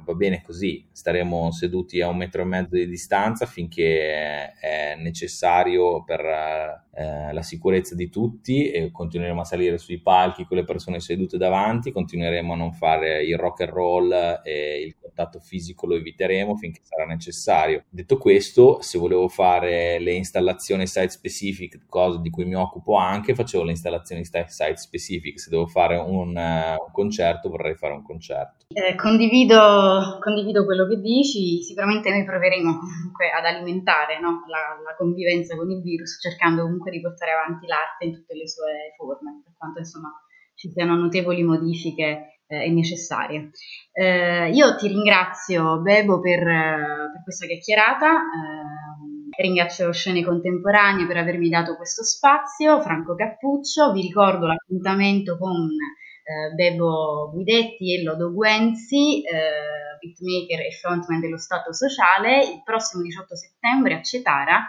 va 0.08 0.14
bene 0.14 0.42
così, 0.42 0.86
staremo 0.90 1.50
seduti 1.50 2.00
a 2.00 2.08
un 2.08 2.16
metro 2.16 2.42
e 2.42 2.46
mezzo 2.46 2.74
di 2.74 2.88
distanza 2.88 3.44
finché 3.44 4.52
è 4.54 4.96
necessario 4.96 6.02
per 6.04 6.20
eh, 6.20 7.32
la 7.32 7.42
sicurezza 7.42 7.94
di 7.94 8.08
tutti 8.08 8.70
e 8.70 8.90
continueremo 8.90 9.40
a 9.40 9.44
salire 9.44 9.78
sui 9.78 10.00
palchi 10.00 10.44
con 10.44 10.56
le 10.56 10.64
persone 10.64 11.00
sedute 11.00 11.36
davanti, 11.36 11.92
continueremo 11.92 12.54
a 12.54 12.56
non 12.56 12.72
fare 12.72 13.22
il 13.22 13.36
rock 13.36 13.60
and 13.62 13.70
roll 13.70 14.40
e 14.42 14.82
il 14.82 14.96
contatto 14.98 15.38
fisico 15.40 15.86
lo 15.86 15.96
eviteremo 15.96 16.56
finché 16.56 16.80
sarà 16.82 17.04
necessario. 17.04 17.84
Detto 17.88 18.16
questo, 18.18 18.80
se 18.80 18.98
volevo 18.98 19.28
fare 19.28 19.98
le 19.98 20.12
installazioni 20.12 20.86
site 20.86 21.10
specific, 21.10 21.80
cosa 21.86 22.18
di 22.18 22.30
cui 22.30 22.44
mi 22.44 22.56
occupo 22.56 22.96
anche, 22.96 23.34
facevo 23.34 23.64
le 23.64 23.72
installazioni 23.72 24.24
site 24.24 24.76
specific, 24.76 25.38
se 25.38 25.50
devo 25.50 25.66
fare 25.66 25.96
un, 25.96 26.36
un 26.36 26.92
concerto 26.92 27.48
vorrei 27.48 27.74
fare 27.74 27.94
un 27.94 28.02
concerto. 28.02 28.66
Eh, 28.68 28.94
condivido, 28.94 29.97
condivido, 30.20 30.64
quello 30.64 30.86
che 30.86 31.00
dici, 31.00 31.62
sicuramente 31.62 32.10
noi 32.10 32.24
proveremo 32.24 32.78
comunque 32.78 33.30
ad 33.30 33.44
alimentare 33.44 34.20
no? 34.20 34.44
la, 34.46 34.80
la 34.82 34.96
convivenza 34.96 35.56
con 35.56 35.70
il 35.70 35.82
virus 35.82 36.18
cercando 36.20 36.62
comunque 36.62 36.90
di 36.90 37.00
portare 37.00 37.32
avanti 37.32 37.66
l'arte 37.66 38.04
in 38.04 38.14
tutte 38.14 38.34
le 38.34 38.48
sue 38.48 38.94
forme, 38.96 39.42
per 39.44 39.54
quanto 39.56 39.78
insomma 39.78 40.10
ci 40.54 40.70
siano 40.72 40.96
notevoli 40.96 41.42
modifiche 41.42 42.42
eh, 42.48 42.70
necessarie. 42.70 43.50
Eh, 43.92 44.50
io 44.50 44.76
ti 44.76 44.88
ringrazio 44.88 45.80
Bebo 45.80 46.20
per, 46.20 46.42
per 46.42 47.22
questa 47.22 47.46
chiacchierata, 47.46 48.10
eh, 48.10 49.42
ringrazio 49.42 49.92
Scene 49.92 50.24
Contemporanee 50.24 51.06
per 51.06 51.18
avermi 51.18 51.48
dato 51.48 51.76
questo 51.76 52.02
spazio, 52.02 52.80
Franco 52.80 53.14
Cappuccio, 53.14 53.92
vi 53.92 54.00
ricordo 54.00 54.46
l'appuntamento 54.46 55.38
con 55.38 55.68
eh, 56.28 56.54
Bebo 56.54 57.30
Guidetti 57.32 57.94
e 57.94 58.02
Lodo 58.02 58.32
Guenzi, 58.34 59.22
eh, 59.22 59.96
beatmaker 59.98 60.66
e 60.66 60.72
frontman 60.72 61.20
dello 61.20 61.38
Stato 61.38 61.72
Sociale, 61.72 62.44
il 62.44 62.62
prossimo 62.62 63.02
18 63.02 63.34
settembre 63.34 63.94
a 63.94 64.02
Cetara 64.02 64.62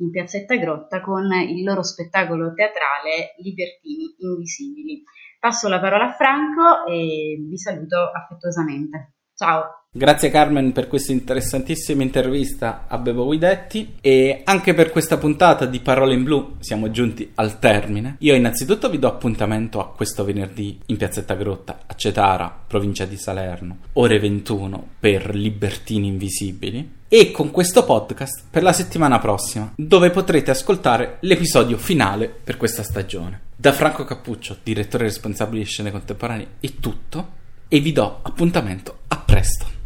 in 0.00 0.10
Piazzetta 0.10 0.54
Grotta 0.56 1.00
con 1.00 1.32
il 1.32 1.64
loro 1.64 1.82
spettacolo 1.82 2.52
teatrale 2.52 3.34
Libertini 3.38 4.16
Invisibili. 4.18 5.02
Passo 5.40 5.68
la 5.68 5.80
parola 5.80 6.08
a 6.08 6.12
Franco 6.12 6.84
e 6.86 7.38
vi 7.48 7.56
saluto 7.56 8.10
affettuosamente. 8.12 9.14
Ciao! 9.40 9.84
Grazie 9.92 10.30
Carmen 10.30 10.72
per 10.72 10.88
questa 10.88 11.12
interessantissima 11.12 12.02
intervista 12.02 12.86
a 12.88 12.98
Bevo 12.98 13.24
Guidetti 13.24 13.94
e 14.00 14.40
anche 14.42 14.74
per 14.74 14.90
questa 14.90 15.16
puntata 15.16 15.64
di 15.64 15.78
Parole 15.78 16.14
in 16.14 16.24
Blu 16.24 16.56
siamo 16.58 16.90
giunti 16.90 17.30
al 17.36 17.60
termine. 17.60 18.16
Io 18.18 18.34
innanzitutto 18.34 18.90
vi 18.90 18.98
do 18.98 19.06
appuntamento 19.06 19.78
a 19.78 19.92
questo 19.92 20.24
venerdì 20.24 20.80
in 20.86 20.96
Piazzetta 20.96 21.34
Grotta 21.36 21.82
a 21.86 21.94
Cetara, 21.94 22.64
provincia 22.66 23.04
di 23.04 23.16
Salerno, 23.16 23.78
ore 23.92 24.18
21 24.18 24.88
per 24.98 25.32
Libertini 25.36 26.08
Invisibili 26.08 26.96
e 27.06 27.30
con 27.30 27.52
questo 27.52 27.84
podcast 27.84 28.42
per 28.50 28.64
la 28.64 28.72
settimana 28.72 29.20
prossima, 29.20 29.72
dove 29.76 30.10
potrete 30.10 30.50
ascoltare 30.50 31.18
l'episodio 31.20 31.78
finale 31.78 32.28
per 32.28 32.56
questa 32.56 32.82
stagione. 32.82 33.42
Da 33.54 33.72
Franco 33.72 34.02
Cappuccio, 34.02 34.56
direttore 34.64 35.04
responsabile 35.04 35.62
di 35.62 35.68
scene 35.68 35.92
contemporanee, 35.92 36.48
è 36.58 36.72
tutto 36.80 37.36
e 37.68 37.80
vi 37.80 37.92
do 37.92 38.02
appuntamento 38.22 38.94
a 39.08 39.16
presto. 39.16 39.77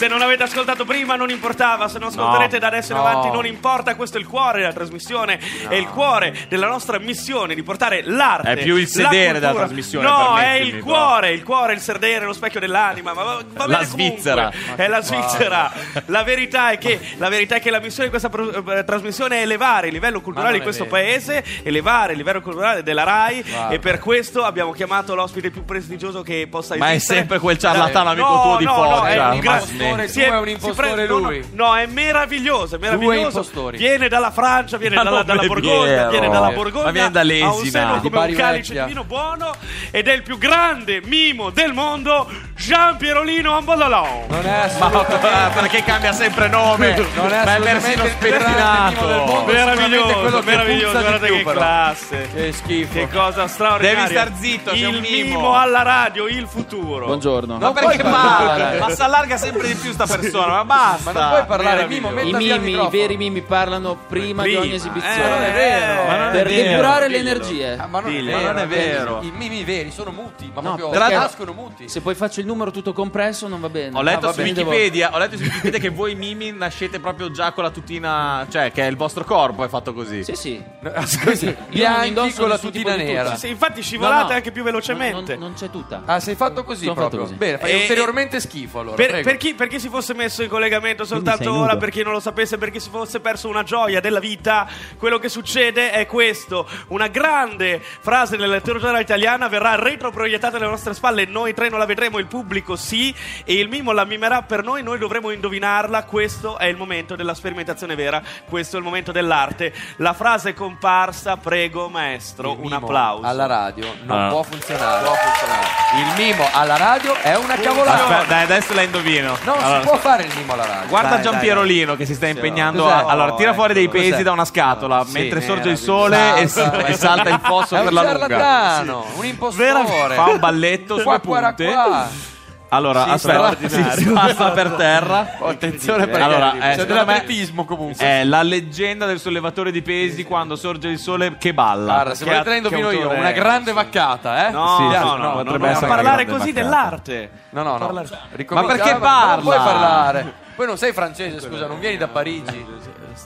Se 0.00 0.08
non 0.08 0.22
avete 0.22 0.44
ascoltato 0.44 0.86
prima 0.86 1.14
non 1.14 1.28
importava, 1.28 1.86
se 1.86 1.98
non 1.98 2.08
ascolterete 2.08 2.54
no, 2.54 2.60
da 2.60 2.66
adesso 2.68 2.92
in 2.92 2.96
no. 2.96 3.04
avanti 3.04 3.30
non 3.30 3.44
importa, 3.44 3.94
questo 3.96 4.16
è 4.16 4.20
il 4.20 4.26
cuore 4.26 4.60
della 4.60 4.72
trasmissione, 4.72 5.38
no. 5.64 5.68
è 5.68 5.74
il 5.74 5.88
cuore 5.88 6.34
della 6.48 6.68
nostra 6.68 6.98
missione 6.98 7.54
di 7.54 7.62
portare 7.62 8.00
l'arte. 8.02 8.52
È 8.52 8.62
più 8.62 8.76
il 8.76 8.88
sedere 8.88 9.40
della 9.40 9.52
trasmissione. 9.52 10.08
No, 10.08 10.38
è 10.38 10.54
il 10.54 10.78
cuore, 10.78 11.32
il 11.32 11.42
cuore, 11.42 11.74
il 11.74 11.80
sedere, 11.80 12.24
lo 12.24 12.32
specchio 12.32 12.60
dell'anima. 12.60 13.12
Ma 13.12 13.22
va, 13.24 13.44
va 13.46 13.66
la 13.66 13.82
Svizzera. 13.84 14.50
È 14.74 14.88
la 14.88 15.02
Svizzera. 15.02 15.70
La 16.06 16.22
verità 16.22 16.70
è 16.70 16.78
che 16.78 16.98
la, 17.18 17.28
verità 17.28 17.56
è 17.56 17.60
che 17.60 17.68
la 17.68 17.80
missione 17.80 18.04
di 18.04 18.08
questa 18.08 18.30
pro, 18.30 18.50
eh, 18.72 18.84
trasmissione 18.84 19.40
è 19.40 19.42
elevare 19.42 19.88
il 19.88 19.92
livello 19.92 20.22
culturale 20.22 20.56
di 20.56 20.62
questo 20.62 20.86
paese, 20.86 21.44
elevare 21.62 22.12
il 22.12 22.16
livello 22.16 22.40
culturale 22.40 22.82
della 22.82 23.02
RAI 23.02 23.42
Guarda. 23.42 23.74
e 23.74 23.78
per 23.78 23.98
questo 23.98 24.44
abbiamo 24.44 24.72
chiamato 24.72 25.14
l'ospite 25.14 25.50
più 25.50 25.66
prestigioso 25.66 26.22
che 26.22 26.48
possa 26.50 26.72
esistere. 26.72 26.90
Ma 26.90 26.96
è 26.96 26.98
sempre 26.98 27.38
quel 27.38 27.58
ciarlatano 27.58 28.08
amico 28.08 28.40
tuo 28.40 28.56
di 28.56 28.64
no, 28.64 28.72
Foggia. 28.72 28.96
No, 28.96 29.06
è 29.06 29.34
un 29.34 29.40
gran 29.40 29.60
impostore, 29.90 30.08
si 30.08 30.20
è, 30.20 30.30
è 30.30 30.38
un 30.38 30.48
impostore 30.48 31.06
lui. 31.06 31.44
No, 31.52 31.66
no, 31.66 31.76
è 31.76 31.86
meraviglioso, 31.86 32.76
è 32.76 32.78
meraviglioso. 32.78 33.70
Viene 33.70 34.08
dalla 34.08 34.30
Francia, 34.30 34.76
viene 34.76 34.96
dalla, 34.96 35.22
dalla 35.22 35.42
Borgogna, 35.42 36.08
viene 36.08 36.28
dalla 36.28 36.50
Borgogna. 36.50 36.84
Ma 36.84 36.90
viene 36.90 37.10
dall'Esina, 37.10 37.48
ha 37.48 37.54
un 37.54 37.66
seno 37.66 38.00
come 38.00 38.26
un 38.26 38.34
calice 38.34 38.72
di 38.72 38.84
vino 38.86 39.04
buono 39.04 39.54
ed 39.90 40.08
è 40.08 40.12
il 40.12 40.22
più 40.22 40.38
grande 40.38 41.00
mimo 41.04 41.50
del 41.50 41.72
mondo, 41.72 42.28
Jean 42.60 42.98
Pierolino 42.98 43.56
Ambololon. 43.56 44.26
Non 44.28 44.44
è 44.44 44.50
assolutamente 44.50 45.30
Ma 45.30 45.48
perché 45.48 45.82
cambia 45.82 46.12
sempre 46.12 46.46
nome. 46.48 46.94
Non 47.14 47.32
è 47.32 47.42
Ma 47.42 47.56
è 47.56 47.60
persino 47.60 48.04
spettinato. 48.04 49.44
Meraviglioso, 49.46 50.42
meraviglioso, 50.42 51.00
guardate 51.00 51.26
che 51.32 51.42
classe. 51.42 52.28
Che 52.30 52.52
schifo. 52.52 52.92
Che 52.92 53.08
cosa 53.08 53.46
straordinaria. 53.46 54.04
Devi 54.04 54.10
star 54.10 54.32
zitto, 54.38 54.72
il 54.72 55.00
mimo 55.00 55.54
alla 55.54 55.80
radio, 55.80 56.28
il 56.28 56.46
futuro. 56.46 57.06
Buongiorno. 57.06 57.56
Ma 57.56 57.72
perché 57.72 58.02
parla? 58.02 58.78
Ma 58.78 58.90
si 58.90 59.00
allarga 59.00 59.38
sempre 59.38 59.66
di 59.66 59.74
più 59.74 59.92
sta 59.92 60.04
persona, 60.06 60.62
ma 60.62 60.64
basta. 60.64 61.12
Ma 61.12 61.18
non 61.18 61.28
puoi 61.30 61.44
parlare, 61.46 61.86
Mimo, 61.86 62.10
I 62.20 62.32
mimi, 62.34 62.72
i 62.72 62.88
veri 62.90 63.16
mimi 63.16 63.40
parlano 63.40 63.96
prima, 64.06 64.42
prima. 64.42 64.60
di 64.60 64.66
ogni 64.66 64.74
esibizione. 64.74 65.24
Eh, 65.24 65.28
non 65.28 65.42
è 65.42 65.52
vero. 65.52 66.04
Ma 66.04 66.16
non 66.16 66.30
per 66.32 66.46
è 66.46 66.54
depurare 66.54 67.08
le 67.08 67.16
energie. 67.16 67.78
Ah, 67.78 67.86
ma 67.86 68.00
non, 68.00 68.14
è, 68.14 68.22
vero, 68.22 68.40
non 68.40 68.58
è 68.58 68.66
vero. 68.66 69.20
I 69.22 69.32
mimi 69.34 69.64
veri 69.64 69.90
sono 69.90 70.10
muti, 70.10 70.50
ma 70.54 70.60
no, 70.60 70.74
proprio 70.74 71.08
nascono 71.08 71.52
muti. 71.54 71.88
Se 71.88 72.02
poi 72.02 72.14
faccio 72.14 72.40
il 72.40 72.48
numero 72.50 72.70
tutto 72.70 72.92
compresso 72.92 73.46
non 73.48 73.60
va 73.60 73.68
bene. 73.68 73.96
Ho 73.96 74.02
letto, 74.02 74.28
ah, 74.28 74.32
su, 74.32 74.40
Wikipedia, 74.40 75.06
devo... 75.06 75.16
ho 75.16 75.20
letto 75.20 75.36
su 75.36 75.42
Wikipedia 75.44 75.78
che 75.78 75.88
voi 75.88 76.14
mimi 76.14 76.52
nascete 76.52 76.98
proprio 76.98 77.30
già 77.30 77.52
con 77.52 77.62
la 77.62 77.70
tutina, 77.70 78.46
cioè 78.50 78.72
che 78.72 78.82
è 78.82 78.86
il 78.86 78.96
vostro 78.96 79.24
corpo 79.24 79.64
è 79.64 79.68
fatto 79.68 79.92
così. 79.92 80.24
Sì, 80.24 80.34
sì. 80.34 80.62
Scusi, 81.04 81.54
bianchi 81.68 82.34
con 82.34 82.48
la 82.48 82.58
tutina 82.58 82.96
nera. 82.96 83.36
Sì, 83.36 83.48
infatti 83.48 83.82
scivolate 83.82 84.34
anche 84.34 84.50
più 84.50 84.62
velocemente. 84.62 85.36
Non 85.36 85.54
c'è 85.54 85.70
tutta. 85.70 86.02
Ah, 86.04 86.20
sei 86.20 86.34
fatto 86.34 86.64
così 86.64 86.90
proprio. 86.92 87.26
Bene, 87.26 87.58
fai 87.58 87.80
ulteriormente 87.80 88.40
schifo 88.40 88.80
allora. 88.80 88.96
Per 88.96 89.36
chi 89.36 89.78
si 89.78 89.88
fosse 89.88 90.14
messo 90.14 90.42
in 90.42 90.48
collegamento 90.48 91.04
soltanto 91.04 91.54
ora, 91.54 91.76
per 91.76 91.90
chi 91.90 92.02
non 92.02 92.12
lo 92.12 92.20
sapesse, 92.20 92.58
per 92.58 92.70
chi 92.70 92.80
si 92.80 92.90
fosse 92.90 93.20
perso 93.20 93.48
una 93.48 93.62
gioia 93.62 94.00
della 94.00 94.20
vita, 94.20 94.66
quello 94.98 95.18
che 95.18 95.28
succede 95.28 95.90
è 95.92 96.06
questo: 96.06 96.68
una 96.88 97.06
grande 97.08 97.80
frase 97.80 98.36
nella 98.36 98.54
letteratura 98.54 98.98
italiana 98.98 99.48
verrà 99.48 99.76
retroproiettata 99.76 100.56
alle 100.56 100.66
nostre 100.66 100.94
spalle. 100.94 101.26
Noi 101.26 101.54
tre 101.54 101.68
non 101.68 101.78
la 101.78 101.86
vedremo, 101.86 102.18
il 102.18 102.26
pubblico 102.26 102.38
sì, 102.76 103.14
e 103.44 103.54
il 103.54 103.68
mimo 103.68 103.92
la 103.92 104.04
mimerà 104.04 104.42
per 104.42 104.64
noi. 104.64 104.82
Noi 104.82 104.98
dovremo 104.98 105.30
indovinarla. 105.30 106.04
Questo 106.04 106.58
è 106.58 106.66
il 106.66 106.76
momento 106.76 107.16
della 107.16 107.34
sperimentazione 107.34 107.94
vera, 107.94 108.22
questo 108.48 108.76
è 108.76 108.78
il 108.78 108.84
momento 108.84 109.12
dell'arte. 109.12 109.72
La 109.96 110.12
frase 110.12 110.50
è 110.50 110.54
comparsa, 110.54 111.36
prego, 111.36 111.88
maestro, 111.88 112.56
un 112.60 112.72
applauso. 112.72 113.26
Alla 113.26 113.46
radio 113.46 113.86
non 114.02 114.18
ah. 114.18 114.28
può, 114.28 114.42
funzionare. 114.42 115.04
può 115.04 115.14
funzionare. 115.14 115.66
Il 115.98 116.24
mimo 116.24 116.48
alla 116.52 116.76
radio 116.76 117.14
è 117.14 117.36
una 117.36 117.56
cavolata. 117.56 118.02
Aspetta, 118.02 118.24
dai, 118.24 118.44
adesso 118.44 118.74
la 118.74 118.82
indovino. 118.82 119.36
Non 119.44 119.58
allora. 119.58 119.80
si 119.80 119.86
può 119.86 119.96
fare 119.96 120.24
il 120.24 120.32
mimo 120.36 120.52
alla 120.52 120.66
radio. 120.66 120.88
Guarda 120.88 121.14
dai, 121.14 121.22
Giampierolino 121.22 121.96
che 121.96 122.06
si 122.06 122.14
sta 122.14 122.26
impegnando 122.26 122.88
a, 122.88 123.04
Allora, 123.06 123.34
tira 123.34 123.54
fuori 123.54 123.74
dei 123.74 123.88
pesi 123.88 124.10
Cos'è? 124.10 124.22
da 124.22 124.32
una 124.32 124.44
scatola 124.44 125.04
sì, 125.04 125.12
mentre 125.12 125.40
sorge 125.40 125.70
il 125.70 125.78
sole 125.78 126.40
e, 126.40 126.48
salta, 126.48 126.84
e 126.86 126.94
salta 126.94 127.28
il 127.28 127.40
fosso 127.42 127.76
per 127.76 127.92
la 127.92 128.12
lunga. 128.12 129.04
un 129.16 129.24
impostore. 129.24 130.14
Fa 130.14 130.26
un 130.26 130.38
balletto 130.38 130.98
sulle 130.98 131.20
punte. 131.20 132.29
Allora, 132.72 133.02
Sì, 133.04 133.10
aspetta, 133.10 133.48
si, 133.56 133.68
straordinario. 133.68 133.96
si 133.98 134.12
passa 134.12 134.50
per 134.52 134.70
terra. 134.70 135.30
Oh, 135.40 135.48
attenzione 135.48 136.06
perché 136.06 136.22
Allora, 136.22 136.54
eh, 136.72 136.76
c'è 136.76 136.84
dell'atletismo 136.86 137.64
comunque. 137.64 138.04
È 138.04 138.22
la 138.24 138.42
leggenda 138.42 139.06
del 139.06 139.18
sollevatore 139.18 139.72
di 139.72 139.82
pesi 139.82 140.22
quando 140.24 140.54
sorge 140.54 140.88
il 140.88 140.98
sole 140.98 141.36
che 141.36 141.52
balla. 141.52 141.94
Guarda, 141.94 142.14
se 142.14 142.24
Che 142.24 142.30
volete 142.30 142.48
la 142.50 142.56
indovino 142.56 142.90
io, 142.92 143.10
una 143.10 143.32
grande 143.32 143.72
vaccata, 143.72 144.46
eh? 144.46 144.50
No, 144.52 144.76
Sì, 144.76 144.82
no, 144.84 144.90
sì, 145.14 145.20
no, 145.20 145.32
potrebbe 145.32 145.58
no, 145.58 145.66
essere 145.66 145.86
no, 145.86 145.94
parlare 145.94 146.24
così 146.26 146.38
vaccata. 146.52 146.60
dell'arte. 146.60 147.30
No, 147.50 147.62
no, 147.64 147.70
no. 147.76 147.86
Parlare- 147.86 148.08
Ma 148.50 148.64
perché 148.64 148.90
non 148.92 149.00
parla? 149.00 149.42
puoi 149.42 149.56
parlare. 149.56 150.32
Poi 150.54 150.66
non 150.66 150.76
sei 150.76 150.92
francese, 150.92 151.40
scusa, 151.40 151.66
non 151.66 151.80
vieni 151.80 151.96
da 151.96 152.06
Parigi. 152.08 152.66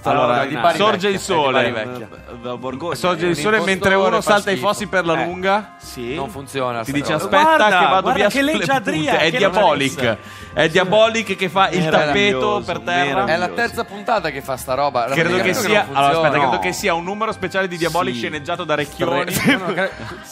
Allora, 0.04 0.44
di 0.46 0.54
Bari 0.56 0.76
sorge 0.76 0.92
Vecchia, 0.92 1.10
il 1.10 1.18
sole. 1.20 1.64
di 1.64 1.70
Bari 1.70 1.86
Vecchia. 1.88 2.08
Da 2.42 2.56
Borgogna. 2.56 2.94
Sorge 2.94 3.26
il 3.26 3.36
sole 3.36 3.60
mentre 3.60 3.94
uno 3.94 4.20
salta 4.20 4.50
i 4.50 4.56
fossi 4.56 4.86
per 4.86 5.04
la 5.06 5.20
Eh. 5.20 5.24
lunga. 5.24 5.74
Sì. 5.78 6.14
Non 6.14 6.28
funziona. 6.30 6.82
Ti 6.82 6.92
dice 6.92 7.12
aspetta 7.14 7.42
Guarda, 7.42 7.64
che 7.64 7.84
vado 7.84 8.00
guarda 8.02 8.12
via 8.12 8.28
che 8.28 8.42
leggiadria. 8.42 9.18
È 9.18 9.30
che 9.30 9.36
diabolic. 9.38 10.16
È 10.54 10.68
diabolic 10.68 11.36
che 11.36 11.48
fa 11.48 11.68
il 11.70 11.88
tappeto 11.88 12.62
per 12.64 12.80
terra. 12.80 13.24
È 13.26 13.36
la 13.36 13.48
terza 13.48 13.84
puntata 13.84 14.30
che 14.30 14.40
fa 14.42 14.56
sta 14.56 14.74
roba. 14.74 15.06
Credo 15.06 15.36
che 15.38 15.54
sia, 15.54 15.86
credo 15.86 16.58
che 16.58 16.72
sia 16.72 16.94
un 16.94 17.04
numero 17.04 17.32
speciale 17.32 17.68
di 17.68 17.76
Diabolic 17.76 18.14
Sì. 18.14 18.20
sceneggiato 18.20 18.64
da 18.64 18.74
Recchioni. 18.74 19.32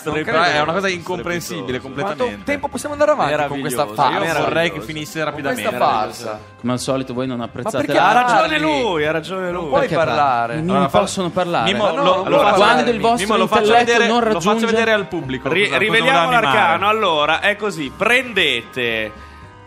È 0.02 0.60
una 0.60 0.72
cosa 0.72 0.88
incomprensibile 0.88 1.78
Quanto 1.80 2.00
completamente. 2.02 2.44
tempo 2.44 2.68
possiamo 2.68 2.94
andare 2.94 3.10
avanti 3.12 3.48
con 3.48 3.60
questa 3.60 3.86
farsa? 3.86 4.24
Io 4.24 4.38
vorrei 4.44 4.72
che 4.72 4.80
finisse 4.80 5.22
rapidamente. 5.24 5.68
questa 5.68 5.84
farsa. 5.84 6.40
Come 6.60 6.72
al 6.72 6.78
solito 6.78 7.14
voi 7.14 7.26
non 7.26 7.40
apprezzate 7.40 7.84
perché 7.86 8.00
Ha 8.00 8.12
ragione 8.12 8.58
lui, 8.58 9.04
ha 9.06 9.10
ragione 9.12 9.41
lui. 9.50 9.66
puoi 9.68 9.80
Perché 9.80 9.94
parlare. 9.94 10.54
I 10.54 10.56
mimi 10.58 10.70
Allora, 10.70 10.88
fa- 10.88 10.98
possono 11.00 11.30
parlare. 11.30 11.72
Mimo, 11.72 11.86
no, 11.90 11.94
lo, 11.96 12.02
non 12.02 12.04
lo 12.04 12.22
puoi 12.22 12.24
faccio 12.38 12.40
parlare. 12.50 12.72
Quando 12.72 12.90
il 12.90 13.00
vostro 13.00 13.26
Mimo, 13.26 13.36
lo 13.38 13.46
faccio 13.46 13.60
intelletto 13.62 13.86
vedere, 13.92 14.06
non 14.06 14.16
lo 14.18 14.24
faccio 14.24 14.34
raggiunge- 14.38 14.66
vedere 14.66 14.92
al 14.92 15.06
pubblico. 15.08 15.48
Ri- 15.48 15.60
cosa- 15.64 15.76
cosa 15.76 15.78
riveliamo 15.78 16.18
animare. 16.18 16.42
l'arcano. 16.46 16.88
Allora, 16.88 17.40
è 17.40 17.56
così: 17.56 17.92
prendete 17.96 19.12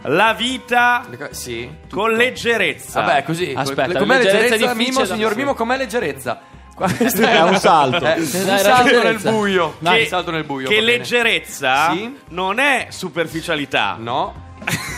la 0.08 0.34
vita 0.34 1.04
Le 1.10 1.18
co- 1.18 1.28
Sì. 1.32 1.70
con 1.90 2.12
leggerezza. 2.14 3.02
Vabbè, 3.02 3.24
così. 3.24 3.54
Aspetta, 3.56 3.98
com'è 4.00 4.18
leggerezza 4.18 4.38
leggerezza? 4.38 4.56
difficile 4.74 4.74
Mimo, 4.92 5.00
da- 5.00 5.14
signor 5.14 5.32
sì. 5.32 5.38
Mimo, 5.38 5.54
com'è 5.56 5.78
leggerezza? 5.78 6.42
È 6.78 7.42
un 7.42 7.56
salto. 7.58 8.06
Eh, 8.06 8.20
un 8.20 8.26
salto 8.26 8.84
nel 8.84 8.94
leggerezza. 8.94 9.32
buio. 9.32 9.76
Dai. 9.80 10.02
Un 10.02 10.08
salto 10.08 10.32
nel 10.32 10.44
buio. 10.44 10.68
che 10.68 10.76
va 10.76 10.82
bene. 10.82 10.98
leggerezza 10.98 11.92
Sì. 11.92 12.18
non 12.30 12.60
è 12.60 12.88
superficialità. 12.90 13.96
No. 13.98 14.44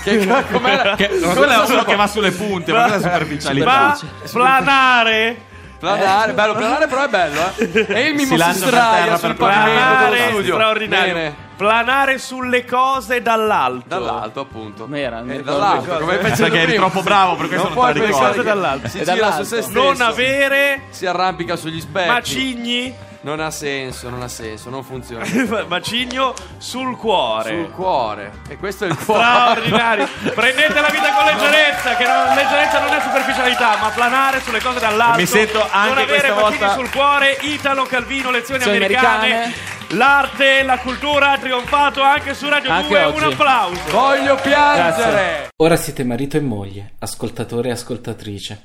Che 0.04 0.28
com'era? 0.52 0.96
Che, 0.96 1.10
Cosa 1.20 1.34
quello 1.36 1.52
è 1.64 1.66
so- 1.66 1.74
uno 1.74 1.84
che 1.84 1.96
va 1.96 2.08
sulle 2.08 2.32
punte, 2.32 2.72
ma 2.72 2.82
quella 2.84 2.96
è 2.96 3.02
superficialità. 3.02 3.98
Planare, 4.32 5.46
Planare, 5.80 6.34
bello, 6.34 6.54
planare 6.56 6.88
però 6.88 7.04
è 7.04 7.08
bello, 7.08 7.40
eh. 7.56 7.86
E 7.88 8.02
il 8.08 8.16
mimo 8.16 8.36
Si 8.36 8.44
si, 8.52 8.60
sdraia 8.60 9.04
terra 9.04 9.18
sul 9.18 9.36
pavimento 9.36 9.72
planare 9.72 10.10
dello 10.18 10.30
studio. 10.32 10.54
straordinario. 10.56 11.14
Bene. 11.14 11.36
Planare 11.58 12.18
sulle 12.18 12.66
cose 12.66 13.22
dall'alto. 13.22 13.86
Dall'alto, 13.88 14.40
appunto. 14.40 14.88
Era, 14.92 15.22
mi 15.22 15.36
Eh, 15.36 15.44
dall'alto, 15.44 15.98
come 16.00 16.18
cose. 16.18 16.30
facevo 16.30 16.50
Perché 16.50 16.60
eri 16.64 16.76
troppo 16.78 17.02
bravo, 17.04 17.36
per 17.36 17.48
questo 17.48 17.68
non 17.70 17.78
non 17.78 17.94
te 17.94 18.00
pensare 18.00 18.28
ricordi. 18.30 18.44
dall'alto. 18.48 18.88
Si 18.88 18.98
gira 19.00 19.14
dall'alto. 19.14 19.44
su 19.44 19.50
se 19.56 19.62
stesso. 19.62 19.84
Non 19.84 20.02
avere 20.02 20.82
Si 20.90 21.06
arrampica 21.06 21.56
sugli 21.56 21.80
specchi. 21.80 22.08
macigni, 22.10 22.96
Non 23.22 23.40
ha 23.40 23.52
senso, 23.52 24.10
non 24.10 24.22
ha 24.22 24.28
senso, 24.28 24.70
non 24.70 24.84
funziona. 24.84 25.26
macigno 25.68 26.34
sul 26.58 26.96
cuore. 26.98 27.50
Sul 27.50 27.72
cuore. 27.72 28.32
E 28.48 28.58
questo 28.58 28.86
è 28.86 28.88
il 28.88 28.98
cuore. 28.98 29.22
Straordinario. 29.24 30.08
Prendete 30.34 30.80
la 30.80 30.90
vita 30.90 31.12
con 31.14 31.26
leggerezza, 31.26 31.96
che 31.96 32.06
la 32.06 32.34
leggerezza 32.36 32.80
non 32.80 32.94
è 32.94 33.02
superficialità, 33.02 33.78
ma 33.78 33.90
planare 33.90 34.40
sulle 34.42 34.62
cose 34.62 34.80
dall'alto. 34.80 35.18
Mi 35.20 35.26
sento 35.26 35.62
anche 35.70 35.94
non 35.94 35.98
avere 35.98 36.20
questa 36.32 36.34
macigni 36.42 36.58
volta- 36.60 36.74
sul 36.74 36.90
cuore. 36.92 37.38
Italo 37.42 37.84
Calvino, 37.86 38.32
lezioni 38.32 38.64
americane. 38.64 39.26
americane. 39.34 39.76
L'arte 39.92 40.60
e 40.60 40.64
la 40.64 40.78
cultura 40.80 41.32
ha 41.32 41.38
trionfato 41.38 42.02
anche 42.02 42.34
su 42.34 42.48
Radio 42.50 42.70
Anche 42.72 42.90
2. 42.90 43.04
oggi. 43.04 43.24
Un 43.24 43.32
applauso. 43.32 43.82
Voglio 43.90 44.36
piangere. 44.36 45.50
Ora 45.58 45.76
siete 45.78 46.04
marito 46.04 46.38
e 46.38 46.42
moglie, 46.42 46.94
ascoltatore 47.00 47.70
e 47.70 47.72
ascoltatrice. 47.72 48.64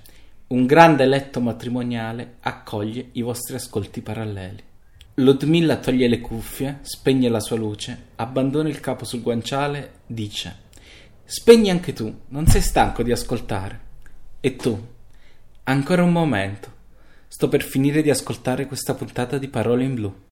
Un 0.53 0.67
grande 0.67 1.07
letto 1.07 1.41
matrimoniale 1.41 2.35
accoglie 2.41 3.09
i 3.13 3.23
vostri 3.23 3.55
ascolti 3.55 4.03
paralleli. 4.03 4.63
Ludmilla 5.15 5.79
toglie 5.79 6.09
le 6.09 6.21
cuffie, 6.21 6.81
spegne 6.83 7.31
la 7.31 7.41
sua 7.41 7.57
luce, 7.57 8.09
abbandona 8.17 8.69
il 8.69 8.79
capo 8.79 9.07
sul 9.07 9.23
guanciale, 9.23 10.01
dice: 10.05 10.55
Spegni 11.25 11.71
anche 11.71 11.95
tu, 11.95 12.15
non 12.29 12.47
sei 12.49 12.61
stanco 12.61 13.03
di 13.03 13.11
ascoltare. 13.11 13.81
E 14.41 14.55
tu? 14.57 14.79
Ancora 15.65 16.03
un 16.03 16.13
momento. 16.13 16.71
Sto 17.29 17.49
per 17.49 17.63
finire 17.63 18.03
di 18.03 18.11
ascoltare 18.11 18.67
questa 18.67 18.93
puntata 18.93 19.39
di 19.39 19.49
Parole 19.49 19.85
in 19.85 19.95
Blu. 19.95 20.15